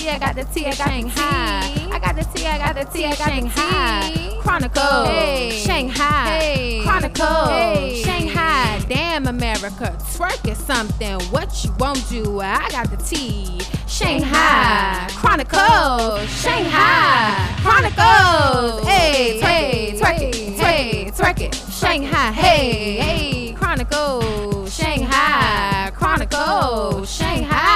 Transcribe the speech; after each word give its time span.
tea, 0.00 0.08
I 0.08 0.18
got 0.18 0.34
the 0.34 0.44
tea, 0.44 0.66
I 0.66 0.74
got 0.74 0.88
Shanghai. 0.88 1.88
I 1.92 1.98
got 1.98 2.16
the 2.16 2.24
tea, 2.34 2.46
I 2.46 2.58
got 2.58 2.74
the 2.74 2.84
tea, 2.90 3.04
I 3.04 3.16
got 3.16 3.28
Shanghai. 3.28 4.38
Chronicles, 4.40 5.52
Shanghai. 5.62 6.80
Chronicles, 6.82 8.00
Shanghai. 8.00 8.80
Damn 8.88 9.26
America, 9.26 9.96
twerk 10.14 10.50
is 10.50 10.58
something. 10.58 11.20
What 11.30 11.64
you 11.64 11.72
won't 11.78 12.08
do, 12.08 12.40
I 12.40 12.68
got 12.70 12.90
the 12.90 12.96
tea. 12.96 13.60
Shanghai. 13.86 15.08
Chronicles, 15.10 16.28
Shanghai. 16.40 17.56
Chronicles. 17.60 18.86
Hey, 18.86 19.40
hey, 19.40 19.94
twerk 19.98 20.20
it, 20.20 20.34
hey, 20.58 21.10
twerk 21.12 21.40
it. 21.40 21.54
Shanghai, 21.54 22.32
hey, 22.32 22.96
hey, 22.96 23.52
Chronicles, 23.52 24.74
Shanghai. 24.74 25.90
Chronicles, 25.94 27.14
Shanghai. 27.14 27.69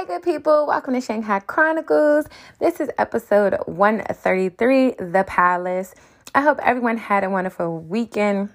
Hey, 0.00 0.06
good 0.06 0.22
people, 0.22 0.66
welcome 0.66 0.94
to 0.94 1.00
Shanghai 1.02 1.40
Chronicles. 1.40 2.24
This 2.58 2.80
is 2.80 2.88
episode 2.96 3.58
133, 3.66 4.92
The 4.92 5.26
Palace. 5.26 5.94
I 6.34 6.40
hope 6.40 6.58
everyone 6.62 6.96
had 6.96 7.22
a 7.22 7.28
wonderful 7.28 7.80
weekend, 7.80 8.48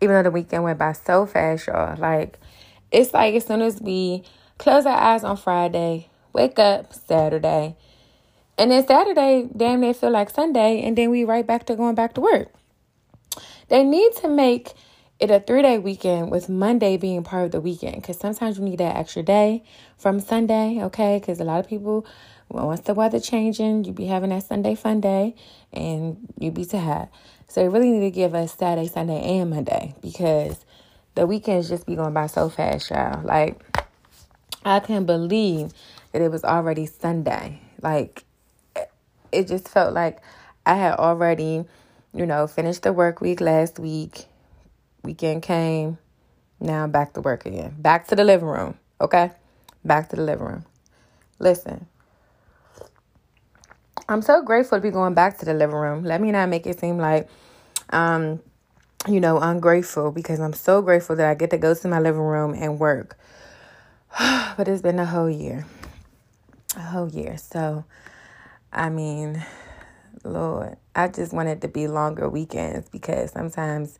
even 0.00 0.16
though 0.16 0.24
the 0.24 0.32
weekend 0.32 0.64
went 0.64 0.80
by 0.80 0.94
so 0.94 1.26
fast, 1.26 1.68
y'all. 1.68 1.96
Like, 1.96 2.40
it's 2.90 3.14
like 3.14 3.36
as 3.36 3.46
soon 3.46 3.62
as 3.62 3.80
we 3.80 4.24
close 4.58 4.84
our 4.84 4.96
eyes 4.96 5.22
on 5.22 5.36
Friday, 5.36 6.08
wake 6.32 6.58
up 6.58 6.92
Saturday, 6.92 7.76
and 8.58 8.72
then 8.72 8.84
Saturday, 8.84 9.48
damn 9.56 9.78
near 9.78 9.94
feel 9.94 10.10
like 10.10 10.28
Sunday, 10.28 10.82
and 10.82 10.98
then 10.98 11.10
we 11.10 11.22
right 11.22 11.46
back 11.46 11.66
to 11.66 11.76
going 11.76 11.94
back 11.94 12.14
to 12.14 12.20
work. 12.20 12.48
They 13.68 13.84
need 13.84 14.16
to 14.16 14.28
make 14.28 14.72
it 15.22 15.30
a 15.30 15.38
three 15.38 15.62
day 15.62 15.78
weekend 15.78 16.32
with 16.32 16.48
Monday 16.48 16.96
being 16.96 17.22
part 17.22 17.44
of 17.44 17.52
the 17.52 17.60
weekend 17.60 17.94
because 17.94 18.18
sometimes 18.18 18.58
you 18.58 18.64
need 18.64 18.78
that 18.78 18.96
extra 18.96 19.22
day 19.22 19.62
from 19.96 20.18
Sunday, 20.18 20.82
okay? 20.82 21.20
Because 21.20 21.38
a 21.38 21.44
lot 21.44 21.60
of 21.60 21.68
people, 21.68 22.04
well, 22.48 22.66
once 22.66 22.80
the 22.80 22.92
weather 22.92 23.20
changing, 23.20 23.84
you 23.84 23.92
be 23.92 24.06
having 24.06 24.30
that 24.30 24.42
Sunday 24.42 24.74
fun 24.74 25.00
day 25.00 25.36
and 25.72 26.16
you 26.40 26.50
be 26.50 26.64
tired. 26.64 27.08
So 27.46 27.60
they 27.60 27.68
really 27.68 27.92
need 27.92 28.00
to 28.00 28.10
give 28.10 28.34
us 28.34 28.56
Saturday, 28.56 28.88
Sunday, 28.88 29.38
and 29.38 29.50
Monday 29.50 29.94
because 30.02 30.64
the 31.14 31.24
weekends 31.24 31.68
just 31.68 31.86
be 31.86 31.94
going 31.94 32.12
by 32.12 32.26
so 32.26 32.48
fast, 32.48 32.90
y'all. 32.90 33.22
Like, 33.22 33.62
I 34.64 34.80
can't 34.80 35.06
believe 35.06 35.70
that 36.10 36.20
it 36.20 36.32
was 36.32 36.42
already 36.42 36.86
Sunday. 36.86 37.60
Like, 37.80 38.24
it 39.30 39.46
just 39.46 39.68
felt 39.68 39.94
like 39.94 40.18
I 40.66 40.74
had 40.74 40.94
already, 40.94 41.64
you 42.12 42.26
know, 42.26 42.48
finished 42.48 42.82
the 42.82 42.92
work 42.92 43.20
week 43.20 43.40
last 43.40 43.78
week. 43.78 44.26
Weekend 45.02 45.42
came. 45.42 45.98
Now 46.60 46.84
I'm 46.84 46.90
back 46.90 47.14
to 47.14 47.20
work 47.20 47.46
again. 47.46 47.74
Back 47.78 48.08
to 48.08 48.16
the 48.16 48.24
living 48.24 48.48
room. 48.48 48.78
Okay? 49.00 49.30
Back 49.84 50.10
to 50.10 50.16
the 50.16 50.22
living 50.22 50.46
room. 50.46 50.64
Listen. 51.38 51.86
I'm 54.08 54.22
so 54.22 54.42
grateful 54.42 54.78
to 54.78 54.82
be 54.82 54.90
going 54.90 55.14
back 55.14 55.38
to 55.38 55.44
the 55.44 55.54
living 55.54 55.76
room. 55.76 56.04
Let 56.04 56.20
me 56.20 56.30
not 56.32 56.48
make 56.48 56.66
it 56.66 56.78
seem 56.80 56.98
like 56.98 57.28
um, 57.90 58.40
you 59.08 59.20
know, 59.20 59.38
ungrateful 59.38 60.12
because 60.12 60.40
I'm 60.40 60.52
so 60.52 60.82
grateful 60.82 61.16
that 61.16 61.28
I 61.28 61.34
get 61.34 61.50
to 61.50 61.58
go 61.58 61.74
to 61.74 61.88
my 61.88 62.00
living 62.00 62.20
room 62.20 62.54
and 62.54 62.78
work. 62.78 63.18
but 64.18 64.68
it's 64.68 64.82
been 64.82 64.98
a 64.98 65.06
whole 65.06 65.30
year. 65.30 65.66
A 66.76 66.80
whole 66.80 67.08
year. 67.08 67.36
So 67.38 67.84
I 68.72 68.88
mean, 68.88 69.44
Lord, 70.24 70.76
I 70.94 71.08
just 71.08 71.32
want 71.32 71.48
it 71.48 71.60
to 71.62 71.68
be 71.68 71.88
longer 71.88 72.28
weekends 72.28 72.88
because 72.88 73.32
sometimes 73.32 73.98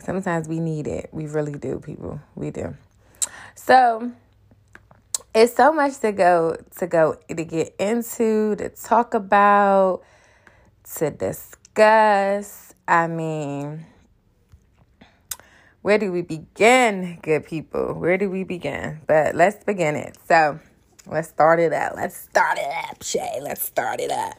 sometimes 0.00 0.48
we 0.48 0.60
need 0.60 0.86
it. 0.86 1.10
We 1.12 1.26
really 1.26 1.52
do, 1.52 1.80
people. 1.80 2.20
We 2.34 2.50
do. 2.50 2.74
So 3.54 4.12
it's 5.34 5.54
so 5.54 5.72
much 5.72 5.98
to 6.00 6.12
go 6.12 6.56
to 6.78 6.86
go 6.86 7.16
to 7.28 7.44
get 7.44 7.74
into, 7.78 8.56
to 8.56 8.68
talk 8.70 9.14
about, 9.14 10.02
to 10.96 11.10
discuss. 11.10 12.74
I 12.88 13.06
mean, 13.06 13.86
where 15.82 15.98
do 15.98 16.12
we 16.12 16.22
begin, 16.22 17.18
good 17.22 17.46
people? 17.46 17.94
Where 17.94 18.18
do 18.18 18.30
we 18.30 18.44
begin? 18.44 19.00
But 19.06 19.34
let's 19.34 19.62
begin 19.64 19.96
it. 19.96 20.16
So 20.26 20.58
let's 21.06 21.28
start 21.28 21.60
it 21.60 21.72
out. 21.72 21.96
Let's 21.96 22.16
start 22.16 22.58
it 22.58 22.70
up, 22.88 23.02
Shay. 23.02 23.40
Let's 23.42 23.62
start 23.62 24.00
it 24.00 24.10
up. 24.10 24.34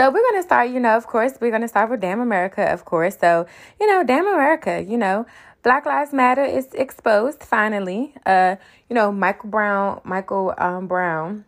So 0.00 0.08
we're 0.08 0.24
gonna 0.30 0.42
start, 0.42 0.70
you 0.70 0.80
know, 0.80 0.96
of 0.96 1.06
course, 1.06 1.34
we're 1.42 1.50
gonna 1.50 1.68
start 1.68 1.90
with 1.90 2.00
Damn 2.00 2.20
America, 2.20 2.72
of 2.72 2.86
course. 2.86 3.18
So, 3.20 3.44
you 3.78 3.86
know, 3.86 4.02
Damn 4.02 4.26
America, 4.26 4.82
you 4.82 4.96
know, 4.96 5.26
Black 5.62 5.84
Lives 5.84 6.14
Matter 6.14 6.42
is 6.42 6.72
exposed 6.72 7.42
finally. 7.42 8.14
Uh, 8.24 8.56
you 8.88 8.94
know, 8.94 9.12
Michael 9.12 9.50
Brown, 9.50 10.00
Michael 10.04 10.54
um, 10.56 10.86
Brown, 10.86 11.44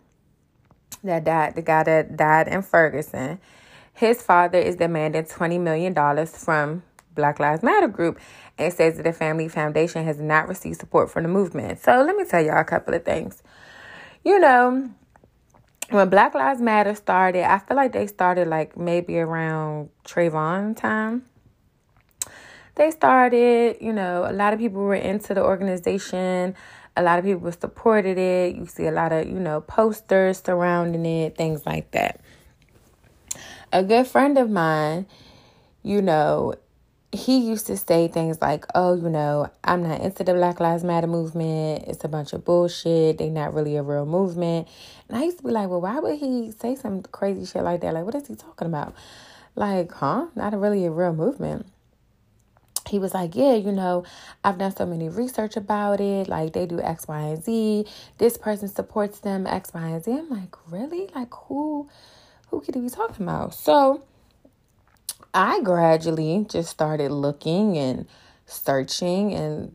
that 1.02 1.24
died, 1.24 1.54
the 1.54 1.62
guy 1.62 1.82
that 1.84 2.14
died 2.18 2.46
in 2.46 2.60
Ferguson. 2.60 3.40
His 3.94 4.20
father 4.20 4.58
is 4.58 4.76
demanding 4.76 5.24
twenty 5.24 5.56
million 5.56 5.94
dollars 5.94 6.36
from 6.36 6.82
Black 7.14 7.40
Lives 7.40 7.62
Matter 7.62 7.88
group 7.88 8.20
and 8.58 8.70
says 8.70 8.98
that 8.98 9.04
the 9.04 9.14
Family 9.14 9.48
Foundation 9.48 10.04
has 10.04 10.20
not 10.20 10.46
received 10.46 10.78
support 10.78 11.10
from 11.10 11.22
the 11.22 11.30
movement. 11.30 11.78
So 11.80 12.02
let 12.02 12.14
me 12.16 12.26
tell 12.26 12.44
y'all 12.44 12.60
a 12.60 12.64
couple 12.64 12.92
of 12.92 13.02
things. 13.02 13.42
You 14.22 14.38
know, 14.38 14.90
when 15.90 16.08
Black 16.08 16.34
Lives 16.34 16.60
Matter 16.60 16.94
started, 16.94 17.44
I 17.44 17.58
feel 17.58 17.76
like 17.76 17.92
they 17.92 18.06
started 18.06 18.48
like 18.48 18.76
maybe 18.76 19.18
around 19.18 19.90
Trayvon 20.04 20.76
time. 20.76 21.24
They 22.74 22.90
started, 22.90 23.76
you 23.80 23.92
know, 23.92 24.26
a 24.28 24.32
lot 24.32 24.54
of 24.54 24.58
people 24.58 24.82
were 24.82 24.94
into 24.94 25.34
the 25.34 25.42
organization. 25.42 26.54
A 26.96 27.02
lot 27.02 27.18
of 27.18 27.24
people 27.24 27.52
supported 27.52 28.16
it. 28.16 28.56
You 28.56 28.66
see 28.66 28.86
a 28.86 28.92
lot 28.92 29.12
of, 29.12 29.26
you 29.26 29.38
know, 29.38 29.60
posters 29.60 30.42
surrounding 30.44 31.04
it, 31.04 31.36
things 31.36 31.66
like 31.66 31.90
that. 31.90 32.20
A 33.72 33.82
good 33.82 34.06
friend 34.06 34.38
of 34.38 34.50
mine, 34.50 35.06
you 35.82 36.00
know, 36.00 36.54
he 37.12 37.38
used 37.38 37.66
to 37.66 37.76
say 37.76 38.08
things 38.08 38.40
like, 38.40 38.64
oh, 38.74 38.94
you 38.94 39.10
know, 39.10 39.50
I'm 39.62 39.82
not 39.82 40.00
into 40.00 40.24
the 40.24 40.32
Black 40.32 40.60
Lives 40.60 40.82
Matter 40.82 41.06
movement. 41.06 41.84
It's 41.86 42.04
a 42.04 42.08
bunch 42.08 42.32
of 42.32 42.42
bullshit. 42.42 43.18
They're 43.18 43.30
not 43.30 43.52
really 43.52 43.76
a 43.76 43.82
real 43.82 44.06
movement. 44.06 44.66
And 45.08 45.18
I 45.18 45.24
used 45.24 45.38
to 45.38 45.44
be 45.44 45.50
like, 45.50 45.68
well, 45.68 45.82
why 45.82 45.98
would 45.98 46.18
he 46.18 46.52
say 46.58 46.74
some 46.74 47.02
crazy 47.02 47.44
shit 47.44 47.62
like 47.62 47.82
that? 47.82 47.92
Like, 47.92 48.06
what 48.06 48.14
is 48.14 48.28
he 48.28 48.34
talking 48.34 48.66
about? 48.66 48.94
Like, 49.54 49.92
huh? 49.92 50.28
Not 50.34 50.54
a 50.54 50.56
really 50.56 50.86
a 50.86 50.90
real 50.90 51.12
movement. 51.12 51.66
He 52.88 52.98
was 52.98 53.12
like, 53.12 53.36
yeah, 53.36 53.54
you 53.54 53.72
know, 53.72 54.04
I've 54.42 54.56
done 54.56 54.74
so 54.74 54.86
many 54.86 55.10
research 55.10 55.56
about 55.56 56.00
it. 56.00 56.28
Like, 56.28 56.54
they 56.54 56.64
do 56.64 56.80
X, 56.80 57.06
Y, 57.06 57.20
and 57.20 57.44
Z. 57.44 57.86
This 58.16 58.38
person 58.38 58.68
supports 58.68 59.20
them, 59.20 59.46
X, 59.46 59.72
Y, 59.74 59.86
and 59.86 60.02
Z. 60.02 60.12
I'm 60.12 60.30
like, 60.30 60.56
really? 60.70 61.10
Like, 61.14 61.32
who, 61.34 61.90
who 62.48 62.62
could 62.62 62.74
he 62.74 62.80
be 62.80 62.88
talking 62.88 63.26
about? 63.26 63.54
So, 63.54 64.02
I 65.34 65.62
gradually 65.62 66.44
just 66.48 66.68
started 66.68 67.10
looking 67.10 67.78
and 67.78 68.06
searching 68.44 69.32
and 69.32 69.74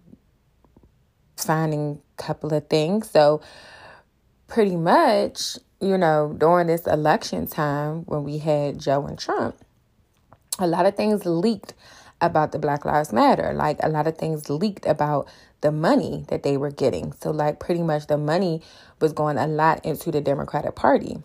finding 1.35 1.99
a 2.17 2.21
couple 2.21 2.53
of 2.53 2.67
things. 2.67 3.09
So, 3.09 3.41
pretty 4.47 4.75
much, 4.75 5.57
you 5.81 5.97
know, 5.97 6.35
during 6.37 6.67
this 6.67 6.85
election 6.85 7.47
time 7.47 8.03
when 8.05 8.23
we 8.23 8.37
had 8.37 8.79
Joe 8.79 9.07
and 9.07 9.17
Trump, 9.17 9.55
a 10.59 10.67
lot 10.67 10.85
of 10.85 10.95
things 10.95 11.25
leaked 11.25 11.73
about 12.21 12.51
the 12.51 12.59
Black 12.59 12.85
Lives 12.85 13.11
Matter. 13.11 13.53
Like, 13.53 13.77
a 13.81 13.89
lot 13.89 14.05
of 14.05 14.15
things 14.15 14.51
leaked 14.51 14.85
about 14.85 15.27
the 15.61 15.71
money 15.71 16.23
that 16.29 16.43
they 16.43 16.55
were 16.57 16.71
getting. 16.71 17.13
So, 17.13 17.31
like, 17.31 17.59
pretty 17.59 17.81
much 17.81 18.05
the 18.05 18.17
money 18.17 18.61
was 18.99 19.11
going 19.11 19.39
a 19.39 19.47
lot 19.47 19.83
into 19.83 20.11
the 20.11 20.21
Democratic 20.21 20.75
Party 20.75 21.17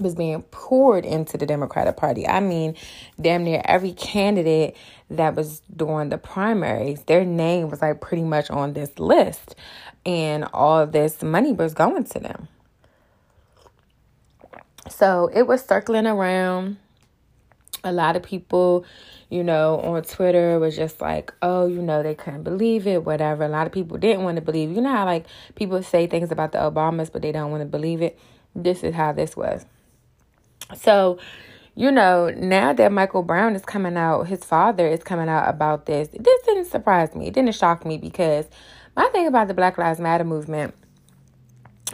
was 0.00 0.14
being 0.14 0.42
poured 0.50 1.04
into 1.04 1.36
the 1.36 1.46
Democratic 1.46 1.96
Party. 1.96 2.26
I 2.26 2.40
mean, 2.40 2.76
damn 3.20 3.44
near 3.44 3.62
every 3.64 3.92
candidate 3.92 4.76
that 5.10 5.34
was 5.34 5.60
doing 5.74 6.08
the 6.08 6.18
primaries, 6.18 7.02
their 7.04 7.24
name 7.24 7.68
was 7.68 7.82
like 7.82 8.00
pretty 8.00 8.22
much 8.22 8.50
on 8.50 8.72
this 8.72 8.98
list, 8.98 9.54
and 10.06 10.44
all 10.52 10.86
this 10.86 11.22
money 11.22 11.52
was 11.52 11.74
going 11.74 12.04
to 12.04 12.18
them. 12.18 12.48
So 14.88 15.30
it 15.32 15.46
was 15.46 15.64
circling 15.64 16.06
around. 16.06 16.78
A 17.84 17.92
lot 17.92 18.14
of 18.14 18.22
people, 18.22 18.84
you 19.28 19.42
know, 19.42 19.80
on 19.80 20.02
Twitter 20.02 20.58
was 20.60 20.76
just 20.76 21.00
like, 21.00 21.34
oh, 21.42 21.66
you 21.66 21.82
know, 21.82 22.02
they 22.02 22.14
couldn't 22.14 22.44
believe 22.44 22.86
it, 22.86 23.04
whatever. 23.04 23.44
A 23.44 23.48
lot 23.48 23.66
of 23.66 23.72
people 23.72 23.98
didn't 23.98 24.22
want 24.22 24.36
to 24.36 24.42
believe. 24.42 24.70
You 24.70 24.80
know 24.80 24.90
how 24.92 25.04
like 25.04 25.26
people 25.56 25.82
say 25.82 26.06
things 26.06 26.30
about 26.30 26.52
the 26.52 26.58
Obamas, 26.58 27.10
but 27.12 27.22
they 27.22 27.32
don't 27.32 27.50
want 27.50 27.62
to 27.62 27.66
believe 27.66 28.00
it. 28.00 28.18
This 28.54 28.84
is 28.84 28.94
how 28.94 29.12
this 29.12 29.36
was. 29.36 29.66
So, 30.76 31.18
you 31.74 31.90
know, 31.90 32.30
now 32.30 32.72
that 32.72 32.92
Michael 32.92 33.22
Brown 33.22 33.54
is 33.54 33.64
coming 33.64 33.96
out, 33.96 34.24
his 34.24 34.44
father 34.44 34.86
is 34.86 35.02
coming 35.02 35.28
out 35.28 35.48
about 35.48 35.86
this. 35.86 36.08
This 36.08 36.42
didn't 36.42 36.66
surprise 36.66 37.14
me. 37.14 37.26
It 37.26 37.34
didn't 37.34 37.54
shock 37.54 37.86
me 37.86 37.98
because 37.98 38.46
my 38.96 39.08
thing 39.08 39.26
about 39.26 39.48
the 39.48 39.54
Black 39.54 39.78
Lives 39.78 40.00
Matter 40.00 40.24
movement, 40.24 40.74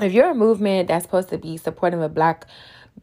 if 0.00 0.12
you're 0.12 0.30
a 0.30 0.34
movement 0.34 0.88
that's 0.88 1.04
supposed 1.04 1.28
to 1.30 1.38
be 1.38 1.56
supporting 1.56 2.00
the 2.00 2.08
black, 2.08 2.46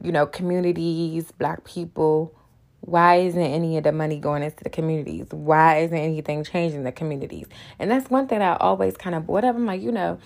you 0.01 0.11
know, 0.11 0.25
communities, 0.25 1.31
black 1.31 1.63
people, 1.63 2.35
why 2.81 3.15
isn't 3.15 3.41
any 3.41 3.77
of 3.77 3.83
the 3.83 3.91
money 3.91 4.19
going 4.19 4.43
into 4.43 4.63
the 4.63 4.69
communities? 4.69 5.27
Why 5.31 5.79
isn't 5.79 5.97
anything 5.97 6.43
changing 6.43 6.83
the 6.83 6.91
communities? 6.91 7.47
And 7.79 7.89
that's 7.89 8.09
one 8.09 8.27
thing 8.27 8.41
I 8.41 8.57
always 8.57 8.95
kind 8.95 9.15
of 9.15 9.25
brought 9.25 9.43
up. 9.43 9.55
I'm 9.55 9.65
like, 9.65 9.81
you 9.81 9.91
know, 9.91 10.19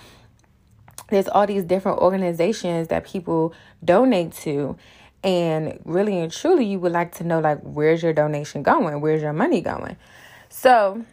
there's 1.09 1.27
all 1.27 1.47
these 1.47 1.63
different 1.63 1.99
organizations 1.99 2.89
that 2.89 3.05
people 3.05 3.53
donate 3.83 4.33
to 4.33 4.77
and 5.23 5.79
really 5.85 6.19
and 6.19 6.31
truly 6.31 6.65
you 6.65 6.79
would 6.79 6.91
like 6.91 7.15
to 7.15 7.23
know 7.23 7.39
like 7.39 7.59
where's 7.61 8.01
your 8.01 8.13
donation 8.13 8.63
going? 8.63 9.01
Where's 9.01 9.21
your 9.21 9.33
money 9.33 9.61
going? 9.61 9.97
So 10.49 11.05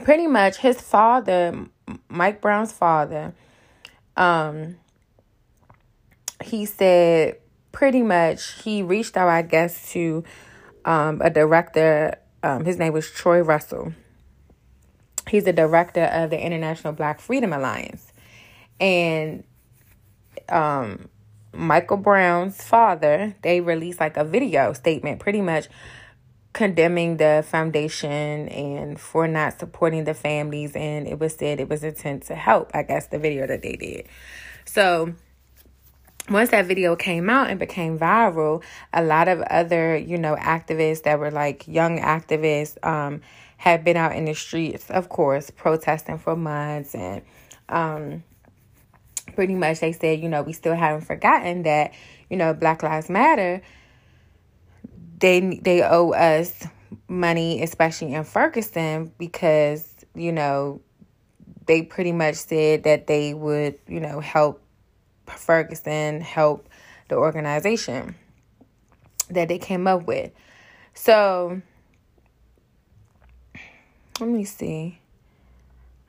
pretty 0.00 0.26
much 0.26 0.56
his 0.56 0.80
father 0.80 1.66
mike 2.08 2.40
brown's 2.40 2.72
father 2.72 3.34
um 4.16 4.76
he 6.42 6.64
said 6.64 7.36
pretty 7.72 8.00
much 8.00 8.62
he 8.62 8.82
reached 8.82 9.18
out 9.18 9.28
i 9.28 9.42
guess 9.42 9.92
to 9.92 10.24
um 10.86 11.20
a 11.22 11.28
director 11.28 12.14
um 12.42 12.64
his 12.64 12.78
name 12.78 12.92
was 12.92 13.10
troy 13.10 13.40
russell. 13.40 13.92
He's 15.28 15.44
the 15.44 15.52
director 15.52 16.04
of 16.04 16.30
the 16.30 16.44
international 16.44 16.92
black 16.92 17.20
freedom 17.20 17.52
alliance. 17.52 18.12
And 18.80 19.44
um 20.48 21.08
Michael 21.52 21.98
Brown's 21.98 22.62
father, 22.62 23.34
they 23.42 23.60
released 23.60 24.00
like 24.00 24.16
a 24.16 24.24
video 24.24 24.72
statement 24.72 25.20
pretty 25.20 25.40
much 25.40 25.68
condemning 26.52 27.16
the 27.16 27.44
foundation 27.46 28.48
and 28.48 29.00
for 29.00 29.26
not 29.26 29.58
supporting 29.58 30.04
the 30.04 30.14
families 30.14 30.76
and 30.76 31.06
it 31.06 31.18
was 31.18 31.34
said 31.34 31.58
it 31.58 31.68
was 31.68 31.82
intent 31.82 32.24
to 32.24 32.34
help 32.34 32.70
i 32.74 32.82
guess 32.82 33.06
the 33.06 33.18
video 33.18 33.46
that 33.46 33.62
they 33.62 33.72
did. 33.72 34.06
So 34.66 35.14
once 36.28 36.50
that 36.50 36.66
video 36.66 36.94
came 36.94 37.30
out 37.30 37.48
and 37.48 37.58
became 37.58 37.98
viral 37.98 38.62
a 38.92 39.02
lot 39.02 39.28
of 39.28 39.40
other 39.42 39.96
you 39.96 40.18
know 40.18 40.36
activists 40.36 41.04
that 41.04 41.18
were 41.18 41.30
like 41.30 41.66
young 41.66 41.98
activists 41.98 42.76
um 42.86 43.22
had 43.56 43.82
been 43.82 43.96
out 43.96 44.14
in 44.14 44.26
the 44.26 44.34
streets 44.34 44.90
of 44.90 45.08
course 45.08 45.50
protesting 45.50 46.18
for 46.18 46.36
months 46.36 46.94
and 46.94 47.22
um 47.70 48.22
pretty 49.34 49.54
much 49.54 49.80
they 49.80 49.92
said, 49.92 50.20
you 50.20 50.28
know, 50.28 50.42
we 50.42 50.52
still 50.52 50.74
haven't 50.74 51.02
forgotten 51.02 51.62
that, 51.62 51.92
you 52.30 52.36
know, 52.36 52.54
Black 52.54 52.82
Lives 52.82 53.10
Matter, 53.10 53.62
they 55.18 55.58
they 55.62 55.82
owe 55.82 56.10
us 56.12 56.66
money, 57.08 57.62
especially 57.62 58.14
in 58.14 58.24
Ferguson, 58.24 59.12
because, 59.18 59.88
you 60.14 60.32
know, 60.32 60.80
they 61.66 61.82
pretty 61.82 62.12
much 62.12 62.36
said 62.36 62.84
that 62.84 63.06
they 63.06 63.34
would, 63.34 63.78
you 63.86 64.00
know, 64.00 64.20
help 64.20 64.62
Ferguson, 65.26 66.20
help 66.20 66.68
the 67.08 67.16
organization 67.16 68.14
that 69.30 69.48
they 69.48 69.58
came 69.58 69.86
up 69.86 70.06
with. 70.06 70.32
So 70.94 71.60
let 74.20 74.28
me 74.28 74.44
see. 74.44 74.98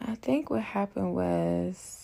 I 0.02 0.16
think 0.16 0.50
what 0.50 0.62
happened 0.62 1.16
was 1.16 2.03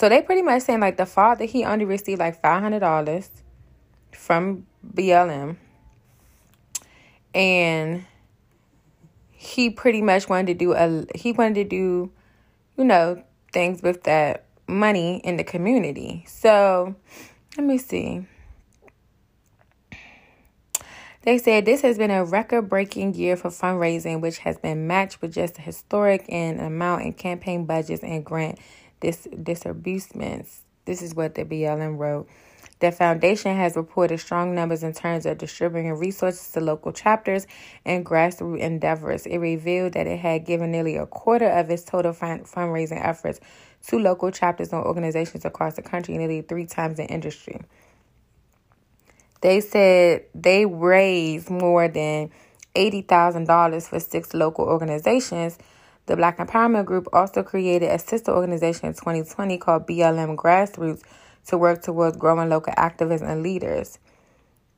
so 0.00 0.08
they 0.08 0.22
pretty 0.22 0.40
much 0.40 0.62
saying 0.62 0.80
like 0.80 0.96
the 0.96 1.04
father 1.04 1.44
he 1.44 1.62
only 1.62 1.84
received 1.84 2.20
like 2.20 2.40
five 2.40 2.62
hundred 2.62 2.78
dollars 2.78 3.28
from 4.12 4.66
BLM, 4.94 5.56
and 7.34 8.06
he 9.30 9.68
pretty 9.68 10.00
much 10.00 10.26
wanted 10.26 10.46
to 10.46 10.54
do 10.54 10.72
a 10.72 11.04
he 11.14 11.32
wanted 11.32 11.54
to 11.56 11.64
do, 11.64 12.10
you 12.78 12.84
know, 12.84 13.22
things 13.52 13.82
with 13.82 14.04
that 14.04 14.46
money 14.66 15.20
in 15.22 15.36
the 15.36 15.44
community. 15.44 16.24
So 16.26 16.94
let 17.58 17.66
me 17.66 17.76
see. 17.76 18.26
They 21.24 21.36
said 21.36 21.66
this 21.66 21.82
has 21.82 21.98
been 21.98 22.10
a 22.10 22.24
record 22.24 22.70
breaking 22.70 23.16
year 23.16 23.36
for 23.36 23.50
fundraising, 23.50 24.22
which 24.22 24.38
has 24.38 24.56
been 24.56 24.86
matched 24.86 25.20
with 25.20 25.34
just 25.34 25.58
a 25.58 25.60
historic 25.60 26.24
in 26.26 26.58
amount 26.58 27.02
in 27.02 27.12
campaign 27.12 27.66
budgets 27.66 28.02
and 28.02 28.24
grant 28.24 28.58
dis- 29.00 29.28
disbursements. 29.42 30.62
This 30.84 31.02
is 31.02 31.14
what 31.14 31.34
the 31.34 31.44
BLM 31.44 31.98
wrote. 31.98 32.28
The 32.80 32.90
foundation 32.90 33.56
has 33.56 33.76
reported 33.76 34.20
strong 34.20 34.54
numbers 34.54 34.82
in 34.82 34.94
terms 34.94 35.26
of 35.26 35.36
distributing 35.36 35.92
resources 35.92 36.50
to 36.52 36.60
local 36.60 36.92
chapters 36.92 37.46
and 37.84 38.06
grassroots 38.06 38.58
endeavors. 38.58 39.26
It 39.26 39.36
revealed 39.36 39.92
that 39.92 40.06
it 40.06 40.18
had 40.18 40.46
given 40.46 40.70
nearly 40.72 40.96
a 40.96 41.04
quarter 41.06 41.48
of 41.48 41.68
its 41.70 41.84
total 41.84 42.14
fund- 42.14 42.44
fundraising 42.44 43.04
efforts 43.04 43.38
to 43.88 43.98
local 43.98 44.30
chapters 44.30 44.72
and 44.72 44.82
organizations 44.82 45.44
across 45.44 45.76
the 45.76 45.82
country, 45.82 46.16
nearly 46.16 46.40
three 46.40 46.64
times 46.66 46.96
the 46.96 47.06
industry. 47.06 47.60
They 49.42 49.60
said 49.60 50.24
they 50.34 50.64
raised 50.64 51.50
more 51.50 51.88
than 51.88 52.30
$80,000 52.74 53.88
for 53.88 54.00
six 54.00 54.32
local 54.32 54.64
organizations 54.64 55.58
the 56.10 56.16
Black 56.16 56.38
Empowerment 56.38 56.86
Group 56.86 57.06
also 57.12 57.44
created 57.44 57.88
a 57.88 57.96
sister 57.96 58.32
organization 58.32 58.86
in 58.86 58.94
2020 58.94 59.58
called 59.58 59.86
BLM 59.86 60.34
Grassroots 60.34 61.02
to 61.46 61.56
work 61.56 61.82
towards 61.82 62.16
growing 62.16 62.48
local 62.48 62.72
activists 62.72 63.22
and 63.22 63.44
leaders. 63.44 64.00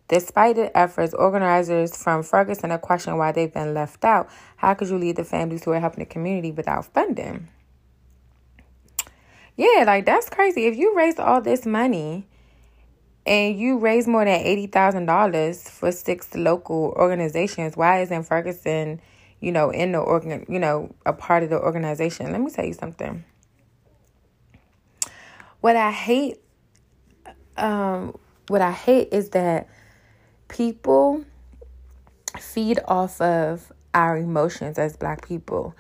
Despite 0.08 0.56
the 0.56 0.76
efforts, 0.76 1.14
organizers 1.14 1.96
from 1.96 2.22
Ferguson 2.22 2.70
are 2.70 2.78
questioning 2.78 3.18
why 3.18 3.32
they've 3.32 3.52
been 3.52 3.72
left 3.72 4.04
out. 4.04 4.28
How 4.56 4.74
could 4.74 4.90
you 4.90 4.98
lead 4.98 5.16
the 5.16 5.24
families 5.24 5.64
who 5.64 5.70
are 5.70 5.80
helping 5.80 6.00
the 6.00 6.04
community 6.04 6.52
without 6.52 6.84
funding? 6.84 7.48
Yeah, 9.56 9.84
like 9.86 10.04
that's 10.04 10.28
crazy. 10.28 10.66
If 10.66 10.76
you 10.76 10.94
raise 10.94 11.18
all 11.18 11.40
this 11.40 11.64
money 11.64 12.26
and 13.24 13.58
you 13.58 13.78
raise 13.78 14.06
more 14.06 14.26
than 14.26 14.38
$80,000 14.44 15.70
for 15.70 15.92
six 15.92 16.34
local 16.34 16.94
organizations, 16.98 17.74
why 17.74 18.02
isn't 18.02 18.24
Ferguson 18.24 19.00
you 19.42 19.50
know, 19.50 19.70
in 19.70 19.92
the 19.92 19.98
organ, 19.98 20.46
you 20.48 20.60
know, 20.60 20.94
a 21.04 21.12
part 21.12 21.42
of 21.42 21.50
the 21.50 21.60
organization. 21.60 22.30
Let 22.30 22.40
me 22.40 22.50
tell 22.50 22.64
you 22.64 22.72
something. 22.72 23.24
What 25.60 25.74
I 25.74 25.90
hate, 25.90 26.38
um, 27.56 28.16
what 28.46 28.62
I 28.62 28.70
hate 28.70 29.08
is 29.10 29.30
that 29.30 29.68
people 30.46 31.24
feed 32.38 32.78
off 32.86 33.20
of 33.20 33.72
our 33.92 34.16
emotions 34.16 34.78
as 34.78 34.96
black 34.96 35.26
people. 35.26 35.74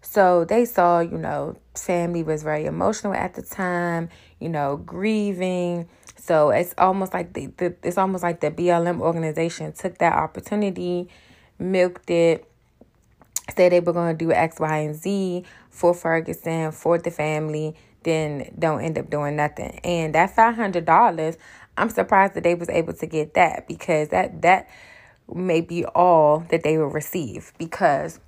So 0.00 0.46
they 0.46 0.64
saw, 0.64 1.00
you 1.00 1.18
know, 1.18 1.56
family 1.74 2.22
was 2.22 2.42
very 2.42 2.64
emotional 2.64 3.12
at 3.12 3.34
the 3.34 3.42
time, 3.42 4.08
you 4.40 4.48
know, 4.48 4.78
grieving. 4.78 5.86
So 6.16 6.48
it's 6.48 6.74
almost 6.78 7.12
like 7.12 7.34
the, 7.34 7.46
the 7.58 7.76
it's 7.82 7.98
almost 7.98 8.22
like 8.22 8.40
the 8.40 8.50
BLM 8.50 9.00
organization 9.00 9.72
took 9.72 9.98
that 9.98 10.14
opportunity, 10.14 11.08
milked 11.58 12.10
it, 12.10 12.48
say 13.56 13.68
they 13.68 13.80
were 13.80 13.92
going 13.92 14.16
to 14.16 14.24
do 14.24 14.32
X, 14.32 14.60
Y, 14.60 14.76
and 14.78 14.94
Z 14.94 15.44
for 15.70 15.94
Ferguson, 15.94 16.72
for 16.72 16.98
the 16.98 17.10
family, 17.10 17.74
then 18.02 18.54
don't 18.58 18.82
end 18.82 18.98
up 18.98 19.10
doing 19.10 19.36
nothing. 19.36 19.80
And 19.84 20.14
that 20.14 20.34
five 20.34 20.54
hundred 20.54 20.84
dollars, 20.84 21.36
I'm 21.76 21.90
surprised 21.90 22.34
that 22.34 22.44
they 22.44 22.54
was 22.54 22.68
able 22.68 22.92
to 22.94 23.06
get 23.06 23.34
that 23.34 23.66
because 23.68 24.08
that 24.08 24.42
that 24.42 24.68
may 25.32 25.60
be 25.60 25.84
all 25.84 26.40
that 26.50 26.62
they 26.62 26.78
will 26.78 26.86
receive 26.86 27.52
because 27.58 28.20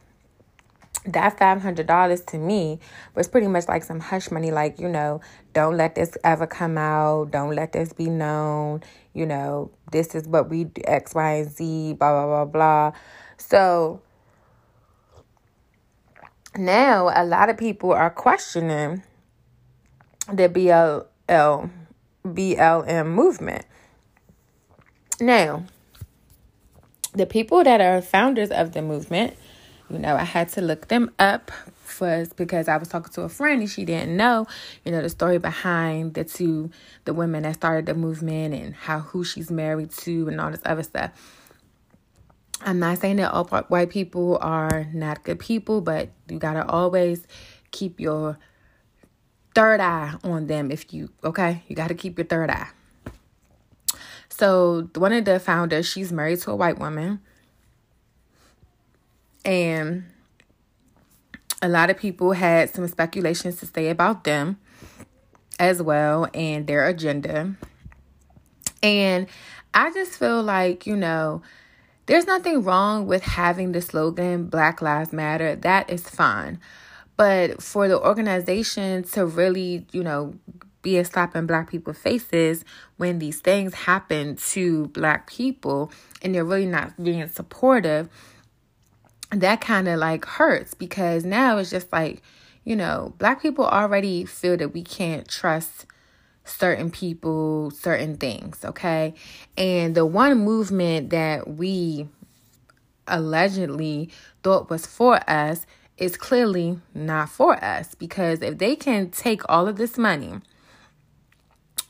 that 1.07 1.39
five 1.39 1.61
hundred 1.61 1.87
dollars 1.87 2.23
to 2.23 2.39
me 2.39 2.79
was 3.15 3.29
pretty 3.29 3.47
much 3.47 3.69
like 3.69 3.85
some 3.85 4.01
hush 4.01 4.31
money, 4.31 4.51
like 4.51 4.79
you 4.79 4.89
know, 4.89 5.21
don't 5.53 5.77
let 5.77 5.95
this 5.95 6.17
ever 6.25 6.47
come 6.47 6.79
out, 6.79 7.31
don't 7.31 7.55
let 7.55 7.73
this 7.73 7.93
be 7.93 8.07
known, 8.07 8.83
you 9.13 9.27
know, 9.27 9.71
this 9.93 10.15
is 10.15 10.27
what 10.27 10.49
we 10.49 10.65
do, 10.65 10.83
X, 10.87 11.15
Y, 11.15 11.33
and 11.33 11.51
Z, 11.51 11.93
blah 11.95 12.13
blah 12.13 12.45
blah 12.45 12.45
blah. 12.45 12.99
So 13.37 14.01
now 16.57 17.11
a 17.15 17.25
lot 17.25 17.49
of 17.49 17.57
people 17.57 17.93
are 17.93 18.11
questioning 18.11 19.03
the 20.33 20.49
BLL 20.49 21.71
BLM 22.25 23.07
movement. 23.07 23.67
Now, 25.21 25.65
the 27.13 27.27
people 27.27 27.63
that 27.63 27.81
are 27.81 28.01
founders 28.01 28.51
of 28.51 28.73
the 28.73 28.83
movement, 28.83 29.37
you 29.91 29.99
know, 29.99 30.17
I 30.17 30.25
had 30.25 30.49
to 30.51 30.61
look 30.61 30.89
them 30.89 31.11
up 31.19 31.51
first 31.83 32.37
because 32.37 32.67
I 32.67 32.77
was 32.77 32.89
talking 32.89 33.13
to 33.13 33.23
a 33.23 33.29
friend 33.29 33.61
and 33.61 33.71
she 33.71 33.85
didn't 33.85 34.17
know, 34.17 34.47
you 34.85 34.91
know, 34.91 35.03
the 35.03 35.09
story 35.09 35.39
behind 35.39 36.15
the 36.15 36.25
two 36.25 36.71
the 37.05 37.15
women 37.15 37.43
that 37.45 37.55
started 37.55 37.87
the 37.87 37.95
movement 37.95 38.55
and 38.55 38.75
how 38.75 39.01
who 39.01 39.23
she's 39.23 39.51
married 39.51 39.91
to 39.91 40.29
and 40.29 40.41
all 40.41 40.51
this 40.51 40.63
other 40.65 40.83
stuff. 40.83 41.13
I'm 42.61 42.79
not 42.79 42.99
saying 42.99 43.17
that 43.17 43.33
all 43.33 43.45
white 43.45 43.91
people 43.91 44.39
are 44.41 44.87
not 44.93 45.23
good 45.25 45.39
people, 45.39 45.81
but 45.81 46.11
you 46.29 46.39
gotta 46.39 46.67
always 46.67 47.27
keep 47.71 48.01
your 48.01 48.39
third 49.55 49.81
eye 49.81 50.15
on 50.25 50.47
them 50.49 50.71
if 50.73 50.93
you 50.93 51.09
okay 51.23 51.63
you 51.69 51.77
got 51.77 51.87
to 51.87 51.95
keep 51.95 52.19
your 52.19 52.27
third 52.27 52.51
eye 52.51 52.69
So 54.37 54.89
one 54.97 55.13
of 55.13 55.25
the 55.25 55.39
founders, 55.39 55.87
she's 55.87 56.11
married 56.13 56.41
to 56.41 56.51
a 56.51 56.57
white 56.57 56.77
woman. 56.77 57.21
And 59.45 60.07
a 61.63 61.69
lot 61.69 61.89
of 61.89 61.97
people 61.97 62.33
had 62.33 62.75
some 62.75 62.89
speculations 62.89 63.57
to 63.59 63.67
say 63.67 63.91
about 63.91 64.25
them 64.25 64.59
as 65.61 65.81
well 65.81 66.27
and 66.35 66.67
their 66.67 66.85
agenda. 66.89 67.55
And 68.83 69.29
I 69.73 69.93
just 69.93 70.19
feel 70.19 70.43
like, 70.43 70.85
you 70.85 70.97
know, 70.97 71.43
there's 72.07 72.27
nothing 72.27 72.63
wrong 72.63 73.07
with 73.07 73.23
having 73.23 73.73
the 73.73 73.81
slogan 73.81 74.47
Black 74.47 74.83
Lives 74.83 75.13
Matter. 75.13 75.57
That 75.57 75.91
is 75.91 76.09
fine. 76.09 76.61
But 77.17 77.63
for 77.63 77.89
the 77.89 77.99
organization 77.99 79.05
to 79.05 79.25
really, 79.25 79.87
you 79.93 80.03
know, 80.03 80.35
be 80.83 80.99
a 80.99 81.05
slap 81.05 81.35
in 81.35 81.47
black 81.47 81.71
people's 81.71 81.99
faces 81.99 82.65
when 82.99 83.19
these 83.19 83.41
things 83.41 83.73
happen 83.75 84.37
to 84.37 84.89
black 84.89 85.29
people 85.29 85.91
and 86.21 86.35
they're 86.35 86.45
really 86.45 86.67
not 86.67 87.03
being 87.03 87.27
supportive, 87.29 88.09
that 89.31 89.61
kind 89.61 89.89
of 89.89 89.99
like 89.99 90.25
hurts 90.25 90.75
because 90.75 91.25
now 91.25 91.57
it's 91.57 91.71
just 91.71 91.91
like, 91.93 92.23
you 92.65 92.77
know, 92.77 93.15
black 93.19 93.41
people 93.41 93.65
already 93.65 94.25
feel 94.25 94.57
that 94.57 94.75
we 94.75 94.83
can't 94.83 95.27
trust 95.27 95.87
certain 96.45 96.91
people, 96.91 97.71
certain 97.71 98.17
things, 98.17 98.65
okay? 98.65 99.15
And 99.57 99.95
the 99.95 100.07
one 100.07 100.39
movement 100.39 101.11
that 101.11 101.49
we 101.49 102.09
allegedly 103.07 104.11
thought 104.43 104.71
was 104.71 104.87
for 104.87 105.19
us 105.29 105.67
is 105.97 106.17
clearly 106.17 106.79
not 106.93 107.29
for 107.29 107.63
us 107.65 107.95
because 107.95 108.43
if 108.43 108.59
they 108.59 108.77
can 108.77 109.11
take 109.11 109.43
all 109.49 109.69
of 109.69 109.77
this 109.77 109.97
money 109.97 110.41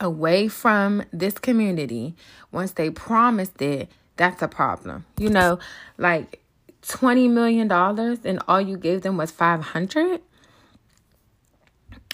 away 0.00 0.48
from 0.48 1.02
this 1.12 1.38
community 1.38 2.14
once 2.52 2.72
they 2.72 2.90
promised 2.90 3.62
it, 3.62 3.90
that's 4.16 4.42
a 4.42 4.48
problem. 4.48 5.06
You 5.18 5.30
know, 5.30 5.58
like 5.98 6.40
20 6.86 7.28
million 7.28 7.68
dollars 7.68 8.18
and 8.24 8.40
all 8.46 8.60
you 8.60 8.76
gave 8.76 9.02
them 9.02 9.16
was 9.16 9.30
500 9.30 10.20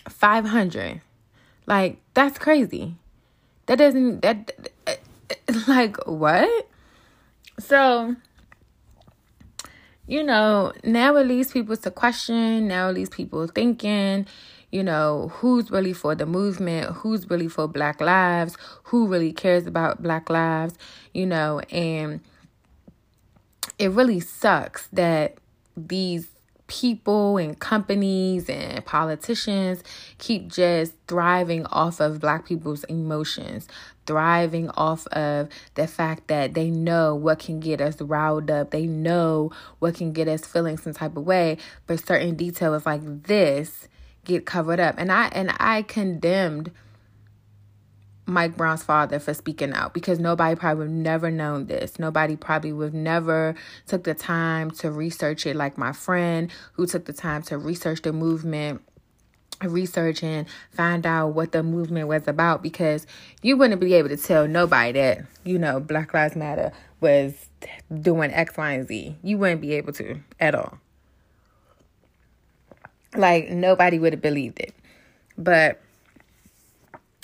500 0.08 1.00
like 1.66 1.98
that's 2.14 2.38
crazy. 2.38 2.96
That 3.66 3.78
doesn't 3.78 4.22
that 4.22 4.70
like 5.68 5.96
what? 6.06 6.68
So 7.58 8.16
you 10.10 10.24
know 10.24 10.72
now 10.82 11.14
it 11.14 11.26
leaves 11.26 11.52
people 11.52 11.76
to 11.76 11.90
question 11.90 12.66
now 12.66 12.88
it 12.88 12.94
leaves 12.94 13.08
people 13.08 13.46
thinking 13.46 14.26
you 14.72 14.82
know 14.82 15.30
who's 15.34 15.70
really 15.70 15.92
for 15.92 16.16
the 16.16 16.26
movement 16.26 16.92
who's 16.96 17.30
really 17.30 17.46
for 17.46 17.68
black 17.68 18.00
lives 18.00 18.56
who 18.84 19.06
really 19.06 19.32
cares 19.32 19.68
about 19.68 20.02
black 20.02 20.28
lives 20.28 20.74
you 21.14 21.24
know 21.24 21.60
and 21.70 22.20
it 23.78 23.92
really 23.92 24.18
sucks 24.18 24.88
that 24.88 25.36
these 25.76 26.26
people 26.70 27.36
and 27.36 27.58
companies 27.58 28.48
and 28.48 28.86
politicians 28.86 29.82
keep 30.18 30.46
just 30.46 30.94
thriving 31.08 31.66
off 31.66 31.98
of 31.98 32.20
black 32.20 32.46
people's 32.46 32.84
emotions, 32.84 33.66
thriving 34.06 34.70
off 34.70 35.04
of 35.08 35.48
the 35.74 35.88
fact 35.88 36.28
that 36.28 36.54
they 36.54 36.70
know 36.70 37.12
what 37.12 37.40
can 37.40 37.58
get 37.58 37.80
us 37.80 38.00
riled 38.00 38.52
up, 38.52 38.70
they 38.70 38.86
know 38.86 39.50
what 39.80 39.96
can 39.96 40.12
get 40.12 40.28
us 40.28 40.46
feeling 40.46 40.78
some 40.78 40.94
type 40.94 41.16
of 41.16 41.24
way, 41.26 41.58
but 41.88 42.06
certain 42.06 42.36
details 42.36 42.86
like 42.86 43.24
this 43.24 43.88
get 44.24 44.46
covered 44.46 44.78
up. 44.78 44.94
And 44.96 45.10
I 45.10 45.26
and 45.32 45.52
I 45.58 45.82
condemned 45.82 46.70
Mike 48.30 48.56
Brown's 48.56 48.82
father 48.82 49.18
for 49.18 49.34
speaking 49.34 49.72
out 49.72 49.92
because 49.92 50.18
nobody 50.18 50.54
probably 50.54 50.86
would 50.86 50.94
never 50.94 51.30
known 51.30 51.66
this. 51.66 51.98
Nobody 51.98 52.36
probably 52.36 52.72
would 52.72 52.94
never 52.94 53.54
took 53.86 54.04
the 54.04 54.14
time 54.14 54.70
to 54.72 54.90
research 54.90 55.46
it 55.46 55.56
like 55.56 55.76
my 55.76 55.92
friend 55.92 56.50
who 56.74 56.86
took 56.86 57.04
the 57.04 57.12
time 57.12 57.42
to 57.44 57.58
research 57.58 58.02
the 58.02 58.12
movement 58.12 58.82
research 59.62 60.22
and 60.22 60.46
find 60.70 61.04
out 61.04 61.28
what 61.28 61.52
the 61.52 61.62
movement 61.62 62.08
was 62.08 62.26
about 62.26 62.62
because 62.62 63.06
you 63.42 63.56
wouldn't 63.56 63.80
be 63.80 63.94
able 63.94 64.08
to 64.08 64.16
tell 64.16 64.48
nobody 64.48 64.92
that, 64.92 65.24
you 65.44 65.58
know, 65.58 65.80
Black 65.80 66.14
Lives 66.14 66.36
Matter 66.36 66.72
was 67.00 67.34
doing 68.00 68.32
X, 68.32 68.56
Y, 68.56 68.72
and 68.72 68.88
Z. 68.88 69.16
You 69.22 69.38
wouldn't 69.38 69.60
be 69.60 69.74
able 69.74 69.92
to 69.94 70.18
at 70.38 70.54
all. 70.54 70.78
Like 73.14 73.50
nobody 73.50 73.98
would 73.98 74.12
have 74.12 74.22
believed 74.22 74.60
it. 74.60 74.74
But 75.36 75.80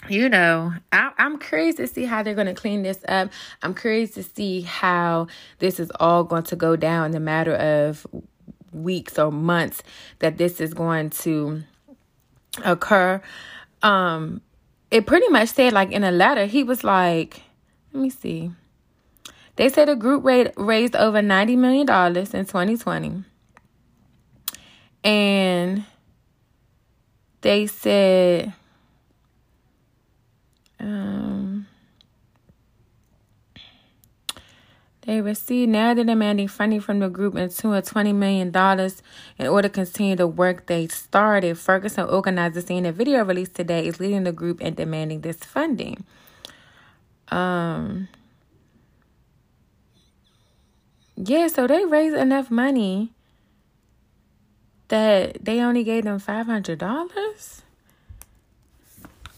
you 0.09 0.29
know, 0.29 0.73
I, 0.93 1.13
am 1.19 1.39
curious 1.39 1.77
to 1.77 1.87
see 1.87 2.05
how 2.05 2.23
they're 2.23 2.35
going 2.35 2.47
to 2.47 2.55
clean 2.55 2.83
this 2.83 2.99
up. 3.09 3.31
I'm 3.63 3.75
curious 3.75 4.13
to 4.13 4.23
see 4.23 4.63
how 4.63 5.29
this 5.59 5.81
is 5.81 5.91
all 5.99 6.25
going 6.25 6.45
to 6.45 6.57
go 6.57 6.77
down 6.77 7.07
in 7.07 7.13
the 7.13 7.21
matter 7.21 7.55
of 7.55 8.07
weeks 8.73 9.19
or 9.19 9.33
months 9.33 9.83
that 10.19 10.39
this 10.39 10.61
is 10.61 10.75
going 10.75 11.11
to 11.11 11.63
occur. 12.65 13.23
Um, 13.83 14.41
it 14.91 15.07
pretty 15.07 15.29
much 15.29 15.51
said, 15.51 15.73
like 15.73 15.93
in 15.93 16.05
a 16.05 16.11
letter, 16.11 16.47
he 16.47 16.63
was 16.63 16.85
like, 16.85 17.43
let 17.93 18.03
me 18.03 18.11
see. 18.11 18.51
They 19.57 19.69
said 19.69 19.89
the 19.89 19.97
group 19.97 20.25
raised 20.25 20.97
over 20.97 21.21
$90 21.21 21.57
million 21.57 21.89
in 21.89 22.25
2020. 22.25 23.25
And 25.03 25.85
they 27.41 27.67
said 27.67 28.53
um, 30.81 31.67
they 35.03 35.21
received 35.21 35.71
now 35.71 35.95
they're 35.95 36.05
demanding 36.05 36.49
funding 36.49 36.81
from 36.81 36.99
the 36.99 37.09
group 37.09 37.37
into 37.37 37.73
a 37.73 37.81
$20 37.81 38.15
million 38.15 38.49
in 39.39 39.47
order 39.47 39.69
to 39.69 39.73
continue 39.73 40.17
the 40.17 40.27
work 40.27 40.67
they 40.67 40.89
started. 40.89 41.57
Ferguson 41.57 42.09
organizer 42.09 42.61
saying 42.61 42.87
a 42.87 42.93
video 42.93 43.25
released 43.25 43.55
today 43.55 43.87
is 43.87 44.01
leading 44.01 44.25
the 44.25 44.33
group 44.33 44.61
in 44.61 44.75
demanding 44.75 45.21
this 45.21 45.37
funding. 45.37 46.05
Um, 47.29 48.09
yeah, 51.17 51.47
so 51.49 51.67
they 51.67 51.85
raised 51.85 52.17
enough 52.17 52.51
money 52.51 53.13
that 54.89 55.45
they 55.45 55.61
only 55.61 55.85
gave 55.85 56.05
them 56.05 56.21
$500. 56.21 57.63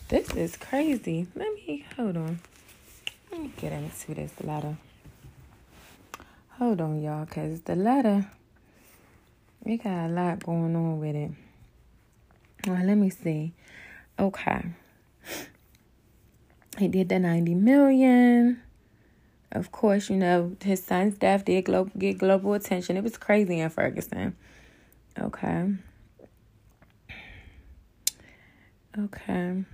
This 0.09 0.31
is 0.35 0.57
crazy. 0.57 1.27
Let 1.35 1.53
me 1.53 1.85
hold 1.95 2.17
on. 2.17 2.41
Let 3.31 3.43
me 3.43 3.53
get 3.61 3.73
into 3.73 4.15
this 4.15 4.33
letter. 4.43 4.79
Hold 6.59 6.81
on, 6.81 7.03
y'all, 7.03 7.27
because 7.27 7.61
the 7.61 7.77
letter, 7.77 8.27
we 9.62 9.77
got 9.77 10.07
a 10.07 10.09
lot 10.09 10.43
going 10.43 10.75
on 10.75 10.99
with 10.99 11.15
it. 11.15 11.31
Well, 12.67 12.83
let 12.83 12.97
me 12.97 13.11
see. 13.11 13.53
Okay. 14.19 14.65
He 16.79 16.88
did 16.88 17.11
the 17.11 17.19
90 17.19 17.55
million. 17.57 18.62
Of 19.53 19.73
course, 19.73 20.09
you 20.09 20.17
know, 20.17 20.57
his 20.62 20.83
son's 20.83 21.19
death 21.19 21.45
did 21.45 21.67
glo- 21.67 21.91
get 21.99 22.17
global 22.17 22.55
attention. 22.55 22.97
It 22.97 23.05
was 23.05 23.19
crazy 23.19 23.61
in 23.61 23.69
Ferguson. 23.69 24.37
Okay. 25.19 25.75
Okay. 28.99 29.65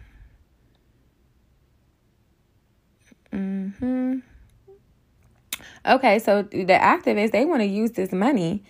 Hmm 3.35 4.19
Okay, 5.87 6.19
so 6.19 6.43
the 6.43 6.67
activists 6.67 7.33
they 7.33 7.45
want 7.45 7.61
to 7.61 7.67
use 7.67 7.91
this 7.93 8.13
money 8.13 8.63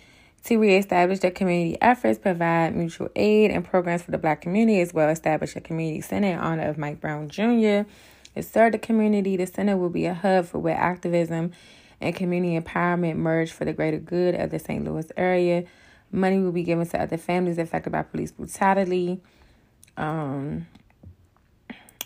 to 0.45 0.57
reestablish 0.57 1.19
their 1.19 1.31
community 1.31 1.77
efforts, 1.81 2.19
provide 2.19 2.75
mutual 2.75 3.09
aid 3.15 3.51
and 3.51 3.63
programs 3.63 4.01
for 4.01 4.11
the 4.11 4.17
black 4.17 4.41
community, 4.41 4.81
as 4.81 4.93
well 4.93 5.09
establish 5.09 5.55
a 5.55 5.61
community 5.61 6.01
center 6.01 6.29
in 6.29 6.39
honor 6.39 6.67
of 6.67 6.77
Mike 6.77 6.99
Brown 6.99 7.29
Jr. 7.29 7.87
To 8.35 8.41
serve 8.41 8.71
the 8.71 8.79
community, 8.79 9.37
the 9.37 9.45
center 9.45 9.77
will 9.77 9.89
be 9.89 10.07
a 10.07 10.13
hub 10.13 10.45
for 10.45 10.59
where 10.59 10.75
activism 10.75 11.51
and 12.01 12.15
community 12.15 12.59
empowerment 12.59 13.15
merge 13.15 13.51
for 13.51 13.65
the 13.65 13.73
greater 13.73 13.99
good 13.99 14.35
of 14.35 14.49
the 14.49 14.59
St. 14.59 14.83
Louis 14.83 15.09
area. 15.15 15.63
Money 16.11 16.39
will 16.39 16.51
be 16.51 16.63
given 16.63 16.87
to 16.87 17.01
other 17.01 17.17
families 17.17 17.57
affected 17.57 17.91
by 17.91 18.01
police 18.01 18.31
brutality, 18.31 19.21
um, 19.95 20.67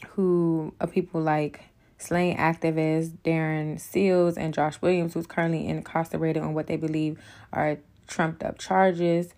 who 0.10 0.74
are 0.80 0.88
people 0.88 1.22
like 1.22 1.69
slain 2.00 2.38
activists 2.38 3.12
Darren 3.24 3.80
Seals 3.80 4.38
and 4.38 4.54
Josh 4.54 4.82
Williams, 4.82 5.14
who's 5.14 5.28
currently 5.28 5.68
incarcerated 5.68 6.42
on 6.42 6.54
what 6.54 6.68
they 6.68 6.78
believe 6.78 7.20
are 7.54 7.78
trumped 8.08 8.44
up 8.44 8.58
charges. 8.58 9.34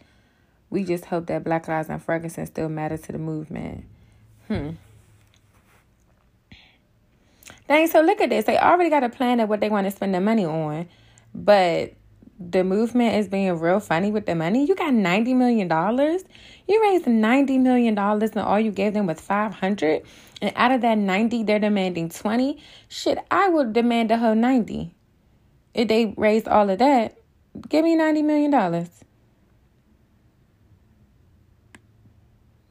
We 0.69 0.85
just 0.85 1.05
hope 1.05 1.25
that 1.27 1.43
Black 1.43 1.67
Lives 1.67 1.89
and 1.89 2.01
Ferguson 2.01 2.45
still 2.45 2.69
matter 2.69 2.97
to 2.97 3.11
the 3.11 3.17
movement. 3.17 3.83
Hmm. 4.47 4.69
Dang, 7.67 7.87
so 7.87 8.01
look 8.01 8.21
at 8.21 8.29
this. 8.29 8.45
They 8.45 8.57
already 8.57 8.89
got 8.89 9.03
a 9.03 9.09
plan 9.09 9.39
of 9.39 9.49
what 9.49 9.59
they 9.59 9.69
want 9.69 9.87
to 9.87 9.91
spend 9.91 10.13
their 10.13 10.21
money 10.21 10.45
on, 10.45 10.87
but 11.33 11.93
the 12.39 12.63
movement 12.63 13.15
is 13.15 13.27
being 13.27 13.57
real 13.59 13.79
funny 13.79 14.11
with 14.11 14.25
the 14.25 14.35
money. 14.35 14.65
You 14.65 14.75
got 14.75 14.93
$90 14.93 15.35
million. 15.35 15.69
You 16.71 16.81
raised 16.81 17.03
$90 17.03 17.59
million 17.59 17.97
and 17.99 18.37
all 18.37 18.57
you 18.57 18.71
gave 18.71 18.93
them 18.93 19.05
was 19.05 19.19
500 19.19 20.03
And 20.41 20.53
out 20.55 20.71
of 20.71 20.79
that 20.79 20.97
90, 20.97 21.43
they're 21.43 21.59
demanding 21.59 22.07
20 22.07 22.63
Shit, 22.87 23.17
I 23.29 23.49
would 23.49 23.73
demand 23.73 24.09
a 24.09 24.17
whole 24.17 24.35
90 24.35 24.95
If 25.73 25.89
they 25.89 26.13
raised 26.15 26.47
all 26.47 26.69
of 26.69 26.79
that, 26.79 27.17
give 27.67 27.83
me 27.83 27.97
$90 27.97 28.23
million. 28.23 28.89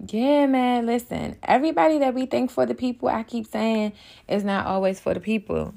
Yeah, 0.09 0.47
man, 0.47 0.87
listen. 0.87 1.37
Everybody 1.42 1.99
that 1.99 2.14
we 2.14 2.25
think 2.25 2.50
for 2.50 2.64
the 2.64 2.75
people, 2.75 3.11
I 3.11 3.23
keep 3.23 3.47
saying, 3.47 3.92
is 4.26 4.45
not 4.45 4.64
always 4.64 4.99
for 4.99 5.12
the 5.12 5.21
people. 5.21 5.75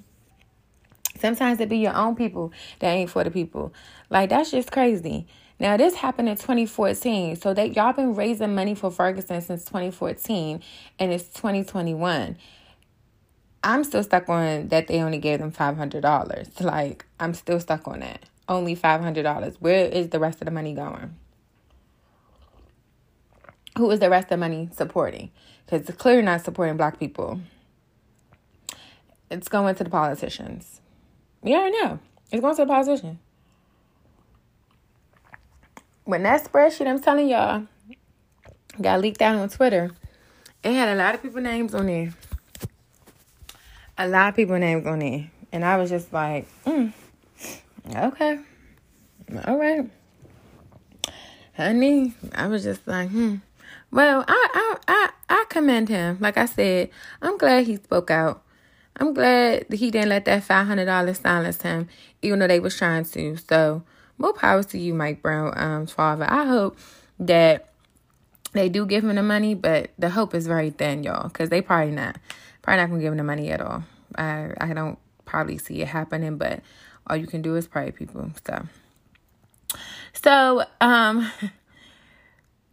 Sometimes 1.19 1.59
it 1.59 1.67
be 1.67 1.79
your 1.79 1.93
own 1.93 2.15
people 2.15 2.53
that 2.79 2.87
ain't 2.87 3.09
for 3.09 3.25
the 3.25 3.31
people. 3.31 3.73
Like 4.09 4.29
that's 4.29 4.51
just 4.51 4.71
crazy. 4.71 5.27
Now 5.59 5.77
this 5.77 5.95
happened 5.95 6.29
in 6.29 6.35
2014. 6.35 7.35
So 7.35 7.53
that 7.53 7.75
y'all 7.75 7.93
been 7.93 8.15
raising 8.15 8.55
money 8.55 8.75
for 8.75 8.91
Ferguson 8.91 9.41
since 9.41 9.63
2014 9.65 10.61
and 10.99 11.13
it's 11.13 11.27
2021. 11.29 12.37
I'm 13.63 13.83
still 13.83 14.03
stuck 14.03 14.27
on 14.27 14.67
that 14.69 14.87
they 14.87 15.01
only 15.01 15.19
gave 15.19 15.39
them 15.39 15.51
$500. 15.51 16.61
Like 16.61 17.05
I'm 17.19 17.33
still 17.33 17.59
stuck 17.59 17.87
on 17.87 18.01
that. 18.01 18.25
Only 18.49 18.75
$500. 18.75 19.55
Where 19.59 19.85
is 19.85 20.09
the 20.09 20.19
rest 20.19 20.41
of 20.41 20.45
the 20.45 20.51
money 20.51 20.73
going? 20.73 21.15
Who 23.77 23.89
is 23.89 23.99
the 23.99 24.09
rest 24.09 24.25
of 24.25 24.31
the 24.31 24.37
money 24.37 24.69
supporting? 24.73 25.31
Because 25.65 25.87
it's 25.87 25.97
clearly 25.97 26.23
not 26.23 26.41
supporting 26.41 26.77
black 26.77 26.99
people. 26.99 27.39
It's 29.31 29.47
going 29.47 29.75
to 29.75 29.83
the 29.83 29.89
politicians. 29.89 30.81
You 31.43 31.55
already 31.55 31.81
know. 31.81 31.99
It's 32.31 32.41
going 32.41 32.55
to 32.55 32.63
the 32.63 32.67
politician. 32.67 33.19
When 36.05 36.23
that 36.23 36.43
spreadsheet 36.43 36.87
I'm 36.87 36.99
telling 36.99 37.29
y'all 37.29 37.67
got 38.81 39.01
leaked 39.01 39.21
out 39.21 39.35
on 39.35 39.49
Twitter, 39.49 39.91
it 40.63 40.73
had 40.73 40.89
a 40.89 40.95
lot 40.95 41.15
of 41.15 41.21
people 41.21 41.41
names 41.41 41.73
on 41.73 41.85
there. 41.85 42.13
A 43.97 44.07
lot 44.07 44.29
of 44.29 44.35
people 44.35 44.57
names 44.57 44.85
on 44.85 44.99
there. 44.99 45.29
And 45.51 45.63
I 45.63 45.77
was 45.77 45.89
just 45.89 46.11
like, 46.11 46.47
mm, 46.65 46.91
okay. 47.95 48.39
All 49.45 49.57
right. 49.57 49.89
Honey, 51.55 52.13
I 52.33 52.47
was 52.47 52.63
just 52.63 52.87
like, 52.87 53.09
hmm. 53.09 53.35
Well, 53.91 54.25
I, 54.27 54.47
I 54.53 54.77
I 54.87 55.09
I 55.29 55.45
commend 55.49 55.87
him. 55.87 56.17
Like 56.19 56.35
I 56.35 56.47
said, 56.47 56.89
I'm 57.21 57.37
glad 57.37 57.67
he 57.67 57.75
spoke 57.75 58.09
out. 58.09 58.41
I'm 58.97 59.13
glad 59.13 59.71
he 59.71 59.91
didn't 59.91 60.09
let 60.09 60.25
that 60.25 60.43
five 60.43 60.65
hundred 60.65 60.85
dollars 60.85 61.19
silence 61.19 61.61
him, 61.61 61.87
even 62.23 62.39
though 62.39 62.47
they 62.47 62.59
was 62.59 62.75
trying 62.75 63.05
to. 63.05 63.37
So 63.37 63.83
more 64.17 64.33
power 64.33 64.63
to 64.63 64.77
you, 64.77 64.93
Mike 64.93 65.21
Brown, 65.21 65.53
um, 65.55 65.87
father. 65.87 66.25
I 66.29 66.45
hope 66.45 66.77
that 67.19 67.69
they 68.53 68.69
do 68.69 68.85
give 68.85 69.03
him 69.03 69.15
the 69.15 69.23
money, 69.23 69.55
but 69.55 69.91
the 69.97 70.09
hope 70.09 70.35
is 70.35 70.47
very 70.47 70.69
thin, 70.69 71.03
y'all, 71.03 71.27
because 71.27 71.49
they 71.49 71.61
probably 71.61 71.91
not, 71.91 72.17
probably 72.61 72.81
not 72.81 72.89
gonna 72.89 73.01
give 73.01 73.11
him 73.11 73.17
the 73.17 73.23
money 73.23 73.51
at 73.51 73.61
all. 73.61 73.83
I 74.15 74.51
I 74.59 74.73
don't 74.73 74.99
probably 75.25 75.57
see 75.57 75.81
it 75.81 75.87
happening, 75.87 76.37
but 76.37 76.61
all 77.07 77.17
you 77.17 77.27
can 77.27 77.41
do 77.41 77.55
is 77.55 77.67
pray, 77.67 77.91
people. 77.91 78.31
So, 78.45 78.67
so 80.13 80.65
um. 80.81 81.31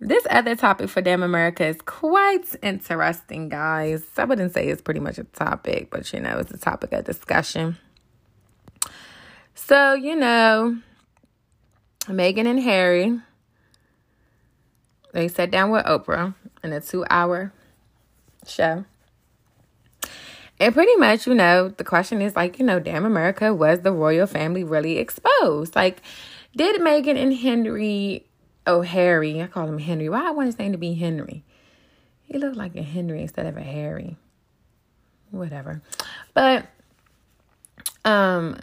This 0.02 0.26
other 0.30 0.56
topic 0.56 0.88
for 0.88 1.02
Damn 1.02 1.23
America 1.23 1.66
is 1.66 1.76
quite 1.82 2.56
interesting, 2.62 3.50
guys. 3.50 4.02
I 4.16 4.25
wouldn't 4.25 4.54
say 4.54 4.66
it's 4.66 4.80
pretty 4.80 5.00
much 5.00 5.18
a 5.18 5.25
topic, 5.25 5.90
but 5.90 6.11
you 6.14 6.20
know, 6.20 6.38
it's 6.38 6.50
a 6.50 6.56
topic 6.56 6.92
of 6.92 7.04
discussion. 7.04 7.76
So, 9.54 9.92
you 9.92 10.16
know, 10.16 10.78
Meghan 12.10 12.46
and 12.46 12.60
Harry, 12.60 13.18
they 15.12 15.28
sat 15.28 15.50
down 15.50 15.70
with 15.70 15.84
Oprah 15.84 16.34
in 16.62 16.72
a 16.72 16.80
two 16.80 17.04
hour 17.10 17.52
show. 18.46 18.84
And 20.58 20.74
pretty 20.74 20.94
much, 20.96 21.26
you 21.26 21.34
know, 21.34 21.68
the 21.68 21.84
question 21.84 22.20
is 22.20 22.36
like, 22.36 22.58
you 22.58 22.66
know, 22.66 22.80
damn 22.80 23.06
America, 23.06 23.54
was 23.54 23.80
the 23.80 23.92
royal 23.92 24.26
family 24.26 24.62
really 24.62 24.98
exposed? 24.98 25.74
Like, 25.74 26.02
did 26.54 26.80
Meghan 26.80 27.16
and 27.16 27.34
Henry 27.34 28.26
Oh, 28.66 28.82
Harry. 28.82 29.42
I 29.42 29.46
call 29.46 29.66
him 29.66 29.78
Henry. 29.78 30.08
Why 30.08 30.28
I 30.28 30.30
want 30.30 30.46
his 30.46 30.58
name 30.58 30.73
to 30.73 30.78
be 30.78 30.94
Henry? 30.94 31.44
He 32.23 32.38
looked 32.38 32.56
like 32.56 32.76
a 32.76 32.82
Henry 32.82 33.23
instead 33.23 33.46
of 33.46 33.56
a 33.56 33.62
Harry. 33.62 34.16
Whatever. 35.30 35.82
But 36.34 36.66
um 38.04 38.58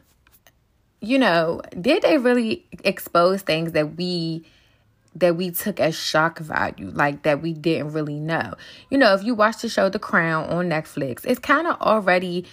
you 1.00 1.20
know, 1.20 1.62
did 1.80 2.04
they 2.04 2.18
really 2.18 2.66
expose 2.84 3.42
things 3.42 3.74
that 3.74 3.96
we 3.98 4.46
that 5.16 5.36
we 5.36 5.50
took 5.50 5.80
as 5.80 5.96
shock 5.96 6.38
value, 6.38 6.92
like 6.94 7.24
that 7.24 7.42
we 7.42 7.54
didn't 7.54 7.92
really 7.92 8.20
know? 8.20 8.54
You 8.90 8.98
know, 8.98 9.14
if 9.14 9.24
you 9.24 9.34
watch 9.36 9.62
the 9.62 9.70
show 9.70 9.90
The 9.90 10.00
Crown 10.00 10.50
on 10.50 10.70
Netflix, 10.70 11.26
it's 11.26 11.40
kind 11.40 11.68
of 11.68 11.80
already 11.82 12.46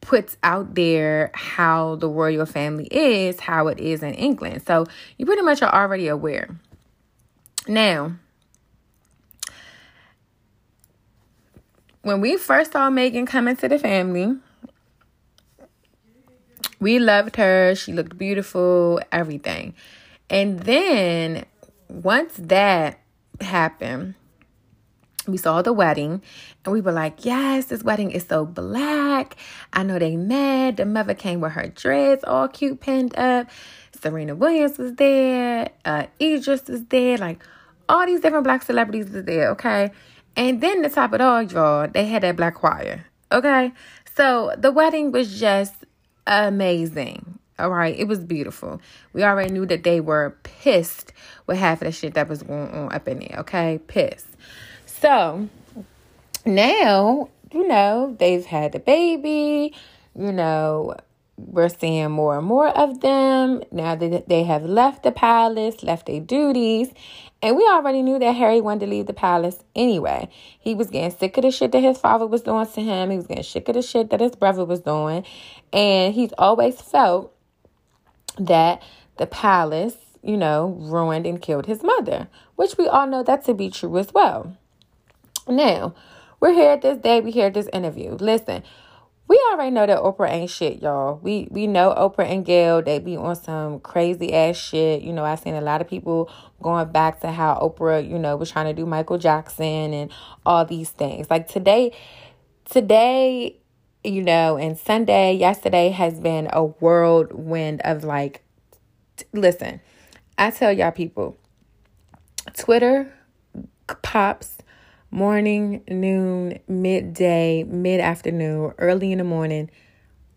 puts 0.00 0.36
out 0.42 0.74
there 0.74 1.30
how 1.34 1.96
the 1.96 2.08
royal 2.08 2.46
family 2.46 2.88
is, 2.90 3.40
how 3.40 3.68
it 3.68 3.78
is 3.80 4.02
in 4.02 4.14
England. 4.14 4.62
So 4.66 4.86
you 5.16 5.26
pretty 5.26 5.42
much 5.42 5.60
are 5.62 5.74
already 5.74 6.08
aware. 6.08 6.56
Now, 7.66 8.12
when 12.02 12.20
we 12.20 12.36
first 12.36 12.72
saw 12.72 12.88
Meghan 12.90 13.26
come 13.26 13.48
into 13.48 13.68
the 13.68 13.78
family, 13.78 14.38
we 16.80 16.98
loved 16.98 17.36
her. 17.36 17.74
She 17.74 17.92
looked 17.92 18.16
beautiful, 18.18 19.00
everything. 19.12 19.74
And 20.30 20.60
then 20.60 21.44
once 21.88 22.34
that 22.38 23.00
happened, 23.40 24.14
we 25.26 25.36
saw 25.36 25.62
the 25.62 25.72
wedding 25.72 26.22
and 26.64 26.72
we 26.72 26.80
were 26.80 26.92
like, 26.92 27.24
yes, 27.24 27.66
this 27.66 27.82
wedding 27.82 28.10
is 28.10 28.26
so 28.26 28.46
black. 28.46 29.36
I 29.72 29.82
know 29.82 29.98
they 29.98 30.16
met. 30.16 30.78
The 30.78 30.86
mother 30.86 31.14
came 31.14 31.40
with 31.40 31.52
her 31.52 31.68
dress 31.68 32.24
all 32.24 32.48
cute 32.48 32.80
pinned 32.80 33.16
up. 33.18 33.48
Serena 34.00 34.34
Williams 34.34 34.78
was 34.78 34.94
there. 34.94 35.68
Uh, 35.84 36.06
Idris 36.20 36.68
was 36.68 36.84
there. 36.86 37.18
Like 37.18 37.42
all 37.88 38.06
these 38.06 38.20
different 38.20 38.44
black 38.44 38.62
celebrities 38.62 39.10
was 39.10 39.24
there, 39.24 39.50
okay? 39.50 39.90
And 40.36 40.60
then 40.60 40.82
to 40.82 40.88
top 40.88 41.12
it 41.14 41.20
all, 41.20 41.42
y'all, 41.42 41.88
they 41.88 42.06
had 42.06 42.22
that 42.22 42.36
black 42.36 42.54
choir, 42.54 43.04
okay? 43.32 43.72
So 44.16 44.54
the 44.56 44.70
wedding 44.70 45.10
was 45.10 45.38
just 45.38 45.77
amazing. 46.28 47.38
All 47.58 47.70
right, 47.70 47.98
it 47.98 48.06
was 48.06 48.20
beautiful. 48.20 48.80
We 49.12 49.24
already 49.24 49.52
knew 49.52 49.66
that 49.66 49.82
they 49.82 50.00
were 50.00 50.36
pissed 50.44 51.12
with 51.46 51.58
half 51.58 51.82
of 51.82 51.86
the 51.86 51.92
shit 51.92 52.14
that 52.14 52.28
was 52.28 52.44
going 52.44 52.70
on 52.70 52.92
up 52.92 53.08
in 53.08 53.18
there, 53.18 53.40
okay? 53.40 53.80
Pissed. 53.88 54.28
So 54.86 55.48
now, 56.46 57.30
you 57.52 57.66
know, 57.66 58.16
they've 58.20 58.44
had 58.44 58.72
the 58.72 58.78
baby, 58.78 59.74
you 60.16 60.32
know, 60.32 60.94
we're 61.36 61.68
seeing 61.68 62.10
more 62.10 62.38
and 62.38 62.46
more 62.46 62.68
of 62.68 63.00
them 63.00 63.62
now 63.70 63.94
that 63.94 64.28
they 64.28 64.42
have 64.44 64.64
left 64.64 65.02
the 65.04 65.12
palace, 65.12 65.82
left 65.82 66.06
their 66.06 66.20
duties. 66.20 66.90
And 67.40 67.56
we 67.56 67.62
already 67.68 68.02
knew 68.02 68.18
that 68.18 68.32
Harry 68.32 68.60
wanted 68.60 68.86
to 68.86 68.90
leave 68.90 69.06
the 69.06 69.12
palace 69.12 69.62
anyway. 69.76 70.28
He 70.58 70.74
was 70.74 70.90
getting 70.90 71.16
sick 71.16 71.36
of 71.36 71.42
the 71.42 71.52
shit 71.52 71.70
that 71.72 71.82
his 71.82 71.98
father 71.98 72.26
was 72.26 72.42
doing 72.42 72.66
to 72.66 72.80
him. 72.80 73.10
He 73.10 73.16
was 73.16 73.28
getting 73.28 73.44
sick 73.44 73.68
of 73.68 73.74
the 73.74 73.82
shit 73.82 74.10
that 74.10 74.20
his 74.20 74.34
brother 74.34 74.64
was 74.64 74.80
doing. 74.80 75.24
And 75.72 76.14
he's 76.14 76.32
always 76.36 76.80
felt 76.80 77.32
that 78.38 78.82
the 79.18 79.26
palace, 79.26 79.96
you 80.22 80.36
know, 80.36 80.76
ruined 80.80 81.26
and 81.26 81.40
killed 81.40 81.66
his 81.66 81.82
mother, 81.82 82.28
which 82.56 82.76
we 82.76 82.88
all 82.88 83.06
know 83.06 83.22
that 83.22 83.44
to 83.44 83.54
be 83.54 83.70
true 83.70 83.96
as 83.98 84.12
well. 84.12 84.56
Now, 85.46 85.94
we're 86.40 86.52
here 86.52 86.72
at 86.72 86.82
this 86.82 86.98
day, 86.98 87.20
we 87.20 87.30
hear 87.30 87.50
this 87.50 87.68
interview. 87.72 88.12
Listen, 88.12 88.62
we 89.28 89.38
already 89.52 89.70
know 89.70 89.86
that 89.86 89.98
Oprah 89.98 90.30
ain't 90.30 90.50
shit, 90.50 90.80
y'all. 90.80 91.20
We 91.22 91.48
we 91.50 91.66
know 91.66 91.94
Oprah 91.94 92.30
and 92.30 92.46
Gayle, 92.46 92.80
they 92.80 92.98
be 92.98 93.16
on 93.16 93.36
some 93.36 93.78
crazy 93.80 94.32
ass 94.32 94.56
shit. 94.56 95.02
You 95.02 95.12
know, 95.12 95.22
I've 95.22 95.40
seen 95.40 95.54
a 95.54 95.60
lot 95.60 95.82
of 95.82 95.88
people 95.88 96.30
going 96.62 96.90
back 96.90 97.20
to 97.20 97.30
how 97.30 97.54
Oprah, 97.56 98.08
you 98.08 98.18
know, 98.18 98.36
was 98.36 98.50
trying 98.50 98.66
to 98.66 98.72
do 98.72 98.86
Michael 98.86 99.18
Jackson 99.18 99.92
and 99.92 100.10
all 100.46 100.64
these 100.64 100.88
things. 100.88 101.28
Like 101.28 101.46
today, 101.46 101.92
today, 102.64 103.58
you 104.02 104.22
know, 104.22 104.56
and 104.56 104.78
Sunday, 104.78 105.34
yesterday 105.34 105.90
has 105.90 106.18
been 106.18 106.48
a 106.54 106.64
whirlwind 106.64 107.82
of 107.82 108.04
like 108.04 108.42
t- 109.18 109.26
listen, 109.34 109.82
I 110.38 110.50
tell 110.52 110.72
y'all 110.72 110.90
people, 110.90 111.36
Twitter 112.56 113.12
pops 114.02 114.56
morning, 115.10 115.82
noon, 115.88 116.58
midday, 116.68 117.64
mid 117.64 118.00
afternoon, 118.00 118.74
early 118.78 119.12
in 119.12 119.18
the 119.18 119.24
morning, 119.24 119.70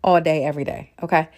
all 0.02 0.20
day, 0.20 0.44
every 0.44 0.64
day. 0.64 0.92
Okay. 1.02 1.28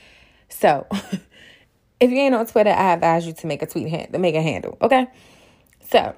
So 0.49 0.87
if 2.01 2.11
you 2.11 2.17
ain't 2.17 2.35
on 2.35 2.47
Twitter, 2.47 2.71
I 2.71 2.93
advise 2.93 3.27
you 3.27 3.33
to 3.33 3.47
make 3.47 3.63
a 3.63 3.67
tweet 3.67 3.89
hand 3.89 4.13
to 4.13 4.19
make 4.19 4.35
a 4.35 4.43
handle. 4.43 4.77
Okay. 4.81 5.07
So 5.91 6.15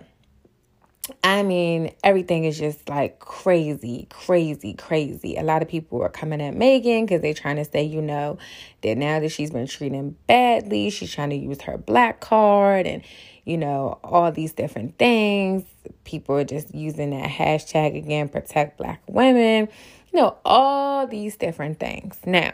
I 1.23 1.43
mean, 1.43 1.93
everything 2.03 2.45
is 2.45 2.59
just 2.59 2.89
like 2.89 3.19
crazy, 3.21 4.07
crazy, 4.11 4.75
crazy. 4.75 5.37
A 5.37 5.43
lot 5.43 5.63
of 5.63 5.69
people 5.69 6.03
are 6.03 6.09
coming 6.09 6.41
at 6.41 6.55
Meghan 6.55 7.03
because 7.03 7.21
they're 7.21 7.35
trying 7.35 7.57
to 7.57 7.65
say, 7.65 7.85
you 7.85 8.03
know, 8.03 8.39
that 8.83 8.97
now 8.97 9.21
that 9.21 9.29
she's 9.31 9.51
been 9.51 9.67
treated 9.67 10.15
badly, 10.27 10.91
she's 10.91 11.13
trying 11.13 11.31
to 11.31 11.37
use 11.37 11.61
her 11.63 11.79
black 11.79 12.21
card 12.21 12.87
and, 12.87 13.03
you 13.45 13.57
know, 13.57 14.01
all 14.03 14.33
these 14.33 14.53
different 14.53 14.99
things. 14.99 15.65
People 16.05 16.37
are 16.37 16.45
just 16.45 16.75
using 16.75 17.11
that 17.11 17.29
hashtag 17.29 17.97
again, 17.97 18.29
protect 18.29 18.79
black 18.79 19.03
women, 19.09 19.69
you 20.13 20.21
know, 20.21 20.37
all 20.45 21.07
these 21.07 21.37
different 21.37 21.79
things. 21.79 22.19
Now, 22.25 22.53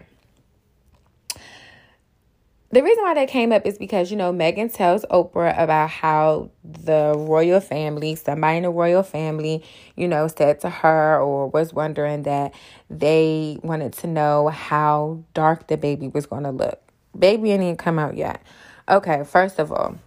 the 2.73 2.83
reason 2.83 3.05
why 3.05 3.13
that 3.15 3.29
came 3.29 3.53
up 3.53 3.67
is 3.67 3.77
because, 3.77 4.11
you 4.11 4.17
know, 4.17 4.33
Meghan 4.33 4.73
tells 4.73 5.05
Oprah 5.11 5.63
about 5.63 5.91
how 5.91 6.51
the 6.65 7.13
royal 7.15 7.61
family, 7.61 8.15
somebody 8.15 8.57
in 8.57 8.63
the 8.63 8.71
royal 8.71 9.03
family, 9.03 9.63
you 9.95 10.09
know, 10.09 10.27
said 10.27 10.61
to 10.61 10.71
her 10.71 11.21
or 11.21 11.49
was 11.49 11.75
wondering 11.75 12.23
that 12.23 12.55
they 12.89 13.59
wanted 13.63 13.93
to 13.93 14.07
know 14.07 14.49
how 14.49 15.23
dark 15.35 15.67
the 15.67 15.77
baby 15.77 16.09
was 16.09 16.25
going 16.25 16.45
to 16.45 16.51
look. 16.51 16.81
Baby 17.17 17.53
ain't 17.53 17.63
even 17.63 17.77
come 17.77 17.99
out 17.99 18.17
yet. 18.17 18.43
Okay, 18.89 19.23
first 19.25 19.59
of 19.59 19.71
all, 19.71 19.99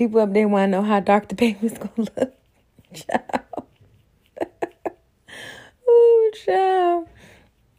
people 0.00 0.18
up 0.18 0.32
there 0.32 0.48
want 0.48 0.72
to 0.72 0.78
know 0.78 0.82
how 0.82 0.98
dark 0.98 1.28
the 1.28 1.34
baby 1.34 1.58
was 1.60 1.74
going 1.74 2.06
to 2.06 2.12
look. 2.18 2.34
Child. 2.94 3.66
Ooh, 5.86 6.30
child. 6.46 7.08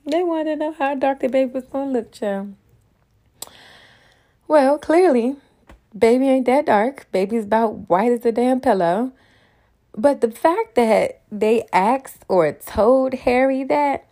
They 0.05 0.21
want 0.21 0.47
to 0.47 0.55
know 0.55 0.71
how 0.71 0.93
dark 0.93 1.21
the 1.21 1.29
baby 1.29 1.51
was 1.51 1.63
going 1.63 1.87
to 1.87 1.93
look, 1.93 2.11
child. 2.11 2.53
Well, 4.47 4.77
clearly, 4.77 5.37
baby 5.97 6.29
ain't 6.29 6.45
that 6.45 6.67
dark. 6.67 7.07
Baby's 7.11 7.45
about 7.45 7.89
white 7.89 8.11
as 8.11 8.23
a 8.23 8.31
damn 8.31 8.59
pillow. 8.59 9.13
But 9.97 10.21
the 10.21 10.29
fact 10.29 10.75
that 10.75 11.21
they 11.31 11.65
asked 11.73 12.23
or 12.27 12.51
told 12.51 13.15
Harry 13.15 13.63
that, 13.63 14.05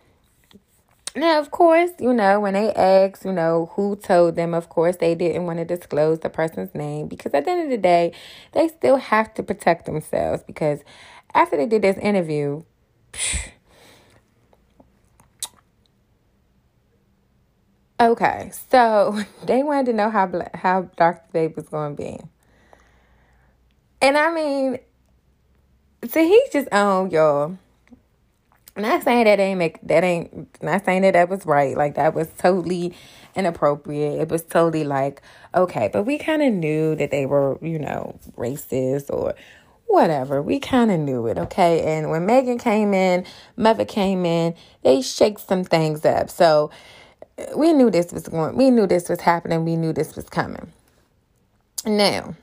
now, 1.16 1.38
of 1.38 1.50
course, 1.50 1.90
you 1.98 2.12
know, 2.12 2.40
when 2.40 2.54
they 2.54 2.72
asked, 2.72 3.24
you 3.24 3.32
know, 3.32 3.70
who 3.74 3.96
told 3.96 4.36
them, 4.36 4.54
of 4.54 4.68
course, 4.68 4.96
they 4.96 5.14
didn't 5.14 5.46
want 5.46 5.58
to 5.58 5.64
disclose 5.64 6.20
the 6.20 6.30
person's 6.30 6.74
name 6.74 7.08
because 7.08 7.34
at 7.34 7.44
the 7.44 7.50
end 7.50 7.64
of 7.64 7.70
the 7.70 7.78
day, 7.78 8.12
they 8.52 8.68
still 8.68 8.96
have 8.96 9.34
to 9.34 9.42
protect 9.42 9.86
themselves 9.86 10.42
because 10.46 10.80
after 11.34 11.56
they 11.56 11.66
did 11.66 11.82
this 11.82 11.98
interview, 11.98 12.62
phew, 13.12 13.52
Okay, 18.00 18.50
so 18.70 19.22
they 19.44 19.62
wanted 19.62 19.86
to 19.86 19.92
know 19.92 20.08
how 20.08 20.26
black, 20.26 20.56
how 20.56 20.90
dark 20.96 21.26
the 21.26 21.32
baby 21.32 21.54
was 21.54 21.68
going 21.68 21.96
to 21.96 22.02
be, 22.02 22.18
and 24.00 24.16
I 24.16 24.32
mean, 24.32 24.78
so 26.08 26.24
he's 26.24 26.48
just 26.50 26.72
on 26.72 27.10
y'all. 27.10 27.58
Not 28.76 29.02
saying 29.02 29.24
that 29.24 29.40
ain't 29.40 29.58
make 29.58 29.80
that 29.82 30.04
ain't 30.04 30.62
not 30.62 30.84
saying 30.84 31.02
that 31.02 31.12
that 31.14 31.28
was 31.28 31.44
right. 31.44 31.76
Like 31.76 31.96
that 31.96 32.14
was 32.14 32.28
totally 32.38 32.94
inappropriate. 33.34 34.20
It 34.20 34.28
was 34.28 34.42
totally 34.42 34.84
like 34.84 35.22
okay, 35.54 35.90
but 35.92 36.04
we 36.04 36.18
kind 36.18 36.42
of 36.42 36.52
knew 36.52 36.94
that 36.96 37.10
they 37.10 37.26
were 37.26 37.58
you 37.62 37.78
know 37.78 38.18
racist 38.36 39.10
or 39.10 39.34
whatever. 39.86 40.40
We 40.40 40.60
kind 40.60 40.90
of 40.90 41.00
knew 41.00 41.26
it, 41.26 41.36
okay? 41.36 41.82
And 41.82 42.10
when 42.10 42.26
Meghan 42.26 42.60
came 42.60 42.94
in, 42.94 43.24
Mother 43.56 43.84
came 43.84 44.24
in, 44.24 44.54
they 44.82 45.02
shake 45.02 45.40
some 45.40 45.64
things 45.64 46.04
up. 46.04 46.30
So 46.30 46.70
we 47.56 47.72
knew 47.72 47.90
this 47.90 48.12
was 48.12 48.28
going 48.28 48.56
we 48.56 48.70
knew 48.70 48.86
this 48.86 49.08
was 49.08 49.20
happening 49.20 49.64
we 49.64 49.76
knew 49.76 49.92
this 49.92 50.16
was 50.16 50.28
coming 50.28 50.72
now 51.86 52.34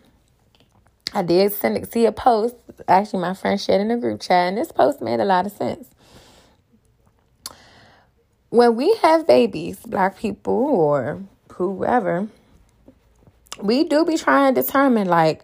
i 1.13 1.21
did 1.21 1.51
send 1.53 1.87
see 1.91 2.05
a 2.05 2.11
post 2.11 2.55
actually 2.87 3.19
my 3.19 3.33
friend 3.33 3.59
shared 3.59 3.81
in 3.81 3.91
a 3.91 3.97
group 3.97 4.19
chat 4.19 4.49
and 4.49 4.57
this 4.57 4.71
post 4.71 5.01
made 5.01 5.19
a 5.19 5.25
lot 5.25 5.45
of 5.45 5.51
sense 5.51 5.89
when 8.49 8.75
we 8.75 8.95
have 9.01 9.27
babies 9.27 9.79
black 9.81 10.17
people 10.17 10.53
or 10.53 11.21
whoever 11.53 12.27
we 13.61 13.83
do 13.83 14.05
be 14.05 14.17
trying 14.17 14.53
to 14.53 14.61
determine 14.61 15.07
like 15.07 15.43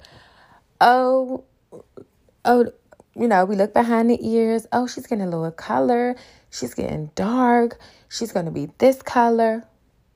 oh 0.81 1.43
oh 2.45 2.71
you 3.15 3.27
know 3.27 3.45
we 3.45 3.55
look 3.55 3.73
behind 3.73 4.09
the 4.09 4.17
ears 4.27 4.67
oh 4.71 4.87
she's 4.87 5.07
getting 5.07 5.25
a 5.25 5.29
little 5.29 5.51
color 5.51 6.15
she's 6.49 6.73
getting 6.73 7.09
dark 7.15 7.79
she's 8.13 8.31
going 8.31 8.45
to 8.45 8.51
be 8.51 8.69
this 8.77 9.01
color. 9.01 9.63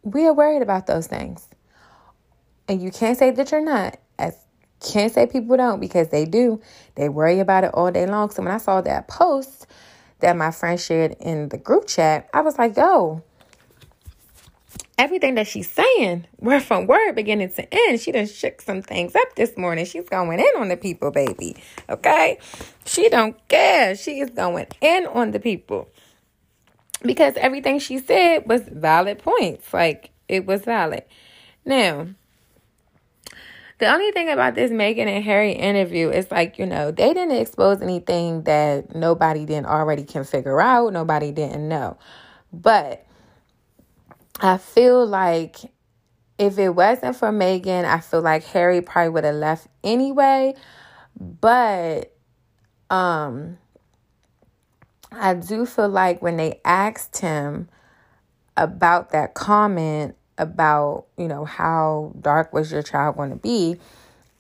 We 0.04 0.26
are 0.28 0.34
worried 0.34 0.62
about 0.62 0.88
those 0.88 1.08
things. 1.08 1.48
And 2.68 2.82
you 2.82 2.92
can't 2.92 3.18
say 3.18 3.32
that 3.32 3.52
you're 3.52 3.62
not. 3.62 3.98
As 4.20 4.38
can't 4.80 5.12
say 5.12 5.26
people 5.26 5.58
don't 5.58 5.80
because 5.80 6.10
they 6.10 6.26
do. 6.26 6.62
They 6.96 7.10
worry 7.10 7.40
about 7.40 7.64
it 7.64 7.74
all 7.74 7.92
day 7.92 8.06
long. 8.06 8.30
So 8.30 8.44
when 8.44 8.52
I 8.52 8.58
saw 8.58 8.82
that 8.82 9.08
post 9.08 9.66
that 10.20 10.36
my 10.36 10.52
friend 10.52 10.80
shared 10.80 11.16
in 11.20 11.50
the 11.50 11.58
group 11.58 11.88
chat, 11.88 12.30
I 12.34 12.42
was 12.42 12.58
like, 12.58 12.76
yo, 12.76 13.24
everything 14.98 15.36
that 15.36 15.48
she's 15.48 15.70
saying, 15.70 16.26
word 16.40 16.64
from 16.64 16.88
word, 16.88 17.14
beginning 17.14 17.52
to 17.52 17.68
end, 17.72 18.00
she 18.00 18.12
done 18.12 18.28
shook 18.28 18.62
some 18.62 18.82
things 18.82 19.16
up 19.16 19.36
this 19.36 19.58
morning. 19.58 19.86
She's 19.86 20.10
going 20.10 20.40
in 20.40 20.52
on 20.58 20.70
the 20.70 20.78
people, 20.78 21.12
baby. 21.12 21.56
Okay? 21.90 22.40
She 22.86 23.10
don't 23.10 23.36
care. 23.48 23.96
She 23.96 24.20
is 24.20 24.30
going 24.32 24.68
in 24.82 25.06
on 25.08 25.32
the 25.32 25.40
people 25.40 25.90
because 27.04 27.36
everything 27.38 27.80
she 27.80 28.00
said 28.00 28.48
was 28.48 28.62
valid 28.64 29.20
points. 29.20 29.74
Like 29.74 30.12
it 30.28 30.46
was 30.46 30.64
valid. 30.64 31.04
Now, 31.66 32.08
the 33.80 33.92
only 33.92 34.12
thing 34.12 34.30
about 34.30 34.56
this 34.56 34.72
Meghan 34.72 35.08
and 35.08 35.24
Harry 35.24 35.52
interview 35.52 36.10
is 36.10 36.32
like, 36.32 36.58
you 36.58 36.66
know, 36.66 36.92
they 36.92 37.14
didn't 37.14 37.38
expose 37.38 37.82
anything 37.82 38.44
that 38.44 38.96
nobody 38.96 39.46
didn't 39.46 39.68
already 39.68 40.04
can 40.04 40.24
figure 40.24 40.60
out, 40.60 40.94
nobody 40.94 41.32
didn't 41.32 41.68
know. 41.68 41.98
But 42.52 43.06
I 44.40 44.58
feel 44.58 45.06
like 45.06 45.58
if 46.40 46.58
it 46.58 46.70
wasn't 46.70 47.16
for 47.16 47.32
Meghan, 47.32 47.86
I 47.86 48.00
feel 48.00 48.22
like 48.22 48.44
Harry 48.46 48.82
probably 48.82 49.10
would 49.10 49.24
have 49.24 49.36
left 49.36 49.68
anyway. 49.84 50.56
But 51.20 52.16
um 52.90 53.58
I 55.12 55.34
do 55.36 55.66
feel 55.66 55.90
like 55.90 56.22
when 56.22 56.38
they 56.38 56.60
asked 56.66 57.20
him 57.20 57.70
about 58.56 59.12
that 59.12 59.34
comment 59.34 60.16
about, 60.38 61.06
you 61.18 61.28
know, 61.28 61.46
how 61.46 62.14
dark 62.22 62.54
was 62.54 62.72
your 62.72 62.84
child 62.84 63.18
going 63.18 63.32
to 63.32 63.36
be, 63.36 63.78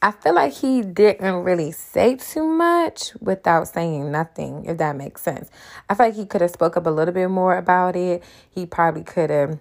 I 0.01 0.12
feel 0.12 0.36
like 0.36 0.53
he 0.53 0.83
didn't 0.83 1.43
really 1.43 1.71
say 1.71 2.15
too 2.15 2.45
much 2.47 3.13
without 3.19 3.67
saying 3.67 4.12
nothing, 4.12 4.65
if 4.65 4.77
that 4.77 4.95
makes 4.95 5.21
sense. 5.23 5.49
I 5.89 5.95
feel 5.95 6.07
like 6.07 6.15
he 6.15 6.25
could 6.25 6.41
have 6.41 6.51
spoke 6.51 6.77
up 6.77 6.86
a 6.86 6.91
little 6.91 7.13
bit 7.13 7.29
more 7.29 7.57
about 7.57 7.95
it. 7.95 8.23
He 8.49 8.67
probably 8.67 9.03
could 9.03 9.31
have 9.31 9.57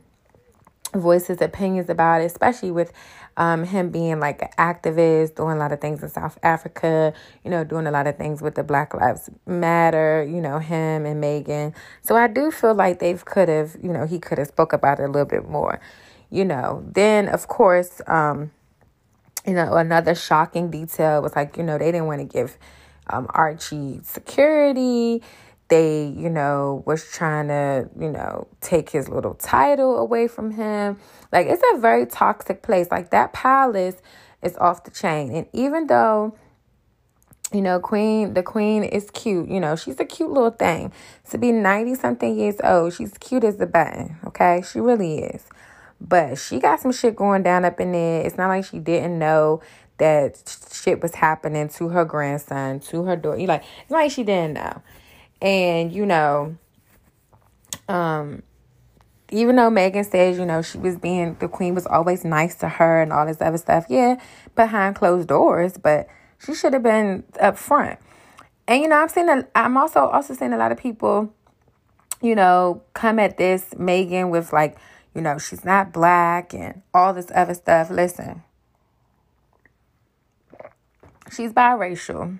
voiced 0.95 1.29
his 1.29 1.41
opinions 1.41 1.89
about 1.89 2.21
it, 2.21 2.27
especially 2.27 2.71
with 2.71 2.93
um, 3.39 3.65
him 3.65 3.91
being 3.91 4.21
like 4.21 4.43
an 4.43 4.49
activist, 4.59 5.37
doing 5.37 5.57
a 5.57 5.59
lot 5.59 5.73
of 5.73 5.81
things 5.81 6.03
in 6.03 6.09
South 6.09 6.39
Africa, 6.43 7.13
you 7.45 7.51
know, 7.51 7.65
doing 7.65 7.87
a 7.87 7.91
lot 7.91 8.07
of 8.07 8.17
things 8.17 8.41
with 8.41 8.55
the 8.55 8.63
Black 8.63 8.95
Lives 8.95 9.29
Matter, 9.47 10.23
you 10.29 10.41
know, 10.41 10.59
him 10.59 11.05
and 11.07 11.23
Meghan. 11.23 11.75
So 12.03 12.17
I 12.17 12.29
do 12.29 12.51
feel 12.51 12.75
like 12.75 12.99
they 12.99 13.15
could 13.15 13.49
have, 13.49 13.77
you 13.83 13.93
know, 13.93 14.07
he 14.07 14.19
could 14.19 14.39
have 14.39 14.49
spoke 14.49 14.73
about 14.73 15.01
it 15.01 15.05
a 15.05 15.09
little 15.09 15.27
bit 15.27 15.49
more, 15.49 15.81
you 16.31 16.45
know. 16.45 16.85
Then, 16.87 17.29
of 17.29 17.49
course, 17.49 18.01
um, 18.07 18.51
you 19.47 19.55
know, 19.55 19.75
another 19.75 20.15
shocking 20.15 20.71
detail 20.71 21.23
was 21.23 21.37
like, 21.37 21.57
you 21.57 21.63
know, 21.63 21.79
they 21.79 21.93
didn't 21.93 22.07
want 22.07 22.21
to 22.21 22.27
give 22.27 22.59
um, 23.09 23.27
Archie 23.31 24.01
security 24.03 25.23
they, 25.69 26.15
you 26.17 26.31
know, 26.31 26.83
was 26.87 27.05
trying 27.11 27.49
to, 27.49 27.89
you 27.99 28.11
know, 28.11 28.47
take 28.61 28.91
his 28.91 29.09
little 29.09 29.35
title 29.35 29.99
away 29.99 30.29
from 30.29 30.53
him. 30.53 30.99
Like 31.33 31.49
it's 31.49 31.63
a 31.75 31.79
very 31.79 32.07
toxic 32.07 32.63
place. 32.63 32.89
Like 32.91 33.11
that 33.11 33.33
palace 33.33 33.97
is 34.43 34.57
off 34.59 34.85
the 34.85 34.91
chain. 34.91 35.33
And 35.33 35.47
even 35.53 35.87
though 35.87 36.37
you 37.53 37.63
know, 37.63 37.79
Queen, 37.79 38.35
the 38.35 38.43
Queen 38.43 38.83
is 38.83 39.09
cute. 39.13 39.49
You 39.49 39.61
know, 39.61 39.77
she's 39.77 40.01
a 40.01 40.05
cute 40.05 40.33
little 40.33 40.51
thing. 40.51 40.93
To 41.31 41.39
be 41.39 41.53
90 41.53 41.95
something 41.95 42.37
years 42.37 42.57
old, 42.63 42.95
she's 42.95 43.13
cute 43.19 43.45
as 43.45 43.61
a 43.61 43.67
button. 43.67 44.17
Okay. 44.27 44.65
She 44.69 44.81
really 44.81 45.21
is. 45.21 45.45
But 46.01 46.39
she 46.39 46.59
got 46.59 46.81
some 46.81 46.93
shit 46.93 47.17
going 47.17 47.43
down 47.43 47.65
up 47.65 47.81
in 47.81 47.93
there. 47.93 48.23
It's 48.23 48.37
not 48.37 48.49
like 48.49 48.65
she 48.65 48.79
didn't 48.79 49.19
know 49.19 49.63
that 49.99 50.59
shit 50.73 51.03
was 51.03 51.15
happening 51.15 51.69
to 51.71 51.89
her 51.89 52.05
grandson, 52.05 52.81
to 52.81 53.05
her 53.05 53.17
daughter. 53.17 53.39
You 53.39 53.47
like, 53.47 53.65
it's 53.83 53.91
like 53.91 54.11
she 54.11 54.23
didn't 54.23 54.55
know. 54.55 54.83
And, 55.41 55.93
you 55.93 56.05
know, 56.05 56.57
um, 57.89 58.43
even 59.31 59.57
though 59.57 59.71
Meghan 59.71 60.09
says, 60.09 60.39
you 60.39 60.45
know, 60.45 60.63
she 60.63 60.79
was 60.79 60.97
being, 60.97 61.37
the 61.41 61.49
queen 61.49 61.75
was 61.75 61.87
always 61.87 62.25
nice 62.25 62.55
to 62.57 62.69
her 62.69 63.01
and 63.01 63.13
all 63.13 63.27
this 63.27 63.41
other 63.41 63.59
stuff, 63.59 63.87
yeah, 63.89 64.21
behind 64.55 64.97
closed 64.97 65.29
doors, 65.29 65.79
but 65.79 66.09
she 66.39 66.55
should 66.55 66.73
have 66.73 66.83
been 66.83 67.25
up 67.41 67.57
front. 67.57 67.99
And, 68.69 68.83
you 68.83 68.89
know, 68.89 68.97
I'm 68.97 69.09
seeing, 69.09 69.29
a, 69.29 69.47
I'm 69.55 69.77
also, 69.77 70.01
also 70.01 70.35
seeing 70.35 70.53
a 70.53 70.59
lot 70.59 70.73
of 70.73 70.79
people, 70.79 71.33
you 72.21 72.35
know, 72.35 72.83
come 72.93 73.19
at 73.19 73.37
this 73.39 73.65
Meghan 73.75 74.31
with 74.31 74.53
like, 74.53 74.77
you 75.17 75.23
know, 75.23 75.39
she's 75.39 75.65
not 75.65 75.93
black 75.93 76.55
and 76.55 76.83
all 76.95 77.13
this 77.15 77.33
other 77.35 77.55
stuff. 77.55 77.91
Listen, 77.91 78.43
She's 81.33 81.53
biracial. 81.53 82.39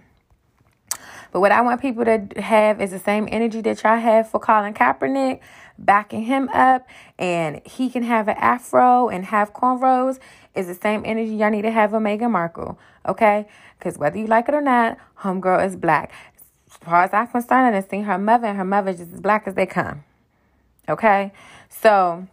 But 1.33 1.41
what 1.41 1.53
I 1.53 1.61
want 1.61 1.81
people 1.83 2.05
to 2.05 2.29
have 2.41 2.81
is 2.81 2.93
the 2.93 2.99
same 2.99 3.29
energy 3.31 3.61
that 3.63 3.83
y'all 3.83 3.99
have 3.99 4.31
for 4.31 4.39
Colin 4.39 4.75
Kaepernick, 4.75 5.41
backing 5.79 6.23
him 6.23 6.49
up, 6.51 6.87
and 7.19 7.61
he 7.67 7.91
can 7.91 8.05
have 8.05 8.29
an 8.29 8.37
afro 8.39 9.09
and 9.09 9.27
have 9.27 9.53
cornrows. 9.53 10.19
Is 10.55 10.69
the 10.69 10.75
same 10.75 11.03
energy 11.05 11.35
y'all 11.35 11.51
need 11.51 11.63
to 11.63 11.71
have 11.71 11.93
with 11.93 12.01
Meghan 12.03 12.31
Markle, 12.31 12.79
okay? 13.07 13.47
Because 13.79 13.99
whether 13.99 14.17
you 14.17 14.27
like 14.27 14.49
it 14.49 14.55
or 14.55 14.63
not, 14.63 14.97
homegirl 15.19 15.67
is 15.67 15.77
black. 15.77 16.11
As 16.71 16.77
far 16.79 17.03
as 17.03 17.13
I'm 17.13 17.27
concerned, 17.27 17.77
I've 17.77 17.91
seen 17.91 18.05
her 18.05 18.17
mother, 18.17 18.47
and 18.47 18.57
her 18.57 18.65
mother 18.65 18.93
is 18.93 18.99
just 18.99 19.13
as 19.13 19.21
black 19.21 19.47
as 19.47 19.55
they 19.55 19.67
come, 19.67 20.05
okay? 20.89 21.33
So 21.69 22.27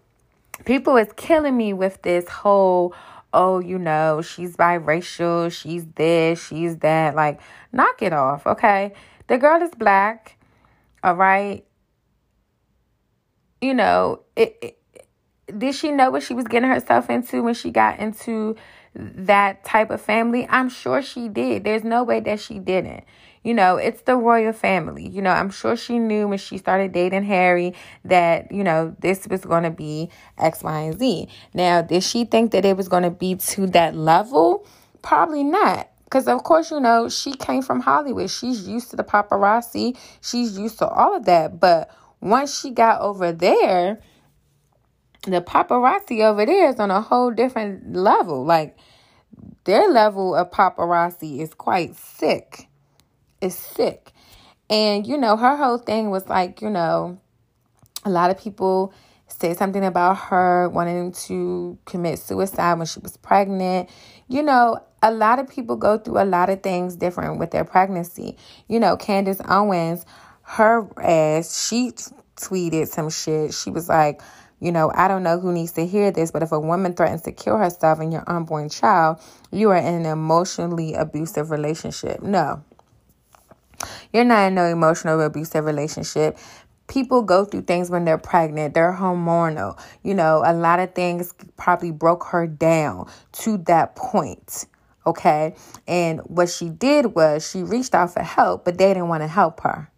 people 0.66 0.98
is 0.98 1.10
killing 1.16 1.58
me 1.58 1.74
with 1.74 2.02
this 2.02 2.28
whole 2.30 2.94
oh, 3.34 3.60
you 3.60 3.80
know, 3.80 4.22
she's 4.22 4.56
biracial, 4.56 5.52
she's 5.52 5.86
this, 5.96 6.46
she's 6.46 6.78
that. 6.78 7.16
Like, 7.16 7.42
knock 7.72 8.02
it 8.02 8.14
off, 8.14 8.46
okay? 8.46 8.94
The 9.28 9.38
girl 9.38 9.62
is 9.62 9.72
black, 9.72 10.38
all 11.04 11.16
right? 11.16 11.66
You 13.62 13.74
know, 13.74 14.22
it, 14.36 14.58
it 14.62 14.80
did 15.58 15.76
she 15.76 15.92
know 15.92 16.10
what 16.10 16.24
she 16.24 16.34
was 16.34 16.46
getting 16.46 16.70
herself 16.70 17.10
into 17.10 17.44
when 17.44 17.54
she 17.54 17.72
got 17.72 18.00
into 18.00 18.56
that 18.96 19.64
type 19.64 19.90
of 19.90 20.02
family? 20.02 20.48
I'm 20.50 20.70
sure 20.70 21.02
she 21.02 21.28
did. 21.28 21.64
There's 21.64 21.84
no 21.84 22.04
way 22.04 22.20
that 22.22 22.40
she 22.40 22.60
didn't. 22.60 23.04
You 23.44 23.54
know, 23.54 23.76
it's 23.76 24.02
the 24.04 24.16
royal 24.16 24.54
family. 24.54 25.08
You 25.08 25.22
know, 25.22 25.32
I'm 25.32 25.50
sure 25.50 25.76
she 25.76 26.00
knew 26.00 26.30
when 26.30 26.38
she 26.38 26.58
started 26.58 26.94
dating 26.94 27.24
Harry 27.24 27.74
that, 28.06 28.52
you 28.52 28.64
know, 28.64 28.96
this 29.00 29.28
was 29.28 29.44
going 29.44 29.64
to 29.64 29.72
be 29.72 30.10
X, 30.38 30.64
Y, 30.64 30.80
and 30.80 30.98
Z. 30.98 31.28
Now, 31.54 31.82
did 31.82 32.04
she 32.04 32.24
think 32.24 32.52
that 32.52 32.64
it 32.64 32.78
was 32.78 32.88
going 32.88 33.04
to 33.04 33.12
be 33.12 33.36
to 33.36 33.68
that 33.68 33.96
level? 33.96 34.66
Probably 35.02 35.44
not. 35.44 35.90
Because, 36.06 36.28
of 36.28 36.44
course, 36.44 36.72
you 36.72 36.80
know, 36.80 37.10
she 37.10 37.34
came 37.34 37.62
from 37.62 37.82
Hollywood. 37.82 38.30
She's 38.30 38.68
used 38.68 38.92
to 38.92 38.96
the 38.96 39.04
paparazzi, 39.04 39.98
she's 40.22 40.58
used 40.58 40.80
to 40.80 40.88
all 40.88 41.16
of 41.16 41.26
that. 41.26 41.60
But 41.60 41.90
once 42.22 42.58
she 42.62 42.70
got 42.70 43.02
over 43.02 43.34
there, 43.34 44.00
the 45.24 45.42
paparazzi 45.42 46.22
over 46.24 46.46
there 46.46 46.70
is 46.70 46.80
on 46.80 46.92
a 46.92 47.02
whole 47.02 47.32
different 47.32 47.94
level. 47.94 48.46
Like, 48.46 48.78
their 49.66 49.90
level 49.90 50.34
of 50.36 50.52
paparazzi 50.52 51.40
is 51.40 51.54
quite 51.54 51.98
sick 51.98 52.70
is 53.44 53.58
sick. 53.58 54.12
And, 54.70 55.06
you 55.06 55.18
know, 55.18 55.38
her 55.38 55.56
whole 55.56 55.78
thing 55.78 56.10
was 56.10 56.28
like, 56.28 56.62
you 56.62 56.70
know, 56.70 57.20
a 58.06 58.10
lot 58.10 58.32
of 58.32 58.40
people 58.40 58.94
said 59.28 59.58
something 59.58 59.84
about 59.84 60.16
her 60.16 60.70
wanting 60.70 61.12
to 61.12 61.78
commit 61.86 62.20
suicide 62.20 62.76
when 62.76 62.86
she 62.86 63.00
was 63.00 63.18
pregnant. 63.18 63.90
You 64.28 64.44
know, 64.44 64.80
a 65.02 65.12
lot 65.12 65.40
of 65.40 65.50
people 65.50 65.76
go 65.76 65.98
through 65.98 66.22
a 66.22 66.26
lot 66.26 66.50
of 66.50 66.64
things 66.64 66.96
different 66.96 67.40
with 67.40 67.52
their 67.52 67.66
pregnancy. 67.66 68.38
You 68.68 68.80
know, 68.80 68.96
Candace 68.96 69.42
Owens, 69.48 70.06
her 70.44 70.88
ass, 71.02 71.68
she 71.68 71.92
tweeted 72.36 72.88
some 72.88 73.10
shit. 73.10 73.54
She 73.54 73.70
was 73.70 73.90
like, 73.90 74.22
you 74.60 74.72
know, 74.72 74.92
I 74.96 75.10
don't 75.10 75.24
know 75.24 75.40
who 75.40 75.52
needs 75.52 75.74
to 75.74 75.86
hear 75.86 76.10
this, 76.10 76.32
but 76.32 76.42
if 76.42 76.54
a 76.54 76.60
woman 76.60 76.94
threatens 76.94 77.24
to 77.24 77.34
kill 77.34 77.58
herself 77.58 78.00
and 78.00 78.14
your 78.14 78.24
unborn 78.28 78.70
child, 78.70 79.20
you 79.52 79.72
are 79.72 79.78
in 79.78 79.86
an 79.86 80.06
emotionally 80.06 80.94
abusive 80.94 81.52
relationship. 81.52 82.22
No, 82.22 82.64
you're 84.12 84.24
not 84.24 84.48
in 84.48 84.56
no 84.56 84.66
emotional 84.66 85.20
abusive 85.22 85.66
relationship. 85.66 86.38
People 86.88 87.22
go 87.22 87.46
through 87.46 87.62
things 87.62 87.90
when 87.90 88.06
they're 88.06 88.18
pregnant. 88.18 88.74
They're 88.74 88.94
hormonal. 88.94 89.80
You 90.04 90.14
know, 90.14 90.44
a 90.46 90.54
lot 90.54 90.80
of 90.80 90.94
things 90.94 91.34
probably 91.58 91.92
broke 91.92 92.26
her 92.26 92.46
down 92.46 93.10
to 93.34 93.58
that 93.60 93.96
point. 93.96 94.66
Okay. 95.06 95.56
And 95.88 96.20
what 96.22 96.50
she 96.50 96.70
did 96.70 97.16
was 97.16 97.50
she 97.50 97.64
reached 97.64 97.96
out 97.96 98.14
for 98.14 98.24
help, 98.24 98.66
but 98.66 98.78
they 98.78 98.90
didn't 98.90 99.08
want 99.08 99.24
to 99.24 99.28
help 99.28 99.62
her. 99.62 99.90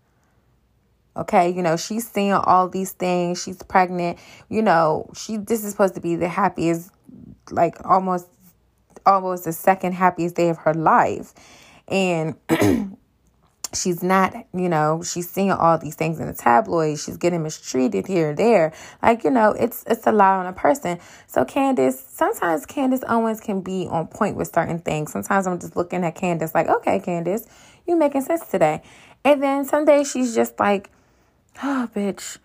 Okay, 1.17 1.49
you 1.49 1.61
know, 1.61 1.77
she's 1.77 2.09
seeing 2.09 2.33
all 2.33 2.67
these 2.67 2.91
things. 2.91 3.41
She's 3.41 3.63
pregnant. 3.63 4.19
You 4.49 4.61
know, 4.61 5.09
she 5.15 5.37
this 5.37 5.63
is 5.63 5.71
supposed 5.71 5.95
to 5.95 6.01
be 6.01 6.17
the 6.17 6.27
happiest, 6.27 6.91
like 7.51 7.77
almost 7.85 8.27
almost 9.05 9.45
the 9.45 9.53
second 9.53 9.93
happiest 9.93 10.35
day 10.35 10.49
of 10.49 10.57
her 10.57 10.73
life. 10.73 11.33
And 11.87 12.35
she's 13.75 14.01
not, 14.01 14.33
you 14.53 14.69
know, 14.69 15.03
she's 15.03 15.29
seeing 15.29 15.51
all 15.51 15.77
these 15.77 15.95
things 15.95 16.19
in 16.19 16.27
the 16.27 16.33
tabloids. 16.33 17.03
She's 17.03 17.17
getting 17.17 17.43
mistreated 17.43 18.07
here 18.07 18.29
and 18.29 18.37
there. 18.37 18.73
Like, 19.01 19.23
you 19.23 19.31
know, 19.31 19.51
it's 19.51 19.83
it's 19.87 20.07
a 20.07 20.11
lot 20.11 20.39
on 20.39 20.47
a 20.47 20.53
person. 20.53 20.99
So 21.27 21.45
Candace, 21.45 21.99
sometimes 21.99 22.65
Candace 22.65 23.03
Owens 23.07 23.39
can 23.39 23.61
be 23.61 23.87
on 23.89 24.07
point 24.07 24.35
with 24.35 24.53
certain 24.53 24.79
things. 24.79 25.11
Sometimes 25.11 25.47
I'm 25.47 25.59
just 25.59 25.75
looking 25.75 26.03
at 26.03 26.15
Candace 26.15 26.55
like, 26.55 26.67
okay, 26.67 26.99
Candace, 26.99 27.45
you 27.87 27.95
making 27.95 28.21
sense 28.21 28.45
today. 28.47 28.81
And 29.23 29.41
then 29.41 29.65
some 29.65 29.85
days 29.85 30.11
she's 30.11 30.35
just 30.35 30.59
like, 30.59 30.89
oh, 31.63 31.89
bitch, 31.95 32.37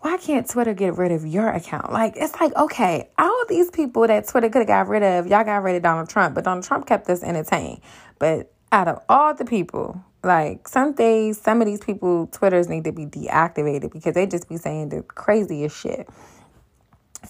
why 0.00 0.16
can't 0.18 0.48
Twitter 0.48 0.74
get 0.74 0.96
rid 0.96 1.10
of 1.10 1.26
your 1.26 1.48
account? 1.48 1.92
Like, 1.92 2.14
it's 2.16 2.38
like, 2.40 2.54
okay, 2.54 3.08
all 3.18 3.44
these 3.48 3.70
people 3.70 4.06
that 4.06 4.28
Twitter 4.28 4.48
could 4.48 4.60
have 4.60 4.68
got 4.68 4.88
rid 4.88 5.02
of, 5.02 5.26
y'all 5.26 5.44
got 5.44 5.62
rid 5.62 5.74
of 5.74 5.82
Donald 5.82 6.08
Trump, 6.08 6.34
but 6.34 6.44
Donald 6.44 6.64
Trump 6.64 6.86
kept 6.86 7.08
us 7.10 7.24
entertained. 7.24 7.80
But 8.18 8.52
out 8.70 8.88
of 8.88 9.02
all 9.08 9.34
the 9.34 9.44
people, 9.44 10.04
like 10.26 10.68
some 10.68 10.92
days, 10.92 11.40
some 11.40 11.62
of 11.62 11.66
these 11.66 11.80
people, 11.80 12.26
Twitters 12.26 12.68
need 12.68 12.84
to 12.84 12.92
be 12.92 13.06
deactivated 13.06 13.92
because 13.92 14.14
they 14.14 14.26
just 14.26 14.48
be 14.48 14.56
saying 14.56 14.90
the 14.90 15.02
craziest 15.02 15.80
shit. 15.80 16.08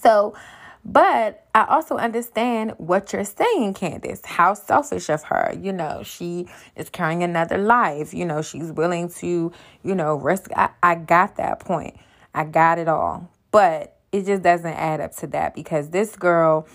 So, 0.01 0.35
but 0.85 1.47
I 1.55 1.65
also 1.65 1.97
understand 1.97 2.73
what 2.79 3.13
you're 3.13 3.25
saying, 3.25 3.75
Candace. 3.75 4.23
How 4.25 4.55
selfish 4.55 5.09
of 5.09 5.25
her. 5.25 5.53
You 5.61 5.73
know, 5.73 6.03
she 6.03 6.47
is 6.77 6.91
carrying 6.91 7.23
another 7.23 7.59
life. 7.59 8.15
You 8.15 8.25
know, 8.25 8.41
she's 8.43 8.73
willing 8.73 9.09
to, 9.15 9.53
you 9.83 9.95
know, 9.95 10.15
risk. 10.15 10.51
I, 10.57 10.71
I 10.83 10.95
got 10.95 11.37
that 11.37 11.61
point. 11.61 11.97
I 12.35 12.45
got 12.45 12.79
it 12.79 12.89
all. 12.89 13.31
But 13.51 13.97
it 14.13 14.27
just 14.27 14.43
doesn't 14.43 14.67
add 14.67 15.01
up 15.01 15.15
to 15.17 15.27
that 15.29 15.55
because 15.55 15.91
this 15.91 16.15
girl 16.15 16.69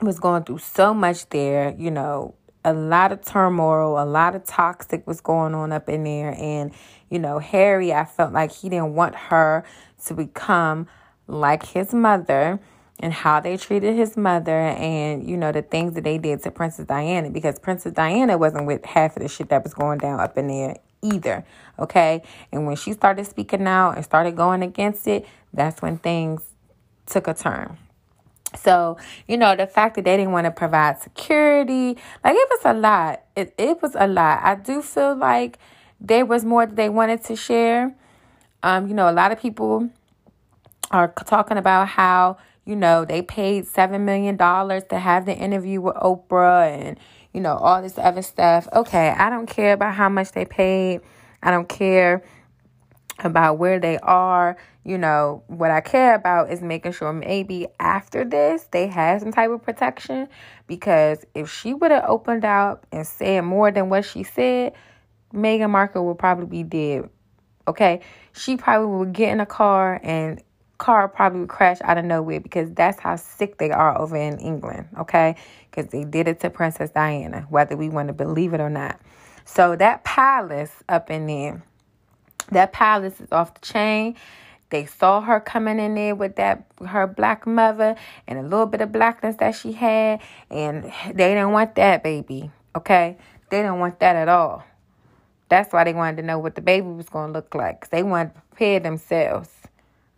was 0.00 0.18
going 0.18 0.44
through 0.44 0.58
so 0.58 0.94
much 0.94 1.28
there, 1.28 1.74
you 1.78 1.90
know, 1.90 2.34
a 2.64 2.72
lot 2.72 3.12
of 3.12 3.24
turmoil, 3.24 4.02
a 4.02 4.04
lot 4.04 4.34
of 4.34 4.44
toxic 4.44 5.06
was 5.06 5.20
going 5.20 5.54
on 5.54 5.72
up 5.72 5.88
in 5.88 6.04
there. 6.04 6.34
And, 6.38 6.72
you 7.08 7.18
know, 7.18 7.38
Harry, 7.38 7.92
I 7.92 8.04
felt 8.04 8.32
like 8.32 8.52
he 8.52 8.68
didn't 8.68 8.94
want 8.94 9.14
her 9.14 9.64
to 10.06 10.14
become 10.14 10.86
like 11.26 11.64
his 11.64 11.94
mother 11.94 12.60
and 13.00 13.12
how 13.12 13.40
they 13.40 13.56
treated 13.56 13.96
his 13.96 14.16
mother 14.16 14.60
and, 14.60 15.28
you 15.28 15.36
know, 15.36 15.52
the 15.52 15.62
things 15.62 15.94
that 15.94 16.04
they 16.04 16.18
did 16.18 16.42
to 16.42 16.50
Princess 16.50 16.86
Diana 16.86 17.30
because 17.30 17.58
Princess 17.58 17.92
Diana 17.92 18.36
wasn't 18.36 18.66
with 18.66 18.84
half 18.84 19.16
of 19.16 19.22
the 19.22 19.28
shit 19.28 19.48
that 19.48 19.64
was 19.64 19.72
going 19.72 19.98
down 19.98 20.20
up 20.20 20.36
in 20.36 20.48
there 20.48 20.76
either. 21.02 21.44
Okay. 21.78 22.22
And 22.52 22.66
when 22.66 22.76
she 22.76 22.92
started 22.92 23.26
speaking 23.26 23.66
out 23.66 23.92
and 23.92 24.04
started 24.04 24.36
going 24.36 24.62
against 24.62 25.08
it, 25.08 25.26
that's 25.52 25.80
when 25.80 25.96
things 25.96 26.42
took 27.06 27.26
a 27.26 27.34
turn. 27.34 27.78
So, 28.56 28.96
you 29.28 29.36
know, 29.36 29.54
the 29.54 29.66
fact 29.66 29.94
that 29.96 30.04
they 30.04 30.16
didn't 30.16 30.32
want 30.32 30.46
to 30.46 30.50
provide 30.50 31.00
security, 31.00 31.96
like 32.24 32.34
it 32.34 32.48
was 32.50 32.60
a 32.64 32.74
lot. 32.74 33.22
It 33.36 33.54
it 33.58 33.80
was 33.80 33.94
a 33.98 34.06
lot. 34.06 34.40
I 34.42 34.56
do 34.56 34.82
feel 34.82 35.14
like 35.14 35.58
there 36.00 36.26
was 36.26 36.44
more 36.44 36.66
that 36.66 36.76
they 36.76 36.88
wanted 36.88 37.22
to 37.24 37.36
share. 37.36 37.94
Um, 38.62 38.88
you 38.88 38.94
know, 38.94 39.08
a 39.08 39.12
lot 39.12 39.32
of 39.32 39.40
people 39.40 39.90
are 40.90 41.12
talking 41.26 41.56
about 41.56 41.88
how, 41.88 42.38
you 42.64 42.74
know, 42.76 43.04
they 43.04 43.22
paid 43.22 43.66
seven 43.66 44.04
million 44.04 44.36
dollars 44.36 44.82
to 44.90 44.98
have 44.98 45.26
the 45.26 45.34
interview 45.34 45.80
with 45.80 45.94
Oprah 45.96 46.68
and, 46.76 46.98
you 47.32 47.40
know, 47.40 47.56
all 47.56 47.80
this 47.80 47.98
other 47.98 48.22
stuff. 48.22 48.66
Okay, 48.72 49.10
I 49.10 49.30
don't 49.30 49.46
care 49.46 49.72
about 49.72 49.94
how 49.94 50.08
much 50.08 50.32
they 50.32 50.44
paid. 50.44 51.00
I 51.42 51.50
don't 51.50 51.68
care 51.68 52.22
about 53.24 53.58
where 53.58 53.78
they 53.78 53.98
are. 53.98 54.56
You 54.84 54.98
know, 54.98 55.42
what 55.46 55.70
I 55.70 55.80
care 55.80 56.14
about 56.14 56.50
is 56.50 56.62
making 56.62 56.92
sure 56.92 57.12
maybe 57.12 57.66
after 57.78 58.24
this 58.24 58.66
they 58.70 58.86
have 58.86 59.20
some 59.20 59.32
type 59.32 59.50
of 59.50 59.62
protection 59.62 60.28
because 60.66 61.24
if 61.34 61.52
she 61.52 61.74
would 61.74 61.90
have 61.90 62.04
opened 62.06 62.44
up 62.44 62.86
and 62.92 63.06
said 63.06 63.42
more 63.42 63.70
than 63.70 63.88
what 63.88 64.04
she 64.04 64.22
said, 64.22 64.72
Meghan 65.34 65.70
Markle 65.70 66.06
would 66.06 66.18
probably 66.18 66.46
be 66.46 66.62
dead. 66.62 67.10
Okay? 67.68 68.00
She 68.32 68.56
probably 68.56 68.96
would 68.96 69.12
get 69.12 69.32
in 69.32 69.40
a 69.40 69.46
car 69.46 70.00
and 70.02 70.42
car 70.80 71.08
probably 71.08 71.40
would 71.40 71.48
crash 71.48 71.76
out 71.82 71.98
of 71.98 72.04
nowhere 72.04 72.40
because 72.40 72.72
that's 72.72 72.98
how 72.98 73.14
sick 73.14 73.58
they 73.58 73.70
are 73.70 73.96
over 73.98 74.16
in 74.16 74.38
England, 74.38 74.88
okay? 74.98 75.36
Because 75.70 75.90
they 75.92 76.04
did 76.04 76.26
it 76.26 76.40
to 76.40 76.48
Princess 76.48 76.90
Diana, 76.90 77.46
whether 77.50 77.76
we 77.76 77.90
want 77.90 78.08
to 78.08 78.14
believe 78.14 78.54
it 78.54 78.60
or 78.60 78.70
not. 78.70 78.98
So 79.44 79.76
that 79.76 80.04
palace 80.04 80.72
up 80.88 81.10
in 81.10 81.26
there 81.26 81.62
that 82.50 82.72
palace 82.72 83.20
is 83.20 83.32
off 83.32 83.54
the 83.54 83.60
chain. 83.60 84.16
They 84.70 84.86
saw 84.86 85.20
her 85.20 85.40
coming 85.40 85.80
in 85.80 85.94
there 85.96 86.14
with 86.14 86.36
that 86.36 86.64
her 86.86 87.06
black 87.06 87.46
mother 87.46 87.96
and 88.26 88.38
a 88.38 88.42
little 88.42 88.66
bit 88.66 88.80
of 88.80 88.92
blackness 88.92 89.36
that 89.36 89.56
she 89.56 89.72
had, 89.72 90.20
and 90.48 90.84
they 91.06 91.34
didn't 91.34 91.50
want 91.50 91.74
that 91.74 92.02
baby. 92.04 92.50
Okay, 92.76 93.16
they 93.50 93.58
didn't 93.58 93.80
want 93.80 93.98
that 93.98 94.14
at 94.14 94.28
all. 94.28 94.64
That's 95.48 95.72
why 95.72 95.82
they 95.82 95.92
wanted 95.92 96.18
to 96.18 96.22
know 96.22 96.38
what 96.38 96.54
the 96.54 96.60
baby 96.60 96.86
was 96.86 97.08
going 97.08 97.28
to 97.28 97.32
look 97.32 97.54
like. 97.56 97.80
Cause 97.80 97.90
they 97.90 98.04
wanted 98.04 98.34
to 98.34 98.40
prepare 98.42 98.78
themselves. 98.78 99.50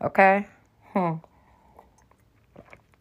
Okay. 0.03 0.47
Hmm. 0.93 1.15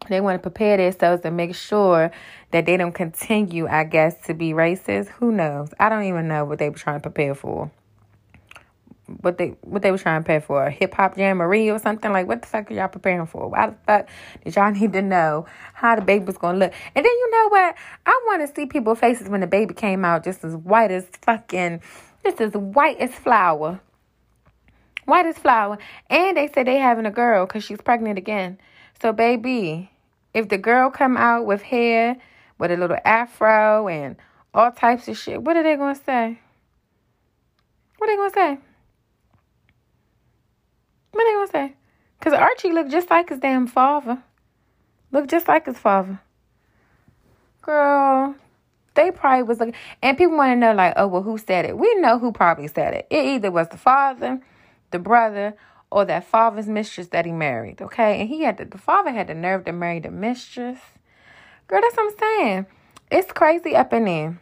they 0.08 0.22
want 0.22 0.36
to 0.36 0.42
prepare 0.42 0.78
themselves 0.78 1.24
to 1.24 1.32
make 1.32 1.54
sure 1.54 2.10
that 2.52 2.66
they 2.66 2.78
don't 2.78 2.94
continue, 2.94 3.68
I 3.68 3.84
guess, 3.84 4.16
to 4.28 4.34
be 4.34 4.54
racist. 4.54 5.10
Who 5.10 5.34
knows? 5.34 5.74
I 5.78 5.90
don't 5.90 6.06
even 6.06 6.30
know 6.30 6.46
what 6.46 6.60
they 6.60 6.70
were 6.70 6.78
trying 6.78 7.02
to 7.02 7.10
prepare 7.10 7.36
for. 7.36 7.70
What 9.22 9.38
they 9.38 9.50
what 9.62 9.82
they 9.82 9.92
were 9.92 9.98
trying 9.98 10.22
to 10.22 10.26
prepare 10.26 10.42
for? 10.42 10.66
A 10.66 10.72
hip 10.72 10.94
hop 10.94 11.18
jamboree 11.18 11.70
or 11.70 11.80
something? 11.80 12.12
Like 12.12 12.28
what 12.28 12.42
the 12.42 12.48
fuck 12.48 12.72
are 12.72 12.74
y'all 12.74 12.88
preparing 12.88 13.26
for? 13.26 13.50
Why 13.50 13.68
the 13.68 13.76
fuck 13.86 14.10
did 14.44 14.56
y'all 14.56 14.72
need 14.80 14.94
to 14.94 15.02
know 15.02 15.46
how 15.74 15.96
the 15.96 16.02
baby 16.02 16.26
was 16.26 16.38
gonna 16.38 16.58
look? 16.58 16.74
And 16.96 17.06
then 17.06 17.12
you 17.12 17.32
know 17.32 17.50
what? 17.50 17.76
I 18.06 18.22
wanna 18.28 18.48
see 18.54 18.66
people's 18.66 19.00
faces 19.00 19.30
when 19.30 19.42
the 19.42 19.48
baby 19.48 19.74
came 19.74 20.06
out 20.06 20.24
just 20.24 20.44
as 20.44 20.56
white 20.56 20.92
as 20.92 21.06
fucking 21.22 21.82
just 22.24 22.42
as 22.42 22.54
white 22.54 23.00
as 23.00 23.12
flour. 23.12 23.80
White 25.06 25.26
as 25.26 25.38
flour. 25.38 25.78
And 26.10 26.38
they 26.38 26.48
said 26.48 26.68
they 26.68 26.78
having 26.78 27.06
a 27.06 27.12
girl 27.12 27.46
because 27.46 27.64
she's 27.64 27.82
pregnant 27.82 28.18
again. 28.18 28.60
So 29.02 29.12
baby, 29.12 29.90
if 30.34 30.50
the 30.50 30.58
girl 30.58 30.90
come 30.90 31.18
out 31.18 31.46
with 31.46 31.62
hair, 31.62 32.18
with 32.58 32.72
a 32.72 32.78
little 32.78 32.98
afro 33.04 33.88
and 33.88 34.16
all 34.54 34.72
types 34.72 35.08
of 35.08 35.18
shit, 35.18 35.42
what 35.42 35.58
are 35.58 35.64
they 35.64 35.76
gonna 35.76 35.96
say? 35.96 36.40
What 37.98 38.10
are 38.10 38.14
they 38.14 38.18
gonna 38.18 38.58
say? 38.58 38.71
What 41.12 41.24
they 41.24 41.34
gonna 41.34 41.48
say? 41.70 41.76
Cause 42.20 42.34
Archie 42.34 42.72
looked 42.72 42.92
just 42.92 43.10
like 43.10 43.30
his 43.30 43.40
damn 43.40 43.68
father. 43.68 44.22
Looked 45.12 45.30
just 45.30 45.48
like 45.48 45.66
his 45.66 45.78
father. 45.78 46.20
Girl, 47.62 48.36
they 48.94 49.12
probably 49.12 49.44
was 49.44 49.60
looking, 49.60 49.76
and 50.02 50.18
people 50.18 50.38
want 50.38 50.52
to 50.52 50.56
know 50.56 50.74
like, 50.74 50.94
oh 50.98 51.08
well, 51.08 51.24
who 51.24 51.38
said 51.38 51.66
it? 51.66 51.78
We 51.78 51.94
know 51.96 52.20
who 52.20 52.32
probably 52.32 52.68
said 52.68 52.94
it. 52.94 53.08
It 53.10 53.26
either 53.26 53.52
was 53.52 53.70
the 53.70 53.78
father, 53.78 54.40
the 54.92 55.00
brother, 55.00 55.56
or 55.92 56.06
that 56.06 56.26
father's 56.26 56.68
mistress 56.68 57.08
that 57.08 57.26
he 57.26 57.32
married, 57.32 57.82
okay? 57.82 58.20
And 58.20 58.30
he 58.30 58.44
had 58.44 58.58
the, 58.58 58.66
the 58.66 58.78
father 58.78 59.12
had 59.12 59.28
the 59.28 59.34
nerve 59.36 59.66
to 59.66 59.74
marry 59.74 60.00
the 60.00 60.10
mistress. 60.10 60.80
Girl, 61.68 61.82
that's 61.82 61.98
what 61.98 62.14
I'm 62.14 62.20
saying. 62.20 62.66
It's 63.12 63.32
crazy 63.32 63.76
up 63.76 63.92
in 63.94 64.06
there. 64.06 64.40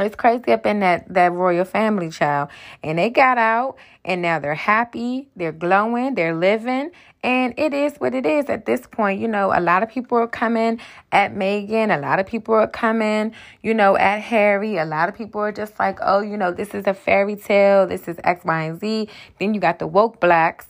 It's 0.00 0.16
crazy 0.16 0.52
up 0.52 0.66
in 0.66 0.80
that, 0.80 1.12
that 1.12 1.32
royal 1.32 1.64
family, 1.64 2.10
child. 2.10 2.48
And 2.82 2.98
they 2.98 3.10
got 3.10 3.38
out 3.38 3.76
and 4.04 4.22
now 4.22 4.38
they're 4.38 4.54
happy, 4.54 5.28
they're 5.36 5.52
glowing, 5.52 6.14
they're 6.14 6.34
living. 6.34 6.90
And 7.22 7.52
it 7.58 7.74
is 7.74 7.96
what 7.98 8.14
it 8.14 8.24
is 8.24 8.46
at 8.46 8.64
this 8.64 8.86
point. 8.86 9.20
You 9.20 9.28
know, 9.28 9.52
a 9.54 9.60
lot 9.60 9.82
of 9.82 9.90
people 9.90 10.16
are 10.16 10.26
coming 10.26 10.80
at 11.12 11.34
Meghan. 11.34 11.94
A 11.94 12.00
lot 12.00 12.18
of 12.18 12.26
people 12.26 12.54
are 12.54 12.66
coming, 12.66 13.34
you 13.62 13.74
know, 13.74 13.96
at 13.96 14.20
Harry. 14.20 14.78
A 14.78 14.86
lot 14.86 15.10
of 15.10 15.14
people 15.14 15.40
are 15.42 15.52
just 15.52 15.78
like, 15.78 15.98
oh, 16.00 16.20
you 16.20 16.38
know, 16.38 16.50
this 16.50 16.74
is 16.74 16.86
a 16.86 16.94
fairy 16.94 17.36
tale. 17.36 17.86
This 17.86 18.08
is 18.08 18.16
X, 18.24 18.44
Y, 18.44 18.62
and 18.62 18.80
Z. 18.80 19.08
Then 19.38 19.52
you 19.52 19.60
got 19.60 19.78
the 19.78 19.86
woke 19.86 20.18
blacks 20.18 20.68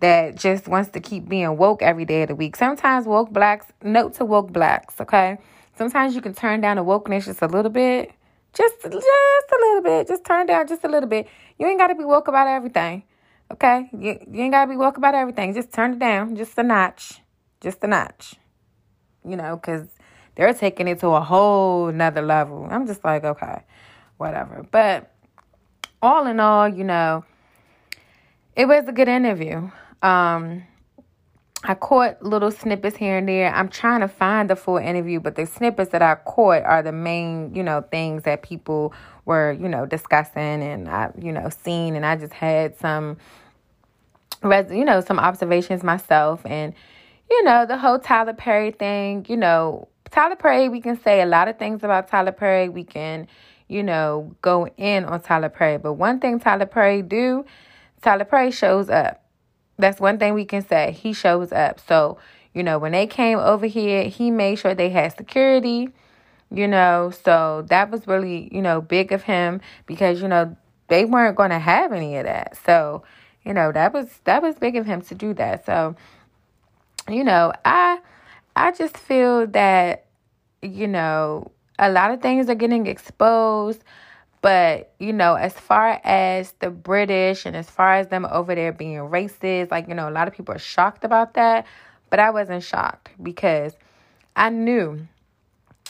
that 0.00 0.34
just 0.34 0.66
wants 0.66 0.90
to 0.90 1.00
keep 1.00 1.28
being 1.28 1.56
woke 1.56 1.82
every 1.82 2.04
day 2.04 2.22
of 2.22 2.28
the 2.28 2.34
week. 2.34 2.56
Sometimes 2.56 3.06
woke 3.06 3.30
blacks, 3.30 3.66
note 3.84 4.14
to 4.14 4.24
woke 4.24 4.52
blacks, 4.52 5.00
okay? 5.00 5.38
Sometimes 5.76 6.16
you 6.16 6.20
can 6.20 6.34
turn 6.34 6.60
down 6.60 6.76
the 6.76 6.84
wokeness 6.84 7.26
just 7.26 7.42
a 7.42 7.46
little 7.46 7.70
bit 7.70 8.12
just, 8.52 8.82
just 8.82 8.92
a 8.92 9.58
little 9.58 9.82
bit. 9.82 10.08
Just 10.08 10.24
turn 10.24 10.46
down 10.46 10.66
just 10.66 10.84
a 10.84 10.88
little 10.88 11.08
bit. 11.08 11.26
You 11.58 11.66
ain't 11.66 11.78
got 11.78 11.88
to 11.88 11.94
be 11.94 12.04
woke 12.04 12.28
about 12.28 12.46
everything. 12.46 13.04
Okay? 13.50 13.88
You, 13.92 14.18
you 14.30 14.42
ain't 14.42 14.52
got 14.52 14.64
to 14.66 14.70
be 14.70 14.76
woke 14.76 14.96
about 14.96 15.14
everything. 15.14 15.54
Just 15.54 15.72
turn 15.72 15.94
it 15.94 15.98
down 15.98 16.36
just 16.36 16.56
a 16.58 16.62
notch. 16.62 17.20
Just 17.60 17.82
a 17.84 17.86
notch. 17.86 18.34
You 19.24 19.36
know, 19.36 19.56
because 19.56 19.86
they're 20.34 20.54
taking 20.54 20.88
it 20.88 21.00
to 21.00 21.08
a 21.08 21.20
whole 21.20 21.92
nother 21.92 22.22
level. 22.22 22.66
I'm 22.70 22.86
just 22.86 23.04
like, 23.04 23.24
okay, 23.24 23.62
whatever. 24.16 24.66
But 24.70 25.12
all 26.00 26.26
in 26.26 26.40
all, 26.40 26.68
you 26.68 26.84
know, 26.84 27.24
it 28.56 28.66
was 28.66 28.86
a 28.88 28.92
good 28.92 29.08
interview. 29.08 29.70
Um, 30.02 30.64
I 31.64 31.74
caught 31.74 32.20
little 32.24 32.50
snippets 32.50 32.96
here 32.96 33.18
and 33.18 33.28
there. 33.28 33.54
I'm 33.54 33.68
trying 33.68 34.00
to 34.00 34.08
find 34.08 34.50
the 34.50 34.56
full 34.56 34.78
interview, 34.78 35.20
but 35.20 35.36
the 35.36 35.46
snippets 35.46 35.92
that 35.92 36.02
I 36.02 36.16
caught 36.16 36.62
are 36.64 36.82
the 36.82 36.90
main, 36.90 37.54
you 37.54 37.62
know, 37.62 37.82
things 37.82 38.24
that 38.24 38.42
people 38.42 38.92
were, 39.26 39.52
you 39.52 39.68
know, 39.68 39.86
discussing 39.86 40.62
and 40.62 40.88
I, 40.88 41.10
you 41.20 41.30
know, 41.30 41.48
seen. 41.50 41.94
And 41.94 42.04
I 42.04 42.16
just 42.16 42.32
had 42.32 42.76
some, 42.78 43.16
you 44.42 44.84
know, 44.84 45.00
some 45.00 45.20
observations 45.20 45.84
myself. 45.84 46.44
And, 46.44 46.74
you 47.30 47.44
know, 47.44 47.64
the 47.64 47.78
whole 47.78 48.00
Tyler 48.00 48.34
Perry 48.34 48.72
thing, 48.72 49.24
you 49.28 49.36
know, 49.36 49.88
Tyler 50.10 50.36
Perry, 50.36 50.68
we 50.68 50.80
can 50.80 51.00
say 51.00 51.22
a 51.22 51.26
lot 51.26 51.46
of 51.46 51.58
things 51.58 51.84
about 51.84 52.08
Tyler 52.08 52.32
Perry. 52.32 52.68
We 52.70 52.82
can, 52.82 53.28
you 53.68 53.84
know, 53.84 54.34
go 54.42 54.66
in 54.76 55.04
on 55.04 55.20
Tyler 55.20 55.48
Perry. 55.48 55.78
But 55.78 55.92
one 55.92 56.18
thing 56.18 56.40
Tyler 56.40 56.66
Perry 56.66 57.02
do, 57.02 57.44
Tyler 58.02 58.24
Perry 58.24 58.50
shows 58.50 58.90
up 58.90 59.21
that's 59.82 60.00
one 60.00 60.18
thing 60.18 60.34
we 60.34 60.44
can 60.44 60.66
say. 60.66 60.92
He 60.92 61.12
shows 61.12 61.52
up. 61.52 61.80
So, 61.80 62.18
you 62.54 62.62
know, 62.62 62.78
when 62.78 62.92
they 62.92 63.06
came 63.06 63.38
over 63.38 63.66
here, 63.66 64.04
he 64.04 64.30
made 64.30 64.56
sure 64.56 64.74
they 64.74 64.90
had 64.90 65.16
security, 65.16 65.90
you 66.50 66.68
know, 66.68 67.12
so 67.24 67.64
that 67.68 67.90
was 67.90 68.06
really, 68.06 68.48
you 68.52 68.62
know, 68.62 68.80
big 68.80 69.12
of 69.12 69.22
him 69.22 69.60
because, 69.86 70.20
you 70.22 70.28
know, 70.28 70.56
they 70.88 71.04
weren't 71.04 71.36
going 71.36 71.50
to 71.50 71.58
have 71.58 71.92
any 71.92 72.16
of 72.16 72.24
that. 72.24 72.56
So, 72.64 73.02
you 73.44 73.54
know, 73.54 73.72
that 73.72 73.92
was 73.92 74.08
that 74.24 74.42
was 74.42 74.56
big 74.56 74.76
of 74.76 74.86
him 74.86 75.02
to 75.02 75.14
do 75.14 75.34
that. 75.34 75.66
So, 75.66 75.96
you 77.08 77.24
know, 77.24 77.52
I 77.64 78.00
I 78.54 78.72
just 78.72 78.96
feel 78.96 79.46
that 79.48 80.06
you 80.62 80.86
know, 80.86 81.50
a 81.78 81.90
lot 81.90 82.12
of 82.12 82.22
things 82.22 82.48
are 82.48 82.54
getting 82.54 82.86
exposed. 82.86 83.82
But, 84.42 84.92
you 84.98 85.12
know, 85.12 85.34
as 85.36 85.52
far 85.52 86.00
as 86.02 86.52
the 86.58 86.68
British 86.68 87.46
and 87.46 87.56
as 87.56 87.70
far 87.70 87.94
as 87.94 88.08
them 88.08 88.26
over 88.28 88.54
there 88.56 88.72
being 88.72 88.98
racist, 88.98 89.70
like, 89.70 89.88
you 89.88 89.94
know, 89.94 90.08
a 90.08 90.10
lot 90.10 90.26
of 90.26 90.34
people 90.34 90.54
are 90.54 90.58
shocked 90.58 91.04
about 91.04 91.34
that. 91.34 91.64
But 92.10 92.18
I 92.18 92.30
wasn't 92.30 92.64
shocked 92.64 93.10
because 93.22 93.74
I 94.34 94.50
knew, 94.50 95.06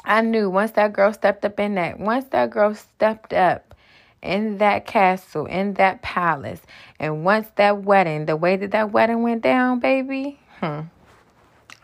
I 0.04 0.20
knew 0.20 0.50
once 0.50 0.72
that 0.72 0.92
girl 0.92 1.12
stepped 1.14 1.44
up 1.46 1.58
in 1.58 1.76
that, 1.76 1.98
once 1.98 2.26
that 2.26 2.50
girl 2.50 2.74
stepped 2.74 3.32
up 3.32 3.74
in 4.22 4.58
that 4.58 4.86
castle, 4.86 5.46
in 5.46 5.74
that 5.74 6.02
palace, 6.02 6.60
and 7.00 7.24
once 7.24 7.48
that 7.56 7.82
wedding, 7.82 8.26
the 8.26 8.36
way 8.36 8.56
that 8.56 8.70
that 8.72 8.92
wedding 8.92 9.22
went 9.22 9.42
down, 9.42 9.80
baby, 9.80 10.38
hmm, 10.60 10.80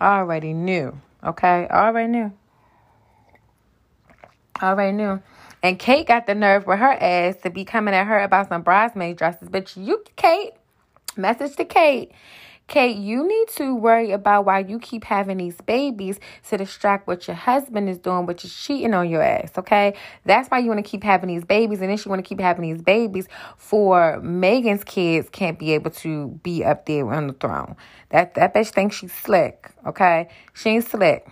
already 0.01 0.53
knew. 0.53 1.01
Okay, 1.25 1.67
already 1.71 2.13
knew. 2.13 2.33
Already 4.63 4.93
knew. 4.93 5.23
And 5.63 5.79
Kate 5.79 6.07
got 6.07 6.27
the 6.27 6.35
nerve 6.35 6.67
with 6.67 6.79
her 6.79 6.93
ass 6.93 7.37
to 7.43 7.51
be 7.51 7.65
coming 7.65 7.95
at 7.95 8.07
her 8.07 8.21
about 8.21 8.49
some 8.49 8.63
bridesmaid 8.63 9.17
dresses. 9.17 9.49
But 9.49 9.77
you, 9.77 10.05
Kate, 10.17 10.53
message 11.17 11.57
to 11.57 11.65
Kate. 11.65 12.13
Kate, 12.69 12.99
you 12.99 13.27
need 13.27 13.49
to 13.57 13.75
worry 13.75 14.11
about 14.11 14.45
why 14.45 14.59
you 14.59 14.79
keep 14.79 15.03
having 15.03 15.39
these 15.39 15.59
babies 15.63 16.21
to 16.51 16.59
distract 16.59 17.07
what 17.07 17.27
your 17.27 17.35
husband 17.35 17.89
is 17.89 17.99
doing, 17.99 18.27
which 18.27 18.45
is 18.45 18.55
cheating 18.55 18.93
on 18.93 19.09
your 19.09 19.23
ass, 19.23 19.57
okay? 19.57 19.95
That's 20.27 20.51
why 20.51 20.59
you 20.59 20.69
want 20.69 20.85
to 20.85 20.89
keep 20.89 21.03
having 21.03 21.29
these 21.29 21.47
babies, 21.47 21.81
and 21.81 21.89
then 21.89 21.97
she 21.97 22.11
want 22.11 22.23
to 22.23 22.29
keep 22.29 22.39
having 22.39 22.71
these 22.71 22.83
babies 22.83 23.27
for 23.57 24.21
Meghan's 24.23 24.85
kids 24.85 25.31
can't 25.31 25.59
be 25.59 25.73
able 25.73 25.91
to 25.93 26.29
be 26.43 26.63
up 26.63 26.85
there 26.85 27.11
on 27.11 27.29
the 27.29 27.33
throne. 27.33 27.75
That 28.11 28.35
that 28.35 28.53
bitch 28.53 28.69
thinks 28.69 28.97
she's 28.97 29.15
slick, 29.15 29.71
okay? 29.87 30.29
She 30.53 30.69
ain't 30.69 30.87
slick. 30.87 31.27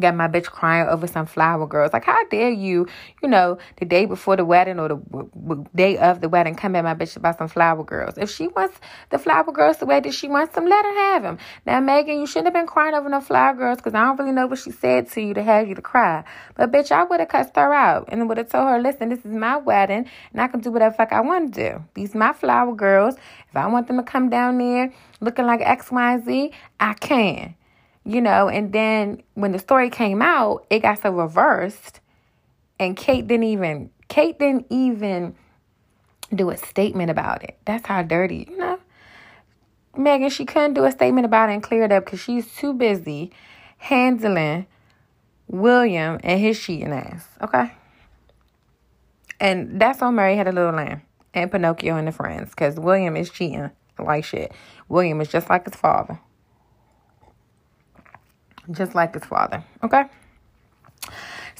Got 0.00 0.14
my 0.14 0.28
bitch 0.28 0.46
crying 0.46 0.88
over 0.88 1.06
some 1.06 1.26
flower 1.26 1.66
girls. 1.66 1.92
Like, 1.92 2.04
how 2.04 2.22
dare 2.26 2.50
you, 2.50 2.86
you 3.22 3.28
know, 3.28 3.58
the 3.78 3.84
day 3.84 4.06
before 4.06 4.36
the 4.36 4.44
wedding 4.44 4.78
or 4.78 4.88
the 4.88 4.96
w- 4.96 5.30
w- 5.34 5.66
day 5.74 5.98
of 5.98 6.20
the 6.20 6.28
wedding, 6.28 6.54
come 6.54 6.76
at 6.76 6.84
my 6.84 6.94
bitch 6.94 7.16
about 7.16 7.38
some 7.38 7.48
flower 7.48 7.82
girls. 7.82 8.16
If 8.16 8.30
she 8.30 8.48
wants 8.48 8.78
the 9.10 9.18
flower 9.18 9.50
girls 9.52 9.78
the 9.78 9.86
way 9.86 10.00
that 10.00 10.14
she 10.14 10.28
wants 10.28 10.54
them, 10.54 10.66
let 10.66 10.84
her 10.84 10.94
have 10.94 11.22
them. 11.22 11.38
Now, 11.66 11.80
Meghan, 11.80 12.20
you 12.20 12.26
shouldn't 12.26 12.46
have 12.46 12.54
been 12.54 12.66
crying 12.66 12.94
over 12.94 13.08
no 13.08 13.20
flower 13.20 13.54
girls 13.54 13.78
because 13.78 13.94
I 13.94 14.04
don't 14.04 14.18
really 14.18 14.32
know 14.32 14.46
what 14.46 14.58
she 14.58 14.70
said 14.70 15.10
to 15.10 15.20
you 15.20 15.34
to 15.34 15.42
have 15.42 15.68
you 15.68 15.74
to 15.74 15.82
cry. 15.82 16.24
But, 16.54 16.70
bitch, 16.70 16.92
I 16.92 17.04
would 17.04 17.20
have 17.20 17.28
cussed 17.28 17.56
her 17.56 17.74
out 17.74 18.08
and 18.08 18.28
would 18.28 18.38
have 18.38 18.50
told 18.50 18.68
her, 18.68 18.78
listen, 18.80 19.08
this 19.08 19.24
is 19.24 19.32
my 19.32 19.56
wedding 19.56 20.06
and 20.32 20.40
I 20.40 20.48
can 20.48 20.60
do 20.60 20.70
whatever 20.70 20.94
fuck 20.94 21.12
I 21.12 21.20
want 21.20 21.54
to 21.54 21.70
do. 21.70 21.84
These 21.94 22.14
my 22.14 22.32
flower 22.32 22.74
girls. 22.74 23.16
If 23.48 23.56
I 23.56 23.66
want 23.66 23.86
them 23.86 23.96
to 23.96 24.02
come 24.02 24.28
down 24.30 24.58
there 24.58 24.92
looking 25.20 25.46
like 25.46 25.60
X, 25.60 25.90
Y, 25.90 26.20
Z, 26.20 26.52
I 26.80 26.94
can 26.94 27.54
you 28.08 28.22
know, 28.22 28.48
and 28.48 28.72
then 28.72 29.22
when 29.34 29.52
the 29.52 29.58
story 29.58 29.90
came 29.90 30.22
out, 30.22 30.66
it 30.70 30.80
got 30.80 31.02
so 31.02 31.10
reversed 31.10 32.00
and 32.80 32.96
Kate 32.96 33.26
didn't 33.26 33.44
even 33.44 33.90
Kate 34.08 34.38
didn't 34.38 34.66
even 34.70 35.36
do 36.34 36.48
a 36.48 36.56
statement 36.56 37.10
about 37.10 37.44
it. 37.44 37.58
That's 37.66 37.86
how 37.86 38.02
dirty, 38.02 38.48
you 38.50 38.56
know. 38.56 38.78
Meghan, 39.94 40.32
she 40.32 40.46
couldn't 40.46 40.72
do 40.72 40.84
a 40.84 40.90
statement 40.90 41.26
about 41.26 41.50
it 41.50 41.52
and 41.52 41.62
clear 41.62 41.84
it 41.84 41.92
up 41.92 42.06
because 42.06 42.20
she's 42.20 42.54
too 42.54 42.72
busy 42.72 43.30
handling 43.76 44.66
William 45.46 46.18
and 46.22 46.40
his 46.40 46.58
cheating 46.58 46.92
ass. 46.92 47.26
Okay. 47.42 47.72
And 49.38 49.78
that's 49.78 50.00
on 50.00 50.14
Mary 50.14 50.34
had 50.34 50.48
a 50.48 50.52
little 50.52 50.72
lamb 50.72 51.02
and 51.34 51.52
Pinocchio 51.52 51.96
and 51.96 52.08
the 52.08 52.12
friends 52.12 52.50
because 52.50 52.76
William 52.76 53.18
is 53.18 53.28
cheating 53.28 53.70
like 53.98 54.24
shit. 54.24 54.52
William 54.88 55.20
is 55.20 55.28
just 55.28 55.50
like 55.50 55.66
his 55.66 55.76
father 55.76 56.18
just 58.70 58.94
like 58.94 59.14
his 59.14 59.24
father. 59.24 59.64
Okay. 59.82 60.04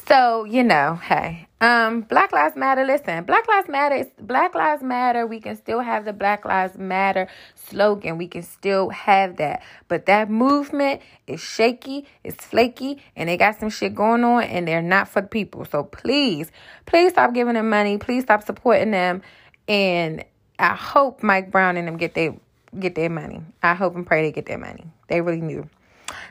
So, 0.06 0.44
you 0.44 0.64
know, 0.64 0.94
hey, 0.94 1.48
um, 1.61 2.00
Black 2.00 2.32
Lives 2.32 2.56
Matter, 2.56 2.82
listen, 2.82 3.24
Black 3.24 3.46
Lives 3.46 3.68
Matter, 3.68 3.96
is 3.96 4.06
Black 4.18 4.54
Lives 4.54 4.82
Matter, 4.82 5.26
we 5.26 5.38
can 5.38 5.54
still 5.54 5.80
have 5.80 6.06
the 6.06 6.14
Black 6.14 6.46
Lives 6.46 6.78
Matter 6.78 7.28
slogan. 7.54 8.16
We 8.16 8.26
can 8.26 8.42
still 8.42 8.88
have 8.88 9.36
that. 9.36 9.62
But 9.86 10.06
that 10.06 10.30
movement 10.30 11.02
is 11.26 11.40
shaky, 11.40 12.06
it's 12.24 12.42
flaky, 12.42 13.02
and 13.16 13.28
they 13.28 13.36
got 13.36 13.61
some 13.61 13.70
shit 13.70 13.94
going 13.94 14.24
on 14.24 14.44
and 14.44 14.66
they're 14.66 14.80
not 14.80 15.09
for 15.09 15.20
the 15.20 15.28
people. 15.28 15.66
So 15.66 15.84
please, 15.84 16.50
please 16.86 17.12
stop 17.12 17.34
giving 17.34 17.54
them 17.54 17.68
money. 17.68 17.98
Please 17.98 18.22
stop 18.22 18.42
supporting 18.44 18.92
them. 18.92 19.22
And 19.66 20.24
I 20.59 20.74
hope 20.74 21.22
Mike 21.22 21.50
Brown 21.50 21.76
and 21.76 21.86
them 21.86 21.98
get 21.98 22.14
their 22.14 22.34
get 22.78 22.94
their 22.94 23.11
money. 23.11 23.42
I 23.62 23.74
hope 23.74 23.94
and 23.94 24.06
pray 24.06 24.22
they 24.22 24.32
get 24.32 24.46
their 24.46 24.59
money. 24.59 24.86
They 25.09 25.20
really 25.20 25.40
knew. 25.40 25.68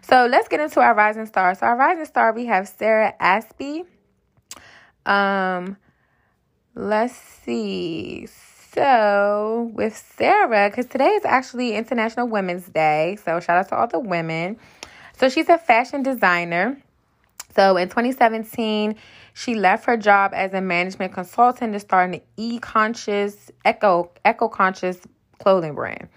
So 0.01 0.27
let's 0.29 0.47
get 0.47 0.59
into 0.59 0.79
our 0.79 0.93
rising 0.93 1.25
star. 1.25 1.55
So 1.55 1.65
our 1.65 1.77
rising 1.77 2.05
star, 2.05 2.33
we 2.33 2.45
have 2.45 2.67
Sarah 2.67 3.13
Aspey. 3.19 3.85
Um, 5.05 5.77
let's 6.75 7.15
see. 7.15 8.27
So 8.73 9.71
with 9.73 9.97
Sarah, 9.97 10.69
because 10.69 10.85
today 10.85 11.09
is 11.09 11.25
actually 11.25 11.75
International 11.75 12.27
Women's 12.27 12.67
Day. 12.67 13.17
So 13.23 13.39
shout 13.39 13.57
out 13.57 13.69
to 13.69 13.75
all 13.75 13.88
the 13.88 13.99
women. 13.99 14.57
So 15.17 15.29
she's 15.29 15.49
a 15.49 15.57
fashion 15.57 16.03
designer. 16.03 16.77
So 17.55 17.75
in 17.77 17.89
2017, 17.89 18.95
she 19.33 19.55
left 19.55 19.85
her 19.85 19.97
job 19.97 20.31
as 20.35 20.53
a 20.53 20.61
management 20.61 21.13
consultant 21.13 21.73
to 21.73 21.79
start 21.79 22.13
an 22.13 22.21
e-conscious, 22.38 23.51
eco, 23.65 24.11
eco-conscious 24.23 24.99
clothing 25.39 25.73
brand. 25.73 26.07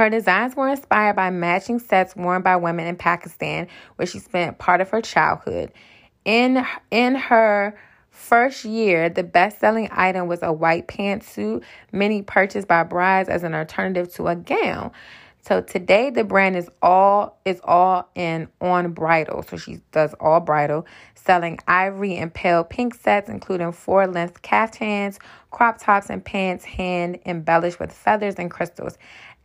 Her 0.00 0.08
designs 0.08 0.56
were 0.56 0.70
inspired 0.70 1.16
by 1.16 1.28
matching 1.28 1.78
sets 1.78 2.16
worn 2.16 2.40
by 2.40 2.56
women 2.56 2.86
in 2.86 2.96
Pakistan, 2.96 3.68
where 3.96 4.06
she 4.06 4.18
spent 4.18 4.56
part 4.56 4.80
of 4.80 4.88
her 4.88 5.02
childhood. 5.02 5.72
In 6.24 6.64
in 6.90 7.16
her 7.16 7.78
first 8.08 8.64
year, 8.64 9.10
the 9.10 9.22
best-selling 9.22 9.90
item 9.92 10.26
was 10.26 10.42
a 10.42 10.54
white 10.54 10.88
pantsuit, 10.88 11.64
many 11.92 12.22
purchased 12.22 12.66
by 12.66 12.82
brides 12.82 13.28
as 13.28 13.42
an 13.42 13.54
alternative 13.54 14.10
to 14.14 14.28
a 14.28 14.36
gown. 14.36 14.90
So 15.42 15.62
today 15.62 16.10
the 16.10 16.24
brand 16.24 16.56
is 16.56 16.70
all 16.80 17.38
is 17.44 17.60
all 17.64 18.08
in 18.14 18.48
on 18.60 18.92
bridal. 18.92 19.42
So 19.42 19.58
she 19.58 19.80
does 19.92 20.14
all 20.20 20.40
bridal, 20.40 20.86
selling 21.14 21.58
ivory 21.66 22.16
and 22.16 22.32
pale 22.32 22.64
pink 22.64 22.94
sets, 22.94 23.28
including 23.28 23.72
four 23.72 24.06
length 24.06 24.42
caftans, 24.42 25.18
crop 25.50 25.78
tops, 25.78 26.08
and 26.08 26.24
pants 26.24 26.64
hand 26.64 27.18
embellished 27.26 27.80
with 27.80 27.92
feathers 27.92 28.36
and 28.36 28.50
crystals. 28.50 28.96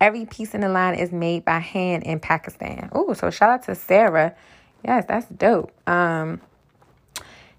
Every 0.01 0.25
piece 0.25 0.53
in 0.53 0.61
the 0.61 0.69
line 0.69 0.95
is 0.95 1.11
made 1.11 1.45
by 1.45 1.59
hand 1.59 2.03
in 2.03 2.19
Pakistan. 2.19 2.89
Oh, 2.91 3.13
so 3.13 3.29
shout 3.29 3.49
out 3.49 3.63
to 3.63 3.75
Sarah. 3.75 4.35
Yes, 4.83 5.05
that's 5.07 5.27
dope. 5.27 5.71
Um, 5.87 6.41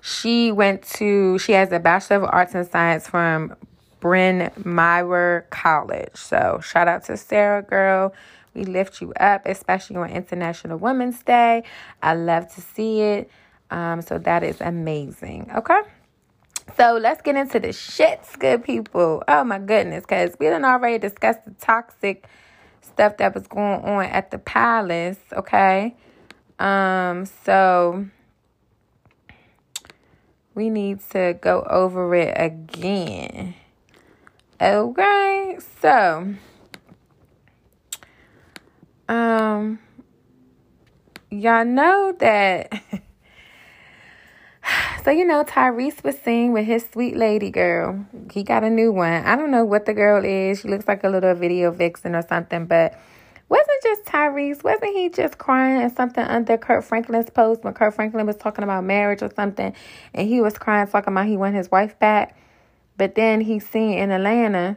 she 0.01 0.53
went 0.53 0.83
to, 0.95 1.39
she 1.39 1.53
has 1.53 1.73
a 1.73 1.81
Bachelor 1.81 2.19
of 2.19 2.25
Arts 2.25 2.55
and 2.55 2.67
Science 2.67 3.09
from 3.09 3.57
Bryn 4.01 4.51
Mawr 4.65 5.47
College. 5.51 6.15
So 6.15 6.61
shout 6.63 6.87
out 6.89 7.05
to 7.05 7.17
Sarah, 7.17 7.63
girl. 7.63 8.15
We 8.55 8.65
lift 8.65 9.01
you 9.01 9.13
up, 9.15 9.43
especially 9.47 9.97
on 9.97 10.11
International 10.11 10.79
Women's 10.79 11.23
Day. 11.23 11.65
I 12.03 12.15
love 12.15 12.55
to 12.55 12.61
see 12.61 13.01
it. 13.01 13.31
Um, 13.71 14.01
so 14.01 14.19
that 14.19 14.45
is 14.45 14.61
amazing. 14.61 15.51
Okay. 15.57 15.81
So 16.75 16.99
let's 17.01 17.23
get 17.23 17.37
into 17.37 17.61
the 17.61 17.69
shits, 17.69 18.39
good 18.39 18.65
people. 18.65 19.23
Oh 19.29 19.45
my 19.45 19.59
goodness, 19.59 20.03
because 20.03 20.37
we 20.39 20.47
didn't 20.47 20.65
already 20.65 20.99
discuss 20.99 21.37
the 21.47 21.53
toxic 21.53 22.29
stuff 22.83 23.17
that 23.19 23.35
was 23.35 23.47
going 23.47 23.83
on 23.83 24.05
at 24.05 24.31
the 24.31 24.39
palace, 24.39 25.19
okay? 25.33 25.95
Um, 26.59 27.27
so 27.45 28.07
we 30.55 30.71
need 30.71 31.01
to 31.11 31.39
go 31.41 31.67
over 31.69 32.15
it 32.15 32.35
again. 32.37 33.55
Okay, 34.61 35.59
so 35.83 36.35
um 39.09 39.79
y'all 41.31 41.65
know 41.65 42.13
that 42.19 42.73
So, 45.07 45.13
you 45.13 45.25
know, 45.25 45.45
Tyrese 45.45 46.03
was 46.03 46.19
seen 46.19 46.51
with 46.51 46.65
his 46.65 46.85
sweet 46.93 47.17
lady 47.17 47.49
girl. 47.49 48.05
He 48.33 48.43
got 48.43 48.65
a 48.65 48.71
new 48.71 48.91
one. 48.91 49.25
I 49.25 49.37
don't 49.37 49.53
know 49.53 49.65
what 49.65 49.87
the 49.87 49.95
girl 49.95 50.25
is. 50.25 50.63
She 50.63 50.67
looks 50.67 50.89
like 50.89 51.05
a 51.05 51.09
little 51.09 51.33
video 51.37 51.71
vixen 51.71 52.17
or 52.17 52.23
something, 52.23 52.67
but 52.67 52.99
wasn't 53.49 53.83
just 53.85 54.03
Tyrese, 54.03 54.65
wasn't 54.65 54.97
he 54.97 55.09
just 55.09 55.39
crying 55.39 55.81
and 55.81 55.93
something 55.95 56.25
under 56.25 56.59
Kirk 56.59 56.83
Franklin's 56.83 57.31
post 57.31 57.63
when 57.63 57.73
Kirk 57.73 57.95
Franklin 57.95 58.27
was 58.27 58.35
talking 58.35 58.65
about 58.65 58.83
marriage 58.83 59.23
or 59.23 59.31
something 59.37 59.73
and 60.13 60.29
he 60.29 60.41
was 60.41 60.59
crying 60.59 60.89
talking 60.89 61.13
about 61.13 61.27
he 61.27 61.37
want 61.37 61.55
his 61.55 61.71
wife 61.71 61.97
back. 62.01 62.37
But 62.97 63.15
then 63.15 63.43
he's 63.43 63.65
seen 63.65 63.99
in 63.99 64.11
Atlanta 64.11 64.77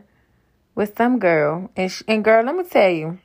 with 0.75 0.95
some 0.95 1.17
girl. 1.17 1.71
And, 1.75 1.91
she, 1.91 2.03
and 2.07 2.23
girl, 2.23 2.45
let 2.45 2.55
me 2.55 2.65
tell 2.65 2.91
you, 2.91 3.17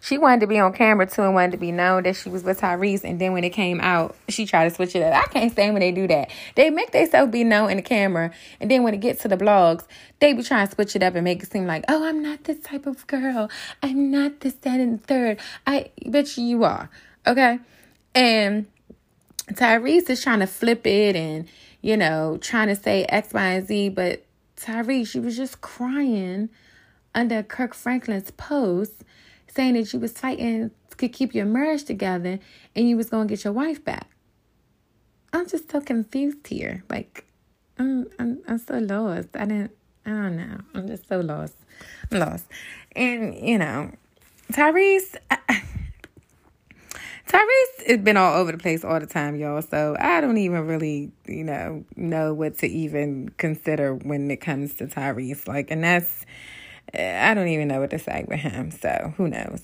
she 0.00 0.16
wanted 0.16 0.40
to 0.40 0.46
be 0.46 0.58
on 0.58 0.72
camera 0.72 1.06
too 1.06 1.22
and 1.22 1.34
wanted 1.34 1.52
to 1.52 1.56
be 1.58 1.72
known 1.72 2.04
that 2.04 2.16
she 2.16 2.30
was 2.30 2.42
with 2.42 2.60
Tyrese. 2.60 3.04
And 3.04 3.20
then 3.20 3.32
when 3.32 3.44
it 3.44 3.50
came 3.50 3.80
out, 3.80 4.16
she 4.28 4.46
tried 4.46 4.68
to 4.68 4.74
switch 4.74 4.96
it 4.96 5.02
up. 5.02 5.14
I 5.14 5.26
can't 5.30 5.52
stand 5.52 5.74
when 5.74 5.80
they 5.80 5.92
do 5.92 6.08
that. 6.08 6.30
They 6.54 6.70
make 6.70 6.92
themselves 6.92 7.30
be 7.30 7.44
known 7.44 7.70
in 7.70 7.76
the 7.76 7.82
camera. 7.82 8.32
And 8.60 8.70
then 8.70 8.82
when 8.82 8.94
it 8.94 9.00
gets 9.00 9.22
to 9.22 9.28
the 9.28 9.36
blogs, 9.36 9.84
they 10.18 10.32
be 10.32 10.42
trying 10.42 10.66
to 10.66 10.74
switch 10.74 10.96
it 10.96 11.02
up 11.02 11.14
and 11.14 11.24
make 11.24 11.42
it 11.42 11.52
seem 11.52 11.66
like, 11.66 11.84
oh, 11.88 12.04
I'm 12.04 12.22
not 12.22 12.44
this 12.44 12.60
type 12.60 12.86
of 12.86 13.06
girl. 13.06 13.50
I'm 13.82 14.10
not 14.10 14.40
this, 14.40 14.54
that, 14.54 14.80
and 14.80 15.02
third. 15.04 15.38
I 15.66 15.90
bet 16.06 16.36
you 16.36 16.44
you 16.44 16.64
are. 16.64 16.88
Okay. 17.26 17.58
And 18.14 18.66
Tyrese 19.52 20.08
is 20.08 20.22
trying 20.22 20.40
to 20.40 20.46
flip 20.46 20.86
it 20.86 21.14
and, 21.14 21.46
you 21.82 21.96
know, 21.96 22.38
trying 22.40 22.68
to 22.68 22.76
say 22.76 23.04
X, 23.04 23.34
Y, 23.34 23.42
and 23.42 23.66
Z. 23.66 23.90
But 23.90 24.24
Tyrese, 24.56 25.08
she 25.08 25.20
was 25.20 25.36
just 25.36 25.60
crying 25.60 26.48
under 27.14 27.42
Kirk 27.42 27.74
Franklin's 27.74 28.30
post 28.30 29.04
saying 29.54 29.74
that 29.74 29.92
you 29.92 29.98
was 29.98 30.12
fighting 30.12 30.70
to 30.96 31.08
keep 31.08 31.34
your 31.34 31.46
marriage 31.46 31.84
together 31.84 32.38
and 32.74 32.88
you 32.88 32.96
was 32.96 33.10
going 33.10 33.28
to 33.28 33.34
get 33.34 33.44
your 33.44 33.52
wife 33.52 33.84
back. 33.84 34.08
I'm 35.32 35.48
just 35.48 35.70
so 35.70 35.80
confused 35.80 36.46
here. 36.46 36.84
Like, 36.90 37.24
I'm, 37.78 38.08
I'm, 38.18 38.40
I'm 38.46 38.58
so 38.58 38.78
lost. 38.78 39.28
I 39.34 39.44
didn't, 39.46 39.72
I 40.04 40.10
don't 40.10 40.36
know. 40.36 40.58
I'm 40.74 40.86
just 40.86 41.08
so 41.08 41.20
lost. 41.20 41.54
I'm 42.10 42.18
lost. 42.18 42.46
And, 42.94 43.34
you 43.34 43.58
know, 43.58 43.92
Tyrese, 44.52 45.16
Tyrese 47.28 47.86
has 47.86 47.98
been 47.98 48.16
all 48.16 48.36
over 48.36 48.50
the 48.50 48.58
place 48.58 48.84
all 48.84 48.98
the 48.98 49.06
time, 49.06 49.36
y'all. 49.36 49.62
So 49.62 49.96
I 50.00 50.20
don't 50.20 50.38
even 50.38 50.66
really, 50.66 51.12
you 51.26 51.44
know, 51.44 51.84
know 51.96 52.34
what 52.34 52.58
to 52.58 52.66
even 52.66 53.28
consider 53.38 53.94
when 53.94 54.30
it 54.30 54.40
comes 54.40 54.74
to 54.74 54.86
Tyrese. 54.86 55.46
Like, 55.46 55.70
and 55.70 55.84
that's, 55.84 56.26
I 56.94 57.34
don't 57.34 57.48
even 57.48 57.68
know 57.68 57.80
what 57.80 57.90
to 57.90 57.98
say 57.98 58.24
with 58.28 58.40
him. 58.40 58.70
So 58.70 59.14
who 59.16 59.28
knows? 59.28 59.62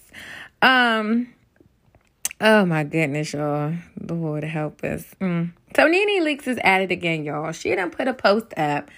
Um. 0.63 1.33
Oh 2.41 2.67
my 2.67 2.85
goodness, 2.85 3.33
y'all. 3.33 3.75
Lord 3.99 4.45
help 4.45 4.85
us. 4.85 5.07
Mm. 5.21 5.53
So 5.75 5.87
Nene 5.87 6.23
Leakes 6.23 6.47
is 6.47 6.59
at 6.63 6.83
it 6.83 6.91
again, 6.91 7.25
y'all. 7.25 7.53
She 7.53 7.75
done 7.75 7.91
put 7.91 8.09
a 8.09 8.15
post 8.15 8.53
up 8.59 8.91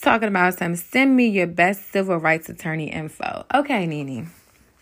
talking 0.00 0.28
about 0.28 0.58
some 0.58 0.74
send 0.74 1.16
me 1.16 1.28
your 1.28 1.46
best 1.46 1.92
civil 1.92 2.16
rights 2.16 2.48
attorney 2.48 2.90
info. 2.90 3.46
Okay, 3.54 3.86
Nene. 3.86 4.30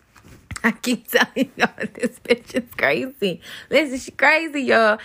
I 0.64 0.72
keep 0.72 1.08
telling 1.08 1.52
y'all 1.56 1.68
this 1.94 2.18
bitch 2.20 2.54
is 2.54 2.74
crazy. 2.76 3.40
Listen, 3.70 3.98
she 3.98 4.10
crazy, 4.10 4.62
y'all. 4.62 4.98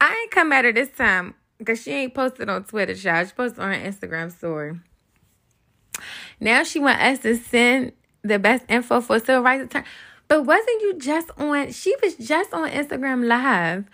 I 0.00 0.20
ain't 0.22 0.30
come 0.30 0.52
at 0.52 0.64
her 0.64 0.72
this 0.72 0.90
time 0.90 1.34
because 1.58 1.82
she 1.82 1.92
ain't 1.92 2.14
posted 2.14 2.48
on 2.48 2.64
Twitter, 2.64 2.92
y'all. 2.92 3.24
She 3.24 3.32
posted 3.32 3.60
on 3.60 3.72
her 3.72 3.90
Instagram 3.90 4.30
story. 4.30 4.78
Now 6.40 6.62
she 6.64 6.78
want 6.78 7.00
us 7.00 7.20
to 7.20 7.36
send 7.36 7.92
the 8.22 8.38
best 8.38 8.64
info 8.68 9.00
for 9.00 9.18
civil 9.18 9.42
rights 9.42 9.64
attorney. 9.64 9.86
But 10.28 10.44
wasn't 10.44 10.82
you 10.82 10.94
just 10.98 11.30
on? 11.38 11.72
She 11.72 11.94
was 12.02 12.14
just 12.16 12.52
on 12.52 12.68
Instagram 12.70 13.26
Live 13.26 13.84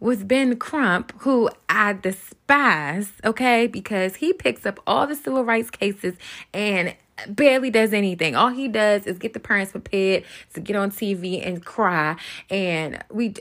with 0.00 0.26
Ben 0.26 0.56
Crump, 0.56 1.12
who 1.18 1.48
I 1.68 1.92
despise, 1.94 3.12
okay, 3.24 3.66
because 3.66 4.16
he 4.16 4.32
picks 4.32 4.66
up 4.66 4.80
all 4.86 5.06
the 5.06 5.14
civil 5.14 5.44
rights 5.44 5.70
cases 5.70 6.16
and 6.52 6.94
barely 7.28 7.70
does 7.70 7.92
anything. 7.92 8.34
All 8.34 8.50
he 8.50 8.68
does 8.68 9.06
is 9.06 9.18
get 9.18 9.32
the 9.32 9.40
parents 9.40 9.72
prepared 9.72 10.24
to 10.54 10.60
get 10.60 10.76
on 10.76 10.90
TV 10.90 11.46
and 11.46 11.64
cry, 11.64 12.16
and 12.50 13.02
we 13.10 13.34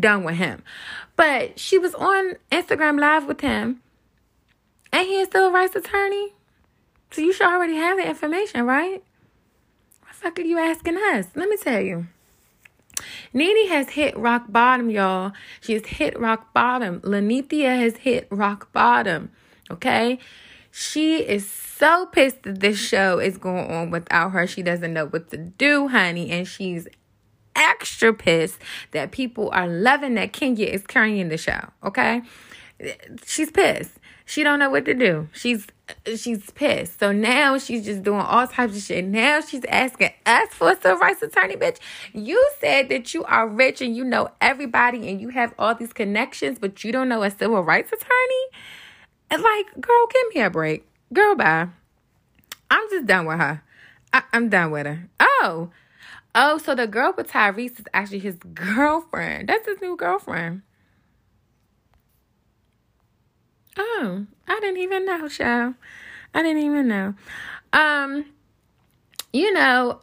done 0.00 0.24
with 0.24 0.36
him. 0.36 0.62
But 1.16 1.58
she 1.58 1.78
was 1.78 1.94
on 1.94 2.36
Instagram 2.50 2.98
Live 2.98 3.26
with 3.26 3.40
him, 3.40 3.82
and 4.92 5.06
he 5.06 5.20
is 5.20 5.28
civil 5.30 5.52
rights 5.52 5.76
attorney. 5.76 6.32
So 7.10 7.22
you 7.22 7.32
should 7.32 7.46
already 7.46 7.76
have 7.76 7.98
the 7.98 8.08
information, 8.08 8.66
right? 8.66 9.02
What 10.00 10.10
the 10.10 10.14
fuck 10.14 10.38
are 10.38 10.42
you 10.42 10.58
asking 10.58 10.96
us? 10.96 11.26
Let 11.34 11.48
me 11.48 11.56
tell 11.56 11.80
you. 11.80 12.06
Nene 13.32 13.68
has 13.68 13.90
hit 13.90 14.16
rock 14.16 14.44
bottom, 14.48 14.90
y'all. 14.90 15.32
She 15.60 15.74
has 15.74 15.86
hit 15.86 16.18
rock 16.18 16.52
bottom. 16.52 17.00
Linnethia 17.00 17.78
has 17.78 17.98
hit 17.98 18.26
rock 18.30 18.72
bottom. 18.72 19.30
Okay? 19.70 20.18
She 20.70 21.18
is 21.18 21.48
so 21.48 22.06
pissed 22.06 22.42
that 22.42 22.60
this 22.60 22.78
show 22.78 23.18
is 23.18 23.38
going 23.38 23.70
on 23.70 23.90
without 23.90 24.30
her. 24.30 24.46
She 24.46 24.62
doesn't 24.62 24.92
know 24.92 25.06
what 25.06 25.30
to 25.30 25.36
do, 25.36 25.88
honey. 25.88 26.30
And 26.30 26.46
she's 26.46 26.86
extra 27.54 28.12
pissed 28.12 28.58
that 28.92 29.10
people 29.10 29.50
are 29.52 29.66
loving 29.66 30.14
that 30.14 30.32
Kenya 30.32 30.66
is 30.66 30.86
carrying 30.86 31.28
the 31.28 31.38
show. 31.38 31.70
Okay, 31.82 32.22
she's 33.24 33.50
pissed. 33.50 33.98
She 34.24 34.42
don't 34.42 34.58
know 34.58 34.70
what 34.70 34.84
to 34.84 34.94
do. 34.94 35.28
She's 35.32 35.66
she's 36.16 36.50
pissed. 36.50 36.98
So 36.98 37.12
now 37.12 37.58
she's 37.58 37.84
just 37.84 38.02
doing 38.02 38.20
all 38.20 38.46
types 38.46 38.76
of 38.76 38.82
shit. 38.82 39.04
Now 39.04 39.40
she's 39.40 39.64
asking 39.66 40.10
us 40.24 40.48
for 40.50 40.70
a 40.72 40.76
civil 40.80 40.98
rights 40.98 41.22
attorney, 41.22 41.56
bitch. 41.56 41.78
You 42.12 42.42
said 42.60 42.88
that 42.88 43.14
you 43.14 43.24
are 43.24 43.48
rich 43.48 43.80
and 43.80 43.96
you 43.96 44.04
know 44.04 44.28
everybody 44.40 45.08
and 45.08 45.20
you 45.20 45.28
have 45.30 45.54
all 45.58 45.74
these 45.74 45.92
connections, 45.92 46.58
but 46.58 46.82
you 46.84 46.92
don't 46.92 47.08
know 47.08 47.22
a 47.22 47.30
civil 47.30 47.62
rights 47.62 47.92
attorney. 47.92 48.44
And 49.30 49.42
like, 49.42 49.80
girl, 49.80 50.06
give 50.12 50.34
me 50.34 50.40
a 50.42 50.50
break. 50.50 50.86
Girl, 51.12 51.34
bye. 51.34 51.68
I'm 52.70 52.90
just 52.90 53.06
done 53.06 53.26
with 53.26 53.38
her. 53.38 53.62
I- 54.12 54.22
I'm 54.32 54.48
done 54.48 54.70
with 54.70 54.86
her. 54.86 55.08
Oh. 55.20 55.70
Oh, 56.34 56.58
so 56.58 56.74
the 56.74 56.86
girl 56.86 57.14
with 57.16 57.30
Tyrese 57.30 57.78
is 57.80 57.86
actually 57.94 58.18
his 58.18 58.36
girlfriend. 58.54 59.48
That's 59.48 59.66
his 59.66 59.80
new 59.80 59.96
girlfriend. 59.96 60.62
Oh, 63.76 64.26
I 64.48 64.60
didn't 64.60 64.78
even 64.78 65.04
know, 65.04 65.28
show. 65.28 65.74
I 66.34 66.42
didn't 66.42 66.62
even 66.62 66.88
know. 66.88 67.14
Um, 67.72 68.26
you 69.32 69.52
know, 69.52 70.00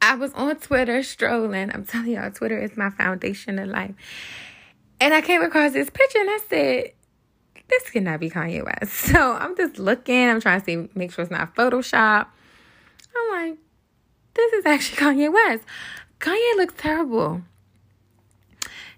I 0.00 0.14
was 0.14 0.32
on 0.34 0.56
Twitter 0.56 1.02
strolling. 1.02 1.72
I'm 1.72 1.84
telling 1.84 2.12
y'all, 2.12 2.30
Twitter 2.30 2.58
is 2.58 2.76
my 2.76 2.90
foundation 2.90 3.58
of 3.58 3.68
life. 3.68 3.94
And 5.00 5.12
I 5.12 5.20
came 5.20 5.42
across 5.42 5.72
this 5.72 5.90
picture 5.90 6.20
and 6.20 6.30
I 6.30 6.38
said, 6.48 6.92
this 7.68 7.90
cannot 7.90 8.20
be 8.20 8.30
Kanye 8.30 8.64
West. 8.64 8.92
So 9.12 9.32
I'm 9.32 9.56
just 9.56 9.78
looking, 9.78 10.28
I'm 10.28 10.40
trying 10.40 10.60
to 10.60 10.64
see, 10.64 10.88
make 10.94 11.12
sure 11.12 11.22
it's 11.22 11.30
not 11.30 11.54
Photoshop. 11.54 12.26
I'm 13.16 13.48
like, 13.48 13.58
this 14.34 14.52
is 14.52 14.66
actually 14.66 14.98
Kanye 14.98 15.32
West. 15.32 15.64
Kanye 16.20 16.56
looks 16.56 16.74
terrible. 16.76 17.42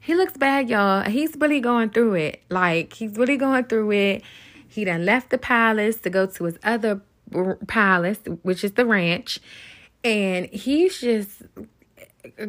He 0.00 0.14
looks 0.14 0.36
bad, 0.36 0.70
y'all. 0.70 1.02
He's 1.02 1.36
really 1.36 1.60
going 1.60 1.90
through 1.90 2.14
it. 2.14 2.42
Like, 2.48 2.92
he's 2.94 3.16
really 3.16 3.36
going 3.36 3.64
through 3.64 3.92
it. 3.92 4.22
He 4.66 4.84
done 4.84 5.04
left 5.04 5.30
the 5.30 5.38
palace 5.38 5.96
to 5.98 6.10
go 6.10 6.26
to 6.26 6.44
his 6.44 6.58
other 6.62 7.00
palace, 7.66 8.18
which 8.42 8.64
is 8.64 8.72
the 8.72 8.86
ranch. 8.86 9.40
And 10.04 10.46
he's 10.46 11.00
just, 11.00 11.42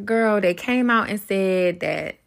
girl, 0.05 0.39
they 0.39 0.53
came 0.53 0.89
out 0.89 1.09
and 1.09 1.19
said 1.19 1.79
that 1.79 2.17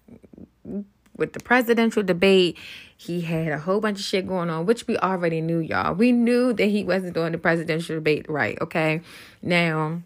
with 1.16 1.32
the 1.32 1.40
presidential 1.40 2.02
debate, 2.02 2.58
he 2.96 3.20
had 3.20 3.48
a 3.48 3.58
whole 3.58 3.80
bunch 3.80 3.98
of 3.98 4.04
shit 4.04 4.26
going 4.26 4.50
on, 4.50 4.66
which 4.66 4.86
we 4.86 4.96
already 4.98 5.40
knew, 5.40 5.58
y'all. 5.58 5.94
We 5.94 6.12
knew 6.12 6.52
that 6.52 6.66
he 6.66 6.84
wasn't 6.84 7.14
doing 7.14 7.32
the 7.32 7.38
presidential 7.38 7.96
debate 7.96 8.28
right, 8.28 8.60
okay? 8.60 9.02
Now, 9.40 10.02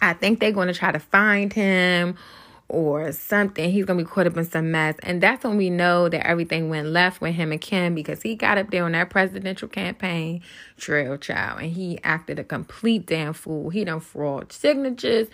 I 0.00 0.12
think 0.12 0.40
they're 0.40 0.52
going 0.52 0.68
to 0.68 0.74
try 0.74 0.92
to 0.92 0.98
find 0.98 1.52
him 1.52 2.16
or 2.68 3.12
something. 3.12 3.70
He's 3.70 3.86
to 3.86 3.94
be 3.94 4.04
caught 4.04 4.26
up 4.26 4.36
in 4.36 4.44
some 4.44 4.70
mess. 4.70 4.96
And 5.02 5.22
that's 5.22 5.44
when 5.44 5.56
we 5.56 5.70
know 5.70 6.08
that 6.08 6.26
everything 6.26 6.68
went 6.68 6.88
left 6.88 7.20
with 7.20 7.34
him 7.34 7.52
and 7.52 7.60
Kim 7.60 7.94
because 7.94 8.22
he 8.22 8.34
got 8.34 8.58
up 8.58 8.70
there 8.70 8.84
on 8.84 8.92
that 8.92 9.10
presidential 9.10 9.68
campaign 9.68 10.42
trail 10.76 11.16
child 11.16 11.60
and 11.60 11.72
he 11.72 11.98
acted 12.04 12.38
a 12.38 12.44
complete 12.44 13.06
damn 13.06 13.32
fool. 13.32 13.70
He 13.70 13.84
done 13.84 14.00
fraud 14.00 14.52
signatures 14.52 15.28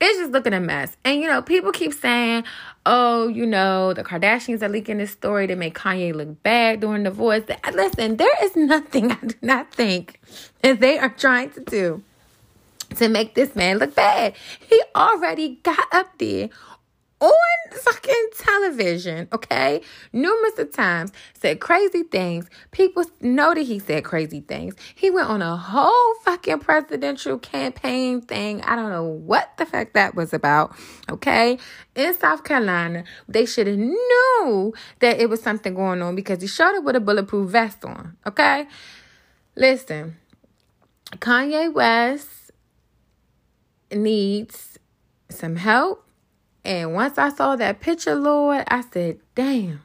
it's 0.00 0.18
just 0.18 0.32
looking 0.32 0.54
a 0.54 0.60
mess. 0.60 0.96
And 1.04 1.20
you 1.20 1.28
know, 1.28 1.42
people 1.42 1.72
keep 1.72 1.92
saying, 1.92 2.44
oh, 2.86 3.28
you 3.28 3.44
know, 3.44 3.92
the 3.92 4.02
Kardashians 4.02 4.62
are 4.62 4.68
leaking 4.68 4.98
this 4.98 5.10
story 5.10 5.46
to 5.46 5.56
make 5.56 5.74
Kanye 5.74 6.14
look 6.14 6.42
bad 6.42 6.80
during 6.80 7.02
the 7.02 7.10
voice. 7.10 7.44
Listen, 7.72 8.16
there 8.16 8.34
is 8.42 8.56
nothing 8.56 9.12
I 9.12 9.16
do 9.16 9.34
not 9.42 9.72
think 9.72 10.18
that 10.62 10.80
they 10.80 10.98
are 10.98 11.10
trying 11.10 11.50
to 11.50 11.60
do 11.60 12.02
to 12.96 13.08
make 13.08 13.34
this 13.34 13.54
man 13.54 13.78
look 13.78 13.94
bad. 13.94 14.34
He 14.68 14.80
already 14.94 15.60
got 15.62 15.86
up 15.92 16.18
there 16.18 16.50
on 17.20 17.30
fucking 17.72 18.28
television, 18.38 19.28
okay? 19.32 19.82
Numerous 20.12 20.58
of 20.58 20.72
times 20.72 21.12
said 21.34 21.60
crazy 21.60 22.02
things. 22.02 22.48
People 22.70 23.04
know 23.20 23.54
that 23.54 23.62
he 23.62 23.78
said 23.78 24.04
crazy 24.04 24.40
things. 24.40 24.74
He 24.94 25.10
went 25.10 25.28
on 25.28 25.42
a 25.42 25.56
whole 25.56 26.14
fucking 26.24 26.60
presidential 26.60 27.38
campaign 27.38 28.22
thing. 28.22 28.62
I 28.62 28.74
don't 28.74 28.90
know 28.90 29.04
what 29.04 29.50
the 29.58 29.66
fuck 29.66 29.92
that 29.92 30.14
was 30.14 30.32
about, 30.32 30.74
okay? 31.10 31.58
In 31.94 32.14
South 32.14 32.44
Carolina, 32.44 33.04
they 33.28 33.44
should 33.44 33.66
have 33.66 33.78
knew 33.78 34.72
that 35.00 35.20
it 35.20 35.28
was 35.28 35.42
something 35.42 35.74
going 35.74 36.00
on 36.00 36.16
because 36.16 36.40
he 36.40 36.48
showed 36.48 36.74
up 36.76 36.84
with 36.84 36.96
a 36.96 37.00
bulletproof 37.00 37.50
vest 37.50 37.84
on, 37.84 38.16
okay? 38.26 38.66
Listen, 39.56 40.16
Kanye 41.18 41.72
West 41.72 42.28
needs 43.92 44.78
some 45.28 45.56
help 45.56 46.06
and 46.64 46.94
once 46.94 47.16
I 47.16 47.30
saw 47.30 47.56
that 47.56 47.80
picture, 47.80 48.14
Lord, 48.14 48.64
I 48.68 48.82
said, 48.82 49.20
damn, 49.34 49.82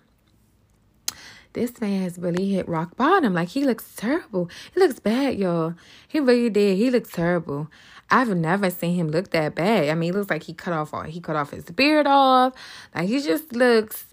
this 1.53 1.79
man 1.79 2.03
has 2.03 2.17
really 2.17 2.49
hit 2.49 2.67
rock 2.67 2.97
bottom. 2.97 3.33
Like 3.33 3.49
he 3.49 3.63
looks 3.63 3.95
terrible. 3.95 4.49
He 4.73 4.79
looks 4.79 4.99
bad, 4.99 5.39
y'all. 5.39 5.75
He 6.07 6.19
really 6.19 6.49
did. 6.49 6.77
He 6.77 6.89
looks 6.89 7.11
terrible. 7.11 7.69
I've 8.09 8.35
never 8.35 8.69
seen 8.69 8.95
him 8.95 9.07
look 9.07 9.31
that 9.31 9.55
bad. 9.55 9.89
I 9.89 9.95
mean, 9.95 10.11
he 10.11 10.17
looks 10.17 10.29
like 10.29 10.43
he 10.43 10.53
cut 10.53 10.73
off 10.73 10.93
all 10.93 11.03
he 11.03 11.21
cut 11.21 11.35
off 11.35 11.51
his 11.51 11.65
beard 11.65 12.07
off. 12.07 12.53
Like 12.93 13.07
he 13.07 13.21
just 13.21 13.53
looks 13.53 14.07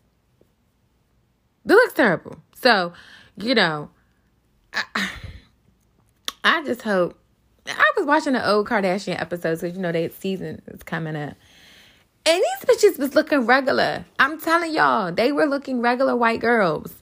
it 1.64 1.72
looks 1.72 1.95
terrible. 1.95 2.38
So, 2.55 2.93
you 3.36 3.55
know, 3.55 3.90
I, 4.72 5.11
I 6.45 6.64
just 6.64 6.82
hope 6.82 7.18
I 7.66 7.92
was 7.96 8.06
watching 8.06 8.32
the 8.32 8.48
old 8.48 8.68
Kardashian 8.68 9.20
episodes 9.20 9.60
because 9.60 9.76
you 9.76 9.82
know 9.82 9.92
that 9.92 10.14
season 10.14 10.62
is 10.68 10.82
coming 10.82 11.16
up. 11.16 11.36
And 12.24 12.42
these 12.42 12.76
bitches 12.76 12.98
was 12.98 13.14
looking 13.14 13.46
regular. 13.46 14.04
I'm 14.18 14.40
telling 14.40 14.72
y'all, 14.72 15.12
they 15.12 15.32
were 15.32 15.46
looking 15.46 15.80
regular 15.80 16.14
white 16.16 16.40
girls. 16.40 16.94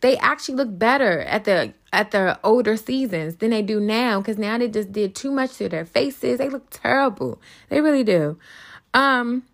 They 0.00 0.16
actually 0.18 0.56
look 0.56 0.78
better 0.78 1.20
at 1.20 1.44
the 1.44 1.72
at 1.92 2.10
their 2.10 2.38
older 2.44 2.76
seasons 2.76 3.36
than 3.36 3.50
they 3.50 3.62
do 3.62 3.80
now 3.80 4.20
because 4.20 4.36
now 4.36 4.58
they 4.58 4.68
just 4.68 4.92
did 4.92 5.14
too 5.14 5.30
much 5.30 5.56
to 5.56 5.68
their 5.68 5.84
faces. 5.84 6.38
They 6.38 6.48
look 6.48 6.68
terrible. 6.70 7.40
They 7.68 7.80
really 7.80 8.04
do. 8.04 8.38
Um, 8.92 9.44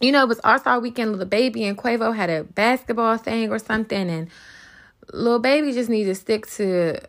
you 0.00 0.12
know, 0.12 0.22
it 0.22 0.28
was 0.28 0.40
All 0.44 0.58
Star 0.58 0.80
Weekend. 0.80 1.16
Lil 1.16 1.26
Baby 1.26 1.64
and 1.64 1.76
Quavo 1.76 2.14
had 2.14 2.30
a 2.30 2.44
basketball 2.44 3.18
thing 3.18 3.50
or 3.50 3.58
something, 3.58 4.08
and 4.08 4.28
Little 5.12 5.38
Baby 5.38 5.72
just 5.72 5.90
needs 5.90 6.08
to 6.08 6.14
stick 6.14 6.46
to 6.52 7.00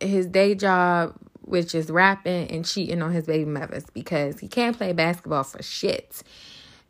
his 0.00 0.26
day 0.26 0.54
job 0.54 1.14
which 1.44 1.74
is 1.74 1.90
rapping 1.90 2.50
and 2.50 2.64
cheating 2.64 3.02
on 3.02 3.12
his 3.12 3.26
baby 3.26 3.44
mothers 3.44 3.86
because 3.92 4.40
he 4.40 4.48
can't 4.48 4.76
play 4.76 4.92
basketball 4.92 5.44
for 5.44 5.62
shit. 5.62 6.22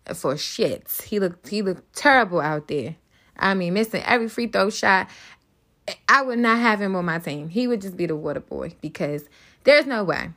For 0.07 0.35
shits. 0.35 1.03
He 1.03 1.21
looked 1.21 1.49
he 1.49 1.63
looked 1.63 1.95
terrible 1.95 2.41
out 2.41 2.69
there. 2.69 2.97
I 3.37 3.55
mean, 3.55 3.75
missing 3.75 4.03
every 4.05 4.29
free 4.29 4.49
throw 4.49 4.71
shot. 4.71 5.09
I 6.09 6.23
would 6.23 6.39
not 6.39 6.59
have 6.59 6.81
him 6.81 6.95
on 6.97 7.05
my 7.05 7.19
team. 7.19 7.49
He 7.49 7.67
would 7.67 7.81
just 7.81 7.97
be 7.97 8.07
the 8.07 8.17
water 8.17 8.41
boy 8.41 8.75
because 8.81 9.29
there's 9.65 9.87
no 9.87 10.05
way. 10.05 10.31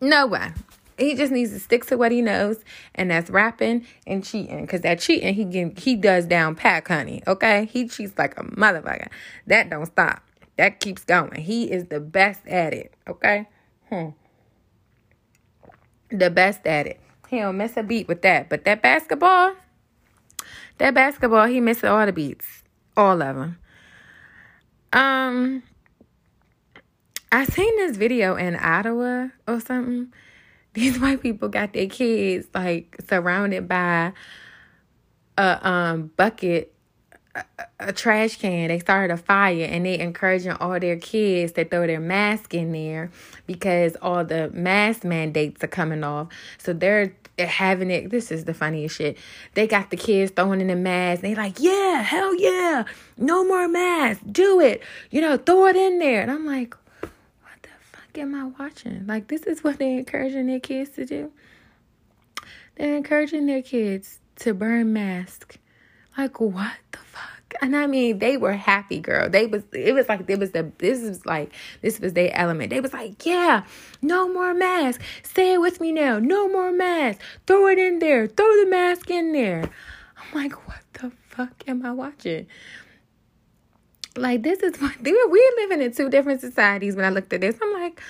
No 0.00 0.26
way. 0.26 0.52
He 0.98 1.14
just 1.14 1.30
needs 1.30 1.52
to 1.52 1.60
stick 1.60 1.84
to 1.86 1.98
what 1.98 2.10
he 2.10 2.22
knows, 2.22 2.64
and 2.94 3.10
that's 3.10 3.28
rapping 3.28 3.86
and 4.06 4.24
cheating. 4.24 4.66
Cause 4.66 4.80
that 4.80 5.00
cheating 5.00 5.34
he 5.34 5.44
get, 5.44 5.78
he 5.78 5.94
does 5.94 6.24
down 6.24 6.54
pack, 6.54 6.88
honey. 6.88 7.22
Okay, 7.26 7.66
he 7.70 7.86
cheats 7.88 8.14
like 8.16 8.38
a 8.38 8.44
motherfucker. 8.44 9.08
That 9.46 9.68
don't 9.68 9.86
stop. 9.86 10.22
That 10.56 10.80
keeps 10.80 11.04
going. 11.04 11.40
He 11.42 11.70
is 11.70 11.86
the 11.86 12.00
best 12.00 12.46
at 12.46 12.72
it. 12.72 12.94
Okay. 13.06 13.46
Hmm. 13.88 14.08
The 16.10 16.30
best 16.30 16.66
at 16.66 16.86
it. 16.86 17.00
He 17.28 17.38
don't 17.38 17.56
miss 17.56 17.76
a 17.76 17.82
beat 17.82 18.08
with 18.08 18.22
that. 18.22 18.48
But 18.48 18.64
that 18.64 18.82
basketball, 18.82 19.54
that 20.78 20.94
basketball, 20.94 21.46
he 21.46 21.60
missed 21.60 21.84
all 21.84 22.04
the 22.06 22.12
beats. 22.12 22.46
All 22.96 23.20
of 23.20 23.36
them. 23.36 23.58
Um, 24.92 25.62
I 27.32 27.44
seen 27.44 27.76
this 27.76 27.96
video 27.96 28.36
in 28.36 28.56
Ottawa 28.56 29.28
or 29.46 29.60
something. 29.60 30.12
These 30.74 31.00
white 31.00 31.22
people 31.22 31.48
got 31.48 31.72
their 31.72 31.86
kids 31.86 32.46
like 32.54 32.98
surrounded 33.08 33.66
by 33.66 34.12
a 35.38 35.68
um 35.68 36.10
bucket 36.16 36.75
a, 37.78 37.92
trash 37.92 38.36
can. 38.36 38.68
They 38.68 38.78
started 38.78 39.12
a 39.12 39.16
fire 39.16 39.64
and 39.64 39.84
they 39.86 39.98
encouraging 39.98 40.52
all 40.52 40.78
their 40.78 40.96
kids 40.96 41.52
to 41.52 41.64
throw 41.64 41.86
their 41.86 42.00
mask 42.00 42.54
in 42.54 42.72
there 42.72 43.10
because 43.46 43.96
all 44.02 44.24
the 44.24 44.50
mask 44.50 45.04
mandates 45.04 45.62
are 45.62 45.68
coming 45.68 46.04
off. 46.04 46.28
So 46.58 46.72
they're 46.72 47.14
having 47.38 47.90
it. 47.90 48.10
This 48.10 48.30
is 48.30 48.44
the 48.44 48.54
funniest 48.54 48.96
shit. 48.96 49.18
They 49.54 49.66
got 49.66 49.90
the 49.90 49.96
kids 49.96 50.32
throwing 50.34 50.60
in 50.60 50.68
the 50.68 50.76
mask. 50.76 51.22
They 51.22 51.34
like, 51.34 51.60
yeah, 51.60 52.02
hell 52.02 52.34
yeah, 52.34 52.84
no 53.16 53.44
more 53.44 53.68
masks. 53.68 54.22
Do 54.30 54.60
it. 54.60 54.82
You 55.10 55.20
know, 55.20 55.36
throw 55.36 55.66
it 55.66 55.76
in 55.76 55.98
there. 55.98 56.22
And 56.22 56.30
I'm 56.30 56.46
like, 56.46 56.74
what 57.00 57.62
the 57.62 57.68
fuck 57.80 58.18
am 58.18 58.34
I 58.34 58.44
watching? 58.62 59.06
Like, 59.06 59.28
this 59.28 59.42
is 59.42 59.62
what 59.62 59.78
they're 59.78 59.98
encouraging 59.98 60.46
their 60.46 60.60
kids 60.60 60.90
to 60.90 61.04
do. 61.04 61.32
They're 62.76 62.96
encouraging 62.96 63.46
their 63.46 63.62
kids 63.62 64.18
to 64.36 64.52
burn 64.52 64.92
masks 64.92 65.58
like, 66.16 66.40
what 66.40 66.76
the 66.92 66.98
fuck? 66.98 67.36
and 67.60 67.76
I 67.76 67.86
mean, 67.86 68.18
they 68.18 68.36
were 68.36 68.54
happy, 68.54 69.00
girl. 69.00 69.28
They 69.28 69.46
was 69.46 69.62
it 69.72 69.94
was 69.94 70.08
like 70.08 70.28
it 70.28 70.38
was 70.38 70.52
the 70.52 70.70
this 70.78 71.02
was 71.02 71.26
like 71.26 71.52
this 71.82 72.00
was 72.00 72.12
their 72.12 72.30
element. 72.34 72.70
They 72.70 72.80
was 72.80 72.92
like, 72.92 73.24
yeah, 73.24 73.64
no 74.02 74.28
more 74.28 74.54
mask. 74.54 75.00
It 75.36 75.60
with 75.60 75.80
me 75.80 75.92
now. 75.92 76.18
No 76.18 76.48
more 76.48 76.72
mask. 76.72 77.20
Throw 77.46 77.68
it 77.68 77.78
in 77.78 77.98
there. 77.98 78.26
Throw 78.26 78.64
the 78.64 78.70
mask 78.70 79.10
in 79.10 79.32
there. 79.32 79.70
I'm 80.16 80.42
like, 80.42 80.66
what 80.66 80.80
the 80.94 81.12
fuck 81.28 81.52
am 81.66 81.84
I 81.84 81.92
watching? 81.92 82.46
Like 84.16 84.42
this 84.42 84.60
is 84.60 84.80
what 84.80 84.94
we're 85.02 85.28
we're 85.28 85.56
living 85.58 85.82
in 85.82 85.92
two 85.92 86.08
different 86.08 86.40
societies. 86.40 86.96
When 86.96 87.04
I 87.04 87.10
looked 87.10 87.32
at 87.32 87.42
this, 87.42 87.56
I'm 87.62 87.72
like, 87.74 88.00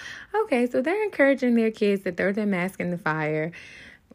okay, 0.43 0.67
so 0.67 0.81
they're 0.81 1.03
encouraging 1.05 1.55
their 1.55 1.71
kids 1.71 2.05
to 2.05 2.13
throw 2.13 2.33
their 2.33 2.47
mask 2.47 2.81
in 2.81 2.91
the 2.91 2.99
fire 2.99 3.53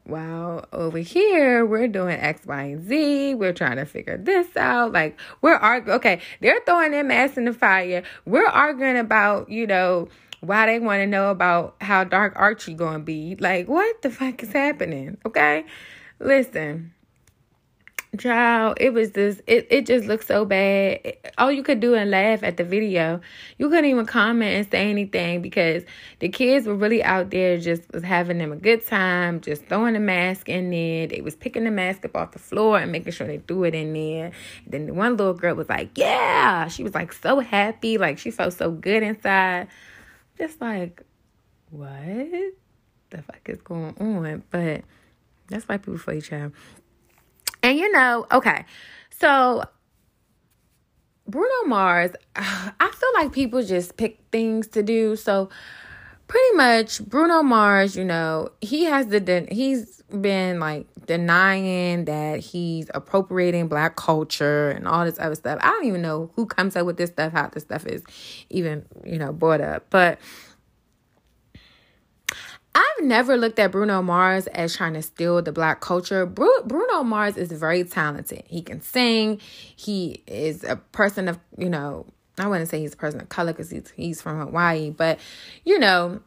well, 0.06 0.66
over 0.74 0.98
here, 0.98 1.66
we're 1.66 1.88
doing 1.88 2.20
X, 2.20 2.46
Y, 2.46 2.64
and 2.64 2.88
Z. 2.88 3.36
We're 3.36 3.54
trying 3.54 3.78
to 3.78 3.86
figure 3.86 4.18
this 4.18 4.56
out. 4.58 4.92
Like, 4.92 5.20
we're 5.42 5.56
arguing. 5.56 5.98
Okay, 5.98 6.22
they're 6.40 6.60
throwing 6.66 6.92
their 6.92 7.04
mass 7.04 7.38
in 7.38 7.46
the 7.46 7.54
fire. 7.54 8.04
We're 8.26 8.48
arguing 8.48 8.98
about, 8.98 9.50
you 9.50 9.68
know, 9.68 10.10
why 10.40 10.66
they 10.66 10.80
want 10.80 11.02
to 11.02 11.08
know 11.08 11.30
about 11.30 11.76
how 11.82 12.04
dark 12.04 12.34
Archie 12.36 12.74
going 12.74 13.00
to 13.00 13.04
be. 13.04 13.36
Like, 13.40 13.68
what 13.68 14.02
the 14.02 14.10
fuck 14.10 14.42
is 14.44 14.52
happening? 14.52 15.18
Okay, 15.26 15.66
listen 16.20 16.94
child 18.18 18.78
it 18.82 18.94
was 18.94 19.12
just 19.12 19.42
it, 19.48 19.68
it 19.70 19.86
just 19.86 20.06
looked 20.06 20.28
so 20.28 20.44
bad. 20.44 21.16
All 21.38 21.50
you 21.50 21.64
could 21.64 21.80
do 21.80 21.96
and 21.96 22.12
laugh 22.12 22.44
at 22.44 22.58
the 22.58 22.64
video. 22.66 23.22
You 23.58 23.70
couldn't 23.70 23.86
even 23.86 24.06
comment 24.06 24.54
and 24.54 24.70
say 24.70 24.90
anything 24.90 25.42
because 25.42 25.84
the 26.20 26.28
kids 26.28 26.68
were 26.68 26.76
really 26.76 27.02
out 27.02 27.30
there 27.30 27.58
just 27.58 27.84
was 27.94 28.04
having 28.04 28.38
them 28.38 28.52
a 28.52 28.58
good 28.58 28.86
time 28.86 29.40
just 29.40 29.66
throwing 29.68 29.94
the 29.94 30.00
mask 30.02 30.50
in 30.50 30.72
there. 30.72 31.08
They 31.08 31.22
was 31.22 31.36
picking 31.36 31.64
the 31.64 31.72
mask 31.72 32.04
up 32.04 32.18
off 32.18 32.34
the 32.34 32.40
floor 32.40 32.80
and 32.80 32.92
making 32.92 33.14
sure 33.14 33.28
they 33.28 33.38
threw 33.38 33.64
it 33.64 33.74
in 33.74 33.94
there. 33.94 34.26
And 34.66 34.74
then 34.74 34.86
the 34.88 34.94
one 34.94 35.16
little 35.16 35.34
girl 35.34 35.56
was 35.56 35.70
like 35.70 35.98
yeah! 35.98 36.68
She 36.68 36.84
was 36.84 36.94
like 36.94 37.14
so 37.14 37.40
happy 37.40 37.98
like 37.98 38.18
she 38.18 38.30
felt 38.30 38.54
so 38.54 38.72
good 38.72 39.04
inside. 39.04 39.70
Just 40.38 40.60
like 40.60 41.02
what 41.70 41.96
the 43.10 43.22
fuck 43.22 43.42
is 43.46 43.62
going 43.62 43.96
on? 44.00 44.44
But 44.52 44.84
that's 45.48 45.68
why 45.68 45.78
people 45.78 45.98
for 45.98 46.14
each 46.14 46.34
other 46.34 46.52
and 47.64 47.78
you 47.78 47.92
know, 47.92 48.26
okay, 48.32 48.66
so 49.10 49.64
Bruno 51.28 51.66
Mars, 51.66 52.12
I 52.36 52.92
feel 52.94 53.10
like 53.16 53.32
people 53.32 53.64
just 53.64 53.98
pick 53.98 54.20
things 54.32 54.68
to 54.70 54.84
do. 54.84 55.16
So 55.16 55.50
pretty 56.28 56.56
much 56.56 57.04
Bruno 57.06 57.44
Mars, 57.44 57.96
you 57.96 58.06
know, 58.06 58.50
he 58.62 58.86
has 58.86 59.08
the 59.08 59.48
he's 59.52 60.02
been 60.20 60.60
like 60.60 60.88
denying 61.06 62.06
that 62.06 62.40
he's 62.40 62.90
appropriating 62.94 63.68
black 63.68 63.96
culture 63.96 64.70
and 64.70 64.88
all 64.88 65.06
this 65.06 65.20
other 65.20 65.36
stuff. 65.36 65.60
I 65.62 65.70
don't 65.70 65.86
even 65.86 66.02
know 66.02 66.32
who 66.36 66.46
comes 66.46 66.76
up 66.76 66.86
with 66.86 66.98
this 66.98 67.10
stuff, 67.10 67.34
how 67.34 67.48
this 67.48 67.64
stuff 67.64 67.86
is 67.86 68.04
even, 68.50 68.86
you 69.06 69.18
know, 69.18 69.32
brought 69.32 69.62
up. 69.62 69.86
But 69.90 70.20
I've 72.74 73.04
never 73.04 73.36
looked 73.36 73.60
at 73.60 73.72
Bruno 73.72 74.02
Mars 74.02 74.48
as 74.48 74.76
trying 74.76 74.94
to 74.94 75.02
steal 75.02 75.42
the 75.42 75.52
black 75.52 75.82
culture. 75.82 76.26
Bruno 76.26 77.04
Mars 77.04 77.38
is 77.38 77.52
very 77.52 77.84
talented. 77.84 78.44
He 78.48 78.62
can 78.62 78.82
sing. 78.82 79.40
He 79.76 80.24
is 80.28 80.64
a 80.64 80.78
person 80.78 81.28
of, 81.28 81.40
you 81.58 81.70
know, 81.70 82.06
I 82.38 82.48
wouldn't 82.48 82.70
say 82.70 82.80
he's 82.80 82.94
a 82.94 82.98
person 82.98 83.20
of 83.20 83.30
color 83.30 83.52
because 83.52 83.70
he's, 83.70 83.92
he's 83.96 84.22
from 84.22 84.40
Hawaii, 84.40 84.90
but, 84.90 85.20
you 85.66 85.80
know, 85.80 86.22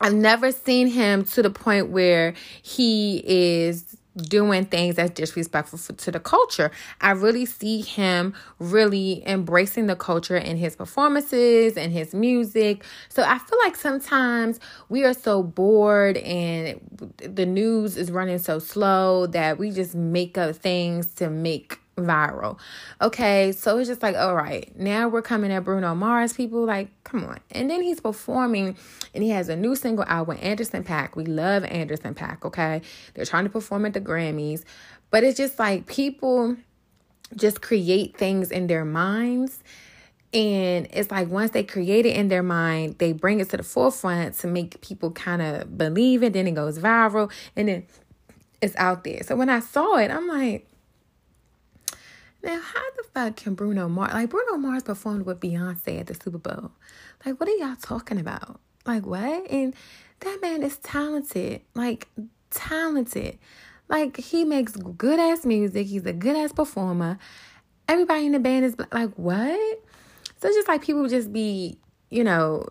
I've 0.00 0.14
never 0.14 0.52
seen 0.52 0.86
him 0.86 1.24
to 1.26 1.42
the 1.42 1.50
point 1.50 1.90
where 1.90 2.34
he 2.62 3.22
is 3.26 3.96
doing 4.18 4.66
things 4.66 4.96
that's 4.96 5.12
disrespectful 5.12 5.78
to 5.78 6.10
the 6.10 6.20
culture. 6.20 6.70
I 7.00 7.12
really 7.12 7.46
see 7.46 7.80
him 7.80 8.34
really 8.58 9.22
embracing 9.26 9.86
the 9.86 9.96
culture 9.96 10.36
in 10.36 10.56
his 10.56 10.76
performances 10.76 11.76
and 11.76 11.92
his 11.92 12.14
music. 12.14 12.84
So 13.08 13.22
I 13.22 13.38
feel 13.38 13.58
like 13.64 13.76
sometimes 13.76 14.60
we 14.88 15.04
are 15.04 15.14
so 15.14 15.42
bored 15.42 16.16
and 16.18 16.80
the 17.18 17.46
news 17.46 17.96
is 17.96 18.10
running 18.10 18.38
so 18.38 18.58
slow 18.58 19.26
that 19.28 19.58
we 19.58 19.70
just 19.70 19.94
make 19.94 20.36
up 20.36 20.56
things 20.56 21.14
to 21.14 21.30
make 21.30 21.80
viral. 21.98 22.58
Okay, 23.00 23.52
so 23.52 23.78
it's 23.78 23.88
just 23.88 24.02
like, 24.02 24.16
all 24.16 24.34
right, 24.34 24.76
now 24.78 25.08
we're 25.08 25.22
coming 25.22 25.52
at 25.52 25.64
Bruno 25.64 25.94
Mars, 25.94 26.32
people. 26.32 26.64
Like, 26.64 26.90
come 27.04 27.24
on. 27.24 27.38
And 27.50 27.70
then 27.70 27.82
he's 27.82 28.00
performing 28.00 28.76
and 29.14 29.24
he 29.24 29.30
has 29.30 29.48
a 29.48 29.56
new 29.56 29.76
single 29.76 30.04
out 30.08 30.28
with 30.28 30.42
Anderson 30.42 30.84
.Paak. 30.84 31.16
We 31.16 31.24
love 31.24 31.64
Anderson 31.64 32.14
.Paak, 32.14 32.44
okay? 32.44 32.82
They're 33.14 33.24
trying 33.24 33.44
to 33.44 33.50
perform 33.50 33.86
at 33.86 33.94
the 33.94 34.00
Grammys, 34.00 34.64
but 35.10 35.24
it's 35.24 35.36
just 35.36 35.58
like 35.58 35.86
people 35.86 36.56
just 37.36 37.60
create 37.60 38.16
things 38.16 38.50
in 38.50 38.66
their 38.66 38.84
minds. 38.84 39.62
And 40.34 40.88
it's 40.92 41.10
like 41.10 41.28
once 41.28 41.52
they 41.52 41.64
create 41.64 42.04
it 42.04 42.14
in 42.14 42.28
their 42.28 42.42
mind, 42.42 42.96
they 42.98 43.12
bring 43.12 43.40
it 43.40 43.48
to 43.50 43.56
the 43.56 43.62
forefront 43.62 44.34
to 44.40 44.46
make 44.46 44.80
people 44.82 45.10
kind 45.10 45.40
of 45.40 45.78
believe 45.78 46.22
it. 46.22 46.34
Then 46.34 46.46
it 46.46 46.52
goes 46.52 46.78
viral 46.78 47.32
and 47.56 47.68
then 47.68 47.86
it's 48.60 48.76
out 48.76 49.04
there. 49.04 49.22
So 49.22 49.36
when 49.36 49.48
I 49.48 49.60
saw 49.60 49.96
it, 49.96 50.10
I'm 50.10 50.28
like, 50.28 50.67
now, 52.42 52.60
how 52.60 52.84
the 52.96 53.02
fuck 53.12 53.36
can 53.36 53.54
Bruno 53.54 53.88
Mars, 53.88 54.12
like 54.12 54.30
Bruno 54.30 54.56
Mars 54.56 54.84
performed 54.84 55.26
with 55.26 55.40
Beyonce 55.40 56.00
at 56.00 56.06
the 56.06 56.14
Super 56.14 56.38
Bowl? 56.38 56.70
Like, 57.26 57.40
what 57.40 57.48
are 57.48 57.56
y'all 57.56 57.76
talking 57.80 58.18
about? 58.18 58.60
Like, 58.86 59.04
what? 59.04 59.50
And 59.50 59.74
that 60.20 60.38
man 60.40 60.62
is 60.62 60.76
talented, 60.78 61.62
like, 61.74 62.08
talented. 62.50 63.38
Like, 63.88 64.16
he 64.16 64.44
makes 64.44 64.76
good 64.76 65.18
ass 65.18 65.44
music, 65.44 65.86
he's 65.86 66.06
a 66.06 66.12
good 66.12 66.36
ass 66.36 66.52
performer. 66.52 67.18
Everybody 67.88 68.26
in 68.26 68.32
the 68.32 68.38
band 68.38 68.64
is 68.66 68.76
like, 68.92 69.10
what? 69.14 69.82
So 70.40 70.48
just 70.48 70.68
like 70.68 70.82
people 70.82 71.08
just 71.08 71.32
be, 71.32 71.78
you 72.10 72.22
know, 72.22 72.68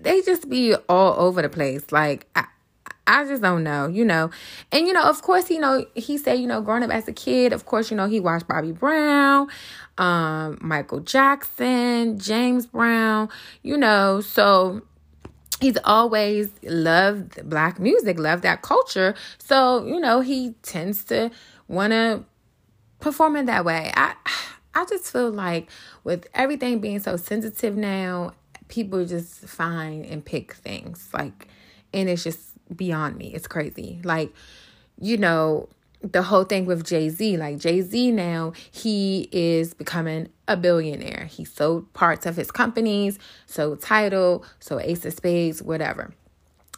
they 0.00 0.22
just 0.22 0.48
be 0.48 0.74
all 0.88 1.14
over 1.18 1.42
the 1.42 1.48
place. 1.48 1.92
Like, 1.92 2.26
I, 2.34 2.46
I 3.08 3.24
just 3.24 3.40
don't 3.40 3.64
know, 3.64 3.86
you 3.86 4.04
know. 4.04 4.30
And 4.70 4.86
you 4.86 4.92
know, 4.92 5.02
of 5.02 5.22
course, 5.22 5.50
you 5.50 5.58
know, 5.58 5.86
he 5.94 6.18
said, 6.18 6.34
you 6.34 6.46
know, 6.46 6.60
growing 6.60 6.82
up 6.82 6.90
as 6.90 7.08
a 7.08 7.12
kid, 7.12 7.54
of 7.54 7.64
course, 7.64 7.90
you 7.90 7.96
know, 7.96 8.06
he 8.06 8.20
watched 8.20 8.46
Bobby 8.46 8.70
Brown, 8.70 9.48
um, 9.96 10.58
Michael 10.60 11.00
Jackson, 11.00 12.18
James 12.18 12.66
Brown, 12.66 13.30
you 13.62 13.78
know, 13.78 14.20
so 14.20 14.82
he's 15.58 15.78
always 15.84 16.50
loved 16.62 17.48
black 17.48 17.80
music, 17.80 18.18
loved 18.18 18.42
that 18.42 18.60
culture. 18.60 19.14
So, 19.38 19.86
you 19.86 19.98
know, 19.98 20.20
he 20.20 20.54
tends 20.62 21.02
to 21.04 21.30
want 21.66 21.92
to 21.92 22.24
perform 23.00 23.36
in 23.36 23.46
that 23.46 23.64
way. 23.64 23.90
I 23.96 24.14
I 24.74 24.84
just 24.84 25.10
feel 25.10 25.30
like 25.30 25.70
with 26.04 26.26
everything 26.34 26.78
being 26.80 27.00
so 27.00 27.16
sensitive 27.16 27.74
now, 27.74 28.34
people 28.68 29.06
just 29.06 29.48
find 29.48 30.04
and 30.04 30.22
pick 30.22 30.52
things 30.52 31.08
like 31.14 31.48
and 31.94 32.08
it's 32.10 32.22
just 32.22 32.57
beyond 32.74 33.16
me. 33.16 33.32
It's 33.34 33.46
crazy. 33.46 34.00
Like, 34.04 34.32
you 35.00 35.16
know, 35.16 35.68
the 36.02 36.22
whole 36.22 36.44
thing 36.44 36.64
with 36.64 36.84
Jay 36.84 37.08
Z, 37.08 37.36
like 37.36 37.58
Jay 37.58 37.80
Z 37.80 38.12
now, 38.12 38.52
he 38.70 39.28
is 39.32 39.74
becoming 39.74 40.28
a 40.46 40.56
billionaire. 40.56 41.24
He 41.24 41.44
sold 41.44 41.92
parts 41.92 42.24
of 42.26 42.36
his 42.36 42.50
companies, 42.50 43.18
sold 43.46 43.82
Tidal, 43.82 44.44
so 44.60 44.78
Ace 44.80 45.04
of 45.04 45.12
Spades, 45.14 45.62
whatever. 45.62 46.12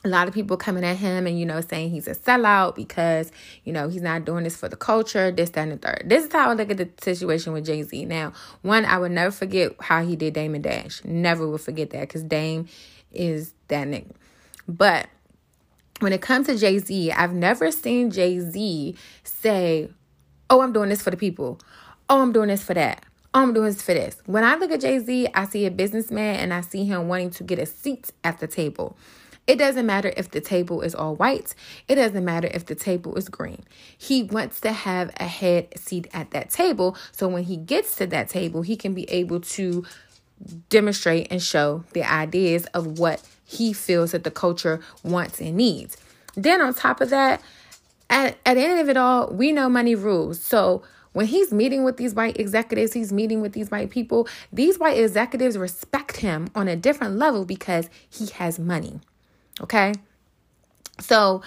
A 0.02 0.08
lot 0.08 0.26
of 0.26 0.32
people 0.32 0.56
coming 0.56 0.82
at 0.82 0.96
him 0.96 1.26
and, 1.26 1.38
you 1.38 1.44
know, 1.44 1.60
saying 1.60 1.90
he's 1.90 2.08
a 2.08 2.14
sellout 2.14 2.74
because, 2.74 3.30
you 3.64 3.72
know, 3.74 3.90
he's 3.90 4.00
not 4.00 4.24
doing 4.24 4.44
this 4.44 4.56
for 4.56 4.66
the 4.66 4.76
culture, 4.76 5.30
this, 5.30 5.50
that, 5.50 5.68
and 5.68 5.72
the 5.72 5.76
third. 5.76 6.04
This 6.06 6.24
is 6.24 6.32
how 6.32 6.48
I 6.48 6.54
look 6.54 6.70
at 6.70 6.78
the 6.78 6.88
situation 7.02 7.52
with 7.52 7.66
Jay 7.66 7.82
Z. 7.82 8.06
Now, 8.06 8.32
one, 8.62 8.86
I 8.86 8.96
would 8.96 9.12
never 9.12 9.30
forget 9.30 9.72
how 9.78 10.02
he 10.02 10.16
did 10.16 10.32
Dame 10.32 10.54
and 10.54 10.64
Dash. 10.64 11.04
Never 11.04 11.46
will 11.46 11.58
forget 11.58 11.90
that 11.90 12.00
because 12.00 12.22
Dame 12.22 12.66
is 13.12 13.52
that 13.68 13.86
nigga. 13.86 14.12
But 14.66 15.08
when 16.00 16.12
it 16.12 16.20
comes 16.20 16.46
to 16.46 16.56
Jay 16.56 16.78
Z, 16.78 17.12
I've 17.12 17.32
never 17.32 17.70
seen 17.70 18.10
Jay 18.10 18.40
Z 18.40 18.96
say, 19.22 19.90
Oh, 20.48 20.62
I'm 20.62 20.72
doing 20.72 20.88
this 20.88 21.02
for 21.02 21.10
the 21.10 21.16
people. 21.16 21.60
Oh, 22.08 22.20
I'm 22.20 22.32
doing 22.32 22.48
this 22.48 22.64
for 22.64 22.74
that. 22.74 23.04
Oh, 23.32 23.42
I'm 23.42 23.54
doing 23.54 23.66
this 23.66 23.82
for 23.82 23.94
this. 23.94 24.16
When 24.26 24.42
I 24.42 24.56
look 24.56 24.72
at 24.72 24.80
Jay 24.80 24.98
Z, 24.98 25.28
I 25.32 25.44
see 25.44 25.64
a 25.66 25.70
businessman 25.70 26.40
and 26.40 26.52
I 26.52 26.62
see 26.62 26.84
him 26.84 27.06
wanting 27.06 27.30
to 27.30 27.44
get 27.44 27.60
a 27.60 27.66
seat 27.66 28.10
at 28.24 28.40
the 28.40 28.48
table. 28.48 28.96
It 29.46 29.58
doesn't 29.58 29.86
matter 29.86 30.12
if 30.16 30.30
the 30.30 30.40
table 30.40 30.80
is 30.80 30.94
all 30.94 31.16
white. 31.16 31.54
It 31.88 31.96
doesn't 31.96 32.24
matter 32.24 32.48
if 32.52 32.66
the 32.66 32.74
table 32.74 33.14
is 33.16 33.28
green. 33.28 33.64
He 33.96 34.22
wants 34.24 34.60
to 34.60 34.72
have 34.72 35.10
a 35.18 35.26
head 35.26 35.78
seat 35.78 36.08
at 36.12 36.30
that 36.32 36.50
table. 36.50 36.96
So 37.12 37.28
when 37.28 37.44
he 37.44 37.56
gets 37.56 37.96
to 37.96 38.06
that 38.08 38.28
table, 38.28 38.62
he 38.62 38.76
can 38.76 38.94
be 38.94 39.08
able 39.10 39.40
to 39.40 39.84
demonstrate 40.68 41.28
and 41.30 41.42
show 41.42 41.84
the 41.92 42.02
ideas 42.04 42.66
of 42.66 42.98
what 42.98 43.26
he 43.50 43.72
feels 43.72 44.12
that 44.12 44.24
the 44.24 44.30
culture 44.30 44.80
wants 45.02 45.40
and 45.40 45.56
needs. 45.56 45.96
Then 46.34 46.60
on 46.60 46.72
top 46.74 47.00
of 47.00 47.10
that, 47.10 47.42
at, 48.08 48.38
at 48.46 48.54
the 48.54 48.62
end 48.62 48.80
of 48.80 48.88
it 48.88 48.96
all, 48.96 49.28
we 49.28 49.52
know 49.52 49.68
money 49.68 49.94
rules. 49.94 50.40
So 50.40 50.82
when 51.12 51.26
he's 51.26 51.52
meeting 51.52 51.82
with 51.82 51.96
these 51.96 52.14
white 52.14 52.38
executives, 52.38 52.92
he's 52.92 53.12
meeting 53.12 53.40
with 53.40 53.52
these 53.52 53.70
white 53.70 53.90
people, 53.90 54.28
these 54.52 54.78
white 54.78 54.98
executives 54.98 55.58
respect 55.58 56.18
him 56.18 56.48
on 56.54 56.68
a 56.68 56.76
different 56.76 57.16
level 57.16 57.44
because 57.44 57.90
he 58.08 58.26
has 58.26 58.58
money. 58.58 59.00
Okay? 59.60 59.94
So 61.00 61.42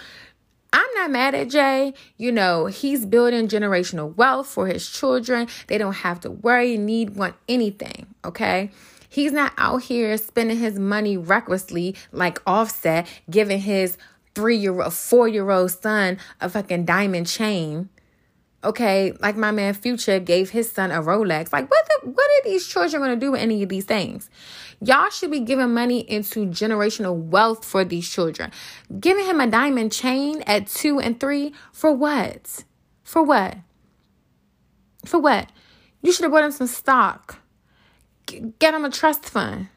I'm 0.74 0.90
not 0.96 1.12
mad 1.12 1.36
at 1.36 1.50
Jay. 1.50 1.94
You 2.18 2.32
know, 2.32 2.66
he's 2.66 3.06
building 3.06 3.48
generational 3.48 4.16
wealth 4.16 4.48
for 4.48 4.68
his 4.68 4.90
children. 4.90 5.48
They 5.68 5.78
don't 5.78 5.94
have 5.94 6.20
to 6.22 6.32
worry, 6.32 6.78
need, 6.78 7.16
want 7.16 7.36
anything. 7.48 8.08
Okay. 8.26 8.72
He's 9.14 9.32
not 9.32 9.54
out 9.60 9.84
here 9.84 10.18
spending 10.18 10.58
his 10.58 10.80
money 10.80 11.18
recklessly 11.18 11.96
like 12.12 12.42
Offset, 12.48 13.08
giving 13.30 13.60
his 13.60 13.96
three 14.34 14.58
year 14.58 14.82
old, 14.82 14.92
four 14.92 15.28
year 15.28 15.52
old 15.52 15.70
son 15.70 16.18
a 16.42 16.50
fucking 16.50 16.86
diamond 16.86 17.28
chain. 17.28 17.90
Okay, 18.64 19.14
like 19.20 19.38
my 19.38 19.52
man 19.52 19.76
Future 19.76 20.20
gave 20.20 20.50
his 20.50 20.72
son 20.72 20.90
a 20.90 20.96
Rolex. 20.96 21.54
Like, 21.54 21.70
what 21.70 21.86
the, 21.90 22.10
what 22.10 22.26
are 22.26 22.44
these 22.50 22.66
children 22.66 23.04
gonna 23.04 23.16
do 23.16 23.34
with 23.34 23.42
any 23.42 23.62
of 23.62 23.70
these 23.70 23.86
things? 23.86 24.32
Y'all 24.82 25.12
should 25.12 25.30
be 25.30 25.42
giving 25.42 25.76
money 25.76 26.00
into 26.00 26.48
generational 26.48 27.16
wealth 27.16 27.64
for 27.64 27.86
these 27.86 28.10
children. 28.10 28.50
Giving 29.00 29.26
him 29.26 29.40
a 29.40 29.46
diamond 29.46 29.92
chain 29.92 30.42
at 30.48 30.66
two 30.66 31.00
and 31.00 31.20
three 31.20 31.54
for 31.72 31.94
what? 31.94 32.64
For 33.04 33.22
what? 33.22 33.58
For 35.06 35.20
what? 35.20 35.52
You 36.02 36.12
should 36.12 36.24
have 36.24 36.32
bought 36.32 36.46
him 36.46 36.52
some 36.52 36.66
stock. 36.66 37.43
Get 38.26 38.74
him 38.74 38.86
a 38.86 38.90
trust 38.90 39.26
fund. 39.26 39.68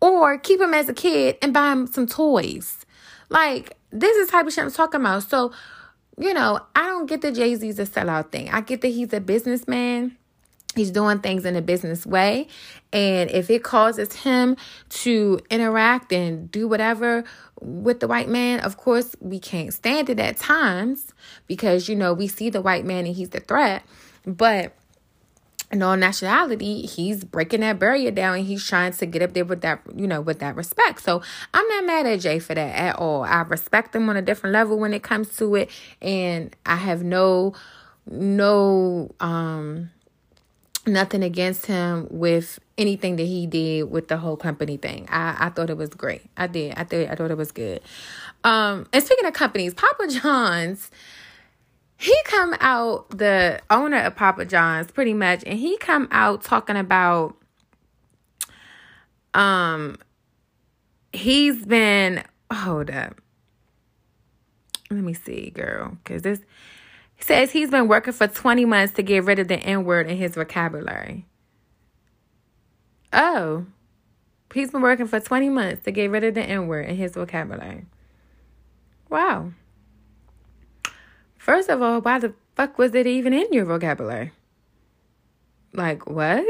Or 0.00 0.38
keep 0.38 0.60
him 0.60 0.74
as 0.74 0.88
a 0.88 0.94
kid 0.94 1.36
and 1.42 1.52
buy 1.52 1.72
him 1.72 1.86
some 1.86 2.06
toys. 2.06 2.84
Like, 3.28 3.76
this 3.90 4.16
is 4.16 4.28
type 4.28 4.46
of 4.46 4.52
shit 4.52 4.64
I'm 4.64 4.70
talking 4.70 5.00
about. 5.00 5.22
So, 5.24 5.52
you 6.18 6.34
know, 6.34 6.60
I 6.74 6.84
don't 6.86 7.06
get 7.06 7.22
the 7.22 7.32
Jay 7.32 7.54
Z's 7.54 7.78
a 7.78 7.86
sellout 7.86 8.30
thing. 8.30 8.50
I 8.50 8.60
get 8.60 8.80
that 8.82 8.88
he's 8.88 9.12
a 9.12 9.20
businessman. 9.20 10.16
He's 10.74 10.90
doing 10.90 11.20
things 11.20 11.46
in 11.46 11.56
a 11.56 11.62
business 11.62 12.04
way. 12.04 12.48
And 12.92 13.30
if 13.30 13.48
it 13.48 13.64
causes 13.64 14.12
him 14.12 14.56
to 14.90 15.40
interact 15.50 16.12
and 16.12 16.50
do 16.50 16.68
whatever 16.68 17.24
with 17.60 18.00
the 18.00 18.08
white 18.08 18.28
man, 18.28 18.60
of 18.60 18.76
course, 18.76 19.16
we 19.20 19.40
can't 19.40 19.72
stand 19.72 20.10
it 20.10 20.20
at 20.20 20.36
times 20.36 21.14
because, 21.46 21.88
you 21.88 21.96
know, 21.96 22.12
we 22.12 22.28
see 22.28 22.50
the 22.50 22.60
white 22.60 22.84
man 22.84 23.06
and 23.06 23.16
he's 23.16 23.30
the 23.30 23.40
threat. 23.40 23.84
But 24.26 24.74
in 25.72 25.82
all 25.82 25.96
nationality, 25.96 26.82
he's 26.82 27.24
breaking 27.24 27.60
that 27.60 27.78
barrier 27.78 28.10
down 28.10 28.38
and 28.38 28.46
he's 28.46 28.66
trying 28.66 28.92
to 28.92 29.06
get 29.06 29.22
up 29.22 29.32
there 29.32 29.44
with 29.44 29.62
that, 29.62 29.80
you 29.94 30.06
know, 30.06 30.20
with 30.20 30.38
that 30.38 30.54
respect. 30.54 31.02
So 31.02 31.22
I'm 31.52 31.66
not 31.68 31.86
mad 31.86 32.06
at 32.06 32.20
Jay 32.20 32.38
for 32.38 32.54
that 32.54 32.74
at 32.74 32.96
all. 32.96 33.24
I 33.24 33.42
respect 33.42 33.94
him 33.94 34.08
on 34.08 34.16
a 34.16 34.22
different 34.22 34.52
level 34.52 34.78
when 34.78 34.94
it 34.94 35.02
comes 35.02 35.36
to 35.38 35.54
it. 35.56 35.70
And 36.00 36.54
I 36.64 36.76
have 36.76 37.02
no, 37.02 37.54
no, 38.08 39.10
um, 39.18 39.90
nothing 40.86 41.24
against 41.24 41.66
him 41.66 42.06
with 42.10 42.60
anything 42.78 43.16
that 43.16 43.24
he 43.24 43.46
did 43.46 43.90
with 43.90 44.06
the 44.08 44.18
whole 44.18 44.36
company 44.36 44.76
thing. 44.76 45.06
I, 45.10 45.46
I 45.46 45.48
thought 45.48 45.68
it 45.68 45.76
was 45.76 45.90
great. 45.90 46.22
I 46.36 46.46
did. 46.46 46.74
I 46.76 46.84
thought 46.84 47.10
I 47.10 47.14
thought 47.16 47.30
it 47.30 47.36
was 47.36 47.50
good. 47.50 47.80
Um, 48.44 48.86
and 48.92 49.02
speaking 49.02 49.26
of 49.26 49.34
companies, 49.34 49.74
Papa 49.74 50.06
John's 50.08 50.90
he 51.96 52.14
come 52.24 52.54
out 52.60 53.08
the 53.10 53.60
owner 53.70 53.98
of 53.98 54.16
Papa 54.16 54.44
John's 54.44 54.90
pretty 54.90 55.14
much 55.14 55.42
and 55.46 55.58
he 55.58 55.76
come 55.78 56.08
out 56.10 56.42
talking 56.42 56.76
about 56.76 57.36
um 59.34 59.96
he's 61.12 61.64
been 61.64 62.22
hold 62.52 62.90
up. 62.90 63.20
Let 64.90 65.02
me 65.02 65.14
see 65.14 65.50
girl 65.50 65.96
because 66.04 66.22
this 66.22 66.40
says 67.18 67.50
he's 67.50 67.70
been 67.70 67.88
working 67.88 68.12
for 68.12 68.28
20 68.28 68.66
months 68.66 68.92
to 68.94 69.02
get 69.02 69.24
rid 69.24 69.38
of 69.38 69.48
the 69.48 69.56
n 69.56 69.84
word 69.84 70.08
in 70.08 70.16
his 70.16 70.34
vocabulary. 70.34 71.26
Oh 73.12 73.66
he's 74.54 74.70
been 74.70 74.82
working 74.82 75.06
for 75.06 75.20
20 75.20 75.48
months 75.48 75.84
to 75.84 75.90
get 75.90 76.10
rid 76.10 76.24
of 76.24 76.34
the 76.34 76.42
n 76.42 76.66
word 76.66 76.86
in 76.86 76.96
his 76.96 77.12
vocabulary. 77.12 77.86
Wow 79.08 79.52
First 81.46 81.68
of 81.68 81.80
all, 81.80 82.00
why 82.00 82.18
the 82.18 82.34
fuck 82.56 82.76
was 82.76 82.92
it 82.92 83.06
even 83.06 83.32
in 83.32 83.52
your 83.52 83.66
vocabulary? 83.66 84.32
Like 85.72 86.04
what? 86.04 86.44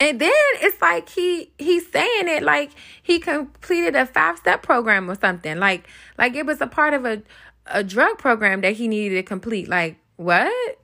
And 0.00 0.18
then 0.18 0.30
it's 0.62 0.80
like 0.80 1.10
he 1.10 1.52
he's 1.58 1.86
saying 1.92 2.28
it 2.28 2.42
like 2.42 2.70
he 3.02 3.18
completed 3.18 3.94
a 3.94 4.06
five 4.06 4.38
step 4.38 4.62
program 4.62 5.10
or 5.10 5.16
something. 5.16 5.58
Like 5.58 5.86
like 6.16 6.34
it 6.34 6.46
was 6.46 6.62
a 6.62 6.66
part 6.66 6.94
of 6.94 7.04
a 7.04 7.20
a 7.66 7.84
drug 7.84 8.16
program 8.16 8.62
that 8.62 8.72
he 8.72 8.88
needed 8.88 9.16
to 9.16 9.22
complete. 9.22 9.68
Like 9.68 9.98
what? 10.16 10.78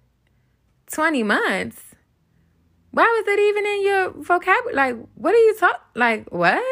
Twenty 0.92 1.22
months. 1.22 1.80
Why 2.90 3.04
was 3.04 3.26
it 3.26 3.40
even 3.40 3.64
in 3.64 3.86
your 3.86 4.10
vocabulary? 4.10 4.74
Like 4.74 4.96
what 5.14 5.34
are 5.34 5.38
you 5.38 5.56
talking? 5.58 5.80
Like 5.94 6.30
what? 6.30 6.62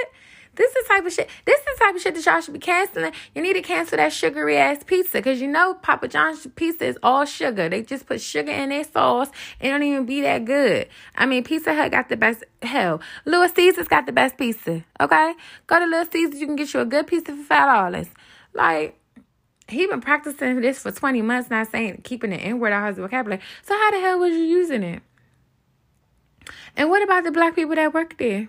This 0.54 0.70
is 0.74 0.84
the 0.86 0.88
type 0.88 1.06
of 1.06 1.12
shit. 1.12 1.28
This 1.46 1.58
is 1.58 1.64
the 1.64 1.84
type 1.84 1.94
of 1.94 2.02
shit 2.02 2.14
that 2.14 2.26
y'all 2.26 2.40
should 2.40 2.52
be 2.52 2.60
canceling. 2.60 3.12
You 3.34 3.42
need 3.42 3.54
to 3.54 3.62
cancel 3.62 3.96
that 3.96 4.12
sugary 4.12 4.58
ass 4.58 4.82
pizza 4.84 5.18
because 5.18 5.40
you 5.40 5.48
know 5.48 5.74
Papa 5.74 6.08
John's 6.08 6.46
pizza 6.56 6.84
is 6.84 6.98
all 7.02 7.24
sugar. 7.24 7.68
They 7.68 7.82
just 7.82 8.06
put 8.06 8.20
sugar 8.20 8.52
in 8.52 8.68
their 8.68 8.84
sauce. 8.84 9.30
It 9.60 9.70
don't 9.70 9.82
even 9.82 10.04
be 10.04 10.20
that 10.22 10.44
good. 10.44 10.88
I 11.16 11.24
mean, 11.24 11.42
Pizza 11.44 11.74
Hut 11.74 11.90
got 11.90 12.08
the 12.10 12.16
best. 12.16 12.44
Hell, 12.60 13.00
Little 13.24 13.48
Caesars 13.48 13.88
got 13.88 14.06
the 14.06 14.12
best 14.12 14.36
pizza. 14.36 14.84
Okay, 15.00 15.34
go 15.66 15.78
to 15.78 15.86
Little 15.86 16.10
Caesars. 16.12 16.40
You 16.40 16.46
can 16.46 16.56
get 16.56 16.74
you 16.74 16.80
a 16.80 16.84
good 16.84 17.06
pizza 17.06 17.34
for 17.34 17.42
five 17.44 17.74
dollars. 17.74 18.08
Like 18.52 18.98
he 19.68 19.86
been 19.86 20.00
practicing 20.00 20.60
this 20.60 20.80
for 20.80 20.92
20 20.92 21.22
months, 21.22 21.48
not 21.48 21.70
saying 21.70 22.02
keeping 22.04 22.30
the 22.30 22.36
N 22.36 22.60
word 22.60 22.72
out 22.72 22.90
of 22.90 22.96
his 22.96 23.02
vocabulary. 23.02 23.40
So 23.62 23.74
how 23.74 23.90
the 23.90 24.00
hell 24.00 24.18
was 24.18 24.32
you 24.32 24.42
using 24.42 24.82
it? 24.82 25.02
And 26.76 26.90
what 26.90 27.02
about 27.02 27.24
the 27.24 27.30
black 27.30 27.54
people 27.54 27.74
that 27.74 27.94
work 27.94 28.18
there? 28.18 28.48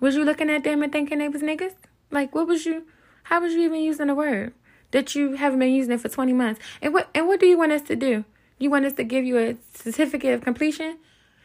Was 0.00 0.16
you 0.16 0.24
looking 0.24 0.50
at 0.50 0.64
them 0.64 0.82
and 0.82 0.90
thinking 0.90 1.18
they 1.18 1.28
was 1.28 1.42
niggas? 1.42 1.74
Like, 2.10 2.34
what 2.34 2.46
was 2.46 2.66
you? 2.66 2.86
How 3.24 3.40
was 3.40 3.52
you 3.54 3.60
even 3.62 3.80
using 3.80 4.08
the 4.08 4.14
word 4.14 4.54
that 4.90 5.14
you 5.14 5.34
haven't 5.34 5.58
been 5.58 5.72
using 5.72 5.92
it 5.92 6.00
for 6.00 6.08
twenty 6.08 6.32
months? 6.32 6.60
And 6.82 6.92
what 6.92 7.08
and 7.14 7.28
what 7.28 7.40
do 7.40 7.46
you 7.46 7.58
want 7.58 7.72
us 7.72 7.82
to 7.82 7.96
do? 7.96 8.24
You 8.58 8.70
want 8.70 8.86
us 8.86 8.94
to 8.94 9.04
give 9.04 9.24
you 9.24 9.38
a 9.38 9.56
certificate 9.74 10.34
of 10.34 10.42
completion? 10.42 10.98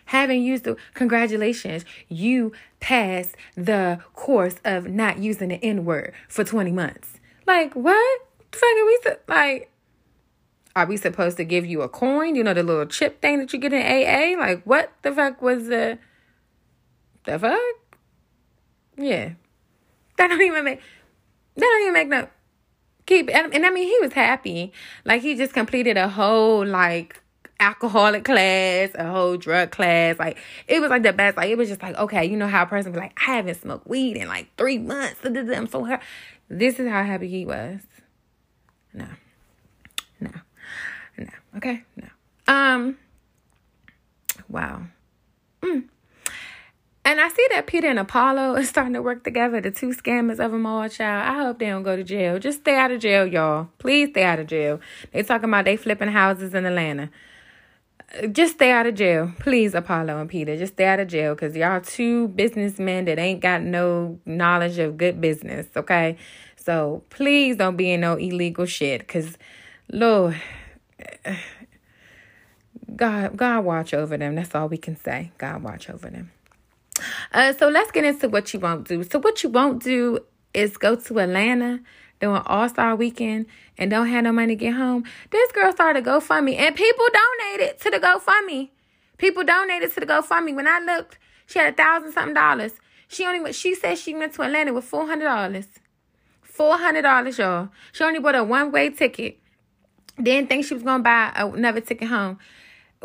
Having 0.05 0.43
used 0.43 0.63
the 0.65 0.77
congratulations, 0.93 1.83
you 2.07 2.51
passed 2.79 3.35
the 3.55 3.99
course 4.13 4.55
of 4.63 4.87
not 4.87 5.17
using 5.19 5.49
the 5.49 5.63
N 5.63 5.85
word 5.85 6.13
for 6.29 6.43
twenty 6.43 6.71
months. 6.71 7.19
Like 7.45 7.73
what? 7.73 8.21
The 8.51 8.57
fuck 8.57 8.69
are 8.69 8.85
we 8.85 8.99
like? 9.27 9.71
Are 10.75 10.85
we 10.85 10.97
supposed 10.97 11.37
to 11.37 11.45
give 11.45 11.65
you 11.65 11.81
a 11.81 11.89
coin? 11.89 12.35
You 12.35 12.43
know 12.43 12.53
the 12.53 12.63
little 12.63 12.85
chip 12.85 13.21
thing 13.21 13.39
that 13.39 13.53
you 13.53 13.59
get 13.59 13.73
in 13.73 13.81
AA? 13.81 14.39
Like 14.39 14.63
what 14.63 14.91
the 15.01 15.11
fuck 15.11 15.41
was 15.41 15.67
the 15.67 15.97
the 17.25 17.39
fuck? 17.39 17.59
Yeah. 18.97 19.31
That 20.17 20.27
don't 20.27 20.41
even 20.41 20.63
make 20.63 20.79
that 21.55 21.61
don't 21.61 21.81
even 21.81 21.93
make 21.93 22.07
no 22.07 22.27
keep 23.05 23.29
and, 23.33 23.53
and 23.53 23.65
I 23.65 23.69
mean 23.69 23.87
he 23.87 23.97
was 24.01 24.13
happy. 24.13 24.71
Like 25.03 25.21
he 25.21 25.35
just 25.35 25.53
completed 25.53 25.97
a 25.97 26.07
whole 26.07 26.65
like 26.65 27.21
alcoholic 27.59 28.23
class, 28.23 28.91
a 28.95 29.09
whole 29.09 29.37
drug 29.37 29.71
class. 29.71 30.19
Like 30.19 30.37
it 30.67 30.79
was 30.79 30.89
like 30.89 31.03
the 31.03 31.13
best. 31.13 31.37
Like 31.37 31.49
it 31.49 31.57
was 31.57 31.69
just 31.69 31.81
like, 31.81 31.95
okay, 31.97 32.25
you 32.25 32.37
know 32.37 32.47
how 32.47 32.63
a 32.63 32.65
person 32.65 32.91
be 32.91 32.99
like, 32.99 33.17
I 33.27 33.35
haven't 33.35 33.61
smoked 33.61 33.87
weed 33.87 34.17
in 34.17 34.27
like 34.27 34.47
three 34.57 34.77
months. 34.77 35.19
I'm 35.23 35.67
so 35.67 35.83
happy. 35.83 36.03
This 36.49 36.79
is 36.79 36.87
how 36.87 37.03
happy 37.03 37.27
he 37.27 37.45
was. 37.45 37.79
No. 38.93 39.07
No. 40.19 40.31
No. 41.17 41.27
Okay. 41.57 41.83
No. 41.95 42.07
Um 42.47 42.97
wow. 44.49 44.83
Mm. 45.61 45.85
And 47.05 47.21
I 47.21 47.29
see 47.29 47.45
that 47.51 47.67
Peter 47.67 47.87
and 47.87 47.99
Apollo 47.99 48.55
is 48.59 48.67
starting 48.67 48.93
to 48.93 49.01
work 49.01 49.23
together, 49.23 49.61
the 49.61 49.69
two 49.69 49.89
scammers 49.89 50.43
of 50.43 50.51
them 50.51 50.65
all, 50.65 50.89
child. 50.89 51.29
I 51.29 51.43
hope 51.43 51.59
they 51.59 51.67
don't 51.67 51.83
go 51.83 51.95
to 51.95 52.03
jail. 52.03 52.39
Just 52.39 52.61
stay 52.61 52.75
out 52.75 52.89
of 52.89 52.99
jail, 52.99 53.27
y'all. 53.27 53.69
Please 53.77 54.09
stay 54.09 54.23
out 54.23 54.39
of 54.39 54.47
jail. 54.47 54.81
They 55.11 55.21
talking 55.21 55.49
about 55.49 55.65
they 55.65 55.77
flipping 55.77 56.09
houses 56.09 56.55
in 56.55 56.65
Atlanta. 56.65 57.11
Uh, 58.19 58.25
just 58.27 58.55
stay 58.55 58.71
out 58.71 58.87
of 58.87 58.95
jail. 58.95 59.31
Please, 59.39 59.75
Apollo 59.75 60.19
and 60.19 60.29
Peter. 60.29 60.57
Just 60.57 60.73
stay 60.73 60.85
out 60.85 60.99
of 60.99 61.07
jail 61.07 61.35
because 61.35 61.55
y'all 61.55 61.79
two 61.79 62.29
businessmen 62.29 63.05
that 63.05 63.19
ain't 63.19 63.39
got 63.39 63.61
no 63.61 64.19
knowledge 64.25 64.79
of 64.79 64.97
good 64.97 65.21
business, 65.21 65.67
okay? 65.77 66.17
So 66.57 67.03
please 67.11 67.55
don't 67.55 67.77
be 67.77 67.91
in 67.91 68.01
no 68.01 68.15
illegal 68.15 68.65
shit 68.65 69.01
because, 69.01 69.37
Lord, 69.91 70.41
God, 72.95 73.37
God 73.37 73.63
watch 73.63 73.93
over 73.93 74.17
them. 74.17 74.33
That's 74.33 74.55
all 74.55 74.69
we 74.69 74.77
can 74.77 74.95
say. 74.95 75.31
God 75.37 75.61
watch 75.61 75.87
over 75.87 76.09
them. 76.09 76.31
Uh, 77.33 77.53
so 77.53 77.67
let's 77.67 77.91
get 77.91 78.03
into 78.03 78.29
what 78.29 78.53
you 78.53 78.59
won't 78.59 78.87
do. 78.87 79.03
So 79.03 79.19
what 79.19 79.43
you 79.43 79.49
won't 79.49 79.83
do 79.83 80.19
is 80.53 80.77
go 80.77 80.95
to 80.95 81.19
Atlanta 81.19 81.81
during 82.19 82.41
All 82.45 82.69
Star 82.69 82.95
Weekend 82.95 83.45
and 83.77 83.91
don't 83.91 84.07
have 84.07 84.23
no 84.23 84.31
money 84.31 84.55
to 84.55 84.59
get 84.59 84.73
home. 84.73 85.03
This 85.31 85.51
girl 85.51 85.71
started 85.71 86.05
GoFundMe 86.05 86.57
and 86.57 86.75
people 86.75 87.05
donated 87.13 87.79
to 87.81 87.91
the 87.91 87.99
GoFundMe. 87.99 88.69
People 89.17 89.43
donated 89.43 89.93
to 89.93 89.99
the 89.99 90.05
GoFundMe. 90.05 90.55
When 90.55 90.67
I 90.67 90.79
looked, 90.79 91.17
she 91.45 91.59
had 91.59 91.73
a 91.73 91.75
thousand 91.75 92.13
something 92.13 92.33
dollars. 92.33 92.73
She 93.07 93.25
only 93.25 93.53
she 93.53 93.75
said 93.75 93.97
she 93.97 94.15
went 94.15 94.33
to 94.35 94.41
Atlanta 94.41 94.73
with 94.73 94.85
four 94.85 95.05
hundred 95.05 95.25
dollars. 95.25 95.67
Four 96.41 96.77
hundred 96.77 97.03
dollars, 97.03 97.37
y'all. 97.37 97.69
She 97.91 98.03
only 98.03 98.19
bought 98.19 98.35
a 98.35 98.43
one 98.43 98.71
way 98.71 98.89
ticket. 98.89 99.39
Didn't 100.21 100.47
think 100.47 100.65
she 100.65 100.73
was 100.73 100.83
gonna 100.83 101.03
buy 101.03 101.31
another 101.35 101.81
ticket 101.81 102.07
home. 102.07 102.39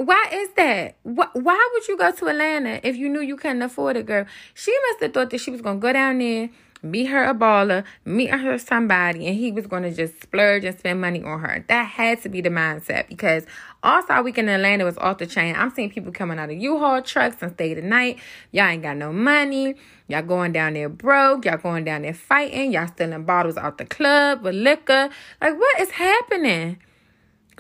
Why 0.04 0.28
is 0.32 0.48
that? 0.56 0.96
Why 1.02 1.70
would 1.72 1.88
you 1.88 1.96
go 1.96 2.10
to 2.10 2.26
Atlanta 2.28 2.80
if 2.82 2.96
you 2.96 3.08
knew 3.08 3.20
you 3.20 3.36
couldn't 3.36 3.62
afford 3.62 3.96
it, 3.96 4.06
girl? 4.06 4.26
She 4.54 4.74
must 4.88 5.02
have 5.02 5.12
thought 5.12 5.30
that 5.30 5.40
she 5.40 5.50
was 5.50 5.60
gonna 5.60 5.78
go 5.78 5.92
down 5.92 6.18
there 6.18 6.50
meet 6.82 7.06
her 7.06 7.24
a 7.24 7.34
baller, 7.34 7.84
meet 8.04 8.30
her 8.30 8.58
somebody, 8.58 9.26
and 9.26 9.36
he 9.36 9.52
was 9.52 9.66
going 9.66 9.82
to 9.82 9.92
just 9.92 10.20
splurge 10.22 10.64
and 10.64 10.78
spend 10.78 11.00
money 11.00 11.22
on 11.22 11.40
her. 11.40 11.64
That 11.68 11.84
had 11.84 12.22
to 12.22 12.28
be 12.28 12.40
the 12.40 12.48
mindset 12.48 13.08
because 13.08 13.44
all 13.82 14.02
Star 14.02 14.22
Week 14.22 14.38
in 14.38 14.48
Atlanta 14.48 14.84
was 14.84 14.98
off 14.98 15.18
the 15.18 15.26
chain. 15.26 15.54
I'm 15.56 15.70
seeing 15.70 15.90
people 15.90 16.12
coming 16.12 16.38
out 16.38 16.50
of 16.50 16.56
U-Haul 16.56 17.02
trucks 17.02 17.36
and 17.42 17.52
stay 17.52 17.74
the 17.74 17.82
night. 17.82 18.18
Y'all 18.52 18.66
ain't 18.66 18.82
got 18.82 18.96
no 18.96 19.12
money. 19.12 19.74
Y'all 20.08 20.22
going 20.22 20.52
down 20.52 20.74
there 20.74 20.88
broke. 20.88 21.44
Y'all 21.44 21.58
going 21.58 21.84
down 21.84 22.02
there 22.02 22.14
fighting. 22.14 22.72
Y'all 22.72 22.88
stealing 22.88 23.24
bottles 23.24 23.56
out 23.56 23.78
the 23.78 23.84
club 23.84 24.42
with 24.42 24.54
liquor. 24.54 25.10
Like, 25.40 25.58
what 25.58 25.80
is 25.80 25.90
happening? 25.90 26.78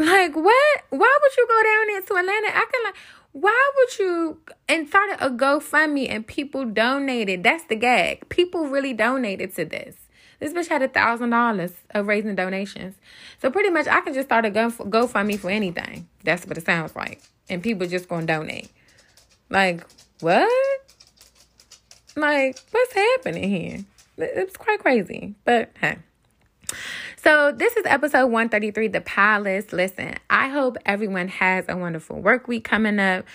Like, 0.00 0.34
what? 0.34 0.82
Why 0.88 1.18
would 1.22 1.36
you 1.36 1.46
go 1.46 1.62
down 1.62 1.96
into 1.96 2.14
Atlanta? 2.14 2.48
I 2.56 2.66
can 2.72 2.84
like 2.84 2.94
why 3.32 3.70
would 3.76 3.98
you 3.98 4.38
and 4.68 4.88
started 4.88 5.24
a 5.24 5.30
GoFundMe 5.30 6.10
and 6.10 6.26
people 6.26 6.64
donated? 6.64 7.44
That's 7.44 7.64
the 7.64 7.76
gag. 7.76 8.28
People 8.28 8.66
really 8.66 8.92
donated 8.92 9.54
to 9.56 9.64
this. 9.64 9.96
This 10.40 10.52
bitch 10.52 10.68
had 10.68 10.82
a 10.82 10.88
thousand 10.88 11.30
dollars 11.30 11.72
of 11.90 12.06
raising 12.06 12.34
donations. 12.34 12.96
So 13.40 13.50
pretty 13.50 13.70
much 13.70 13.86
I 13.86 14.00
can 14.00 14.14
just 14.14 14.28
start 14.28 14.46
a 14.46 14.50
Go 14.50 14.70
GoFundMe 14.70 15.38
for 15.38 15.50
anything. 15.50 16.08
That's 16.24 16.46
what 16.46 16.58
it 16.58 16.64
sounds 16.64 16.96
like. 16.96 17.22
And 17.48 17.62
people 17.62 17.86
just 17.86 18.08
gonna 18.08 18.26
donate. 18.26 18.70
Like, 19.48 19.86
what? 20.20 20.50
Like, 22.16 22.58
what's 22.70 22.92
happening 22.94 23.48
here? 23.48 23.84
It's 24.16 24.56
quite 24.56 24.80
crazy. 24.80 25.34
But 25.44 25.70
hey. 25.80 25.98
So, 27.22 27.52
this 27.52 27.76
is 27.76 27.84
episode 27.84 28.28
133, 28.28 28.88
The 28.88 29.02
Palace. 29.02 29.74
Listen, 29.74 30.14
I 30.30 30.48
hope 30.48 30.78
everyone 30.86 31.28
has 31.28 31.66
a 31.68 31.76
wonderful 31.76 32.18
work 32.18 32.48
week 32.48 32.64
coming 32.64 32.98
up. 32.98 33.26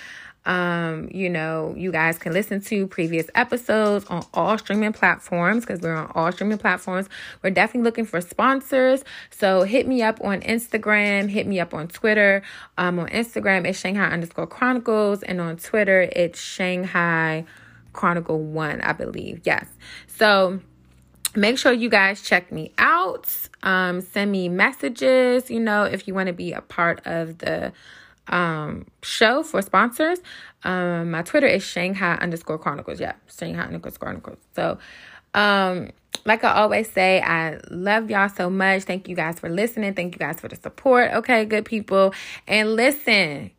Um, 0.43 1.07
you 1.13 1.29
know, 1.29 1.75
you 1.77 1.91
guys 1.91 2.17
can 2.17 2.33
listen 2.33 2.61
to 2.61 2.88
previous 2.88 3.27
episodes 3.36 4.05
on 4.05 4.25
all 4.33 4.57
streaming 4.57 4.91
platforms 4.91 5.65
because 5.65 5.81
we're 5.81 5.95
on 5.95 6.11
all 6.15 6.31
streaming 6.31 6.57
platforms. 6.57 7.09
We're 7.43 7.51
definitely 7.51 7.83
looking 7.83 8.05
for 8.05 8.21
sponsors. 8.21 9.03
So 9.29 9.61
hit 9.61 9.88
me 9.88 10.01
up 10.01 10.19
on 10.23 10.41
Instagram, 10.41 11.29
hit 11.29 11.45
me 11.45 11.59
up 11.59 11.75
on 11.75 11.88
Twitter. 11.88 12.41
Um, 12.79 12.97
on 12.97 13.09
Instagram, 13.09 13.67
it's 13.67 13.77
Shanghai 13.77 14.07
underscore 14.07 14.47
Chronicles, 14.47 15.21
and 15.21 15.39
on 15.39 15.57
Twitter, 15.57 16.09
it's 16.11 16.41
Shanghai 16.41 17.45
Chronicle 17.93 18.39
One, 18.41 18.81
I 18.81 18.93
believe. 18.93 19.41
Yes. 19.43 19.67
So 20.07 20.59
make 21.36 21.57
sure 21.57 21.71
you 21.71 21.89
guys 21.89 22.21
check 22.21 22.51
me 22.51 22.71
out. 22.77 23.27
Um, 23.63 24.01
send 24.01 24.31
me 24.31 24.49
messages, 24.49 25.49
you 25.49 25.59
know, 25.59 25.83
if 25.83 26.07
you 26.07 26.13
want 26.13 26.27
to 26.27 26.33
be 26.33 26.53
a 26.53 26.61
part 26.61 27.05
of 27.05 27.39
the 27.39 27.73
um, 28.27 28.86
show 29.03 29.43
for 29.43 29.61
sponsors. 29.61 30.19
Um, 30.63 31.11
my 31.11 31.21
Twitter 31.21 31.47
is 31.47 31.63
Shanghai 31.63 32.15
underscore 32.15 32.57
Chronicles. 32.57 32.99
Yeah, 32.99 33.13
Shanghai 33.27 33.63
underscore 33.63 33.91
Chronicles. 33.91 34.38
So, 34.55 34.77
um, 35.33 35.91
like 36.25 36.43
I 36.43 36.53
always 36.53 36.89
say, 36.89 37.21
I 37.21 37.59
love 37.69 38.09
y'all 38.09 38.29
so 38.29 38.49
much. 38.49 38.83
Thank 38.83 39.07
you 39.07 39.15
guys 39.15 39.39
for 39.39 39.49
listening. 39.49 39.93
Thank 39.93 40.15
you 40.15 40.19
guys 40.19 40.39
for 40.39 40.47
the 40.47 40.55
support. 40.55 41.11
Okay, 41.11 41.45
good 41.45 41.65
people. 41.65 42.13
And 42.47 42.75
listen, 42.75 43.51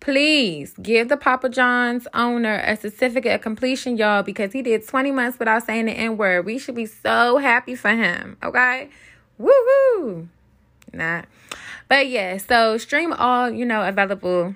Please 0.00 0.72
give 0.80 1.10
the 1.10 1.16
Papa 1.18 1.50
John's 1.50 2.08
owner 2.14 2.62
a 2.64 2.74
certificate 2.74 3.34
of 3.34 3.42
completion, 3.42 3.98
y'all, 3.98 4.22
because 4.22 4.52
he 4.52 4.62
did 4.62 4.88
20 4.88 5.10
months 5.10 5.38
without 5.38 5.66
saying 5.66 5.86
the 5.86 5.92
N 5.92 6.16
word. 6.16 6.46
We 6.46 6.58
should 6.58 6.74
be 6.74 6.86
so 6.86 7.36
happy 7.36 7.74
for 7.74 7.90
him, 7.90 8.38
okay? 8.42 8.88
Woohoo! 9.38 10.28
Not. 10.92 11.26
But 11.88 12.08
yeah, 12.08 12.38
so 12.38 12.78
stream 12.78 13.12
all, 13.12 13.50
you 13.50 13.66
know, 13.66 13.86
available 13.86 14.54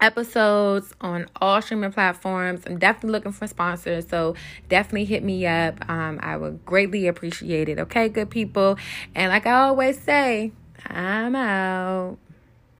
episodes 0.00 0.94
on 1.00 1.26
all 1.40 1.60
streaming 1.60 1.92
platforms. 1.92 2.62
I'm 2.66 2.78
definitely 2.78 3.10
looking 3.10 3.32
for 3.32 3.46
sponsors, 3.46 4.08
so 4.08 4.34
definitely 4.68 5.04
hit 5.04 5.22
me 5.22 5.46
up. 5.46 5.88
Um, 5.90 6.18
I 6.22 6.36
would 6.36 6.64
greatly 6.64 7.06
appreciate 7.06 7.68
it. 7.68 7.78
Okay, 7.78 8.08
good 8.08 8.30
people. 8.30 8.78
And 9.14 9.30
like 9.30 9.46
I 9.46 9.52
always 9.52 10.00
say, 10.00 10.52
I'm 10.86 11.36
out. 11.36 12.18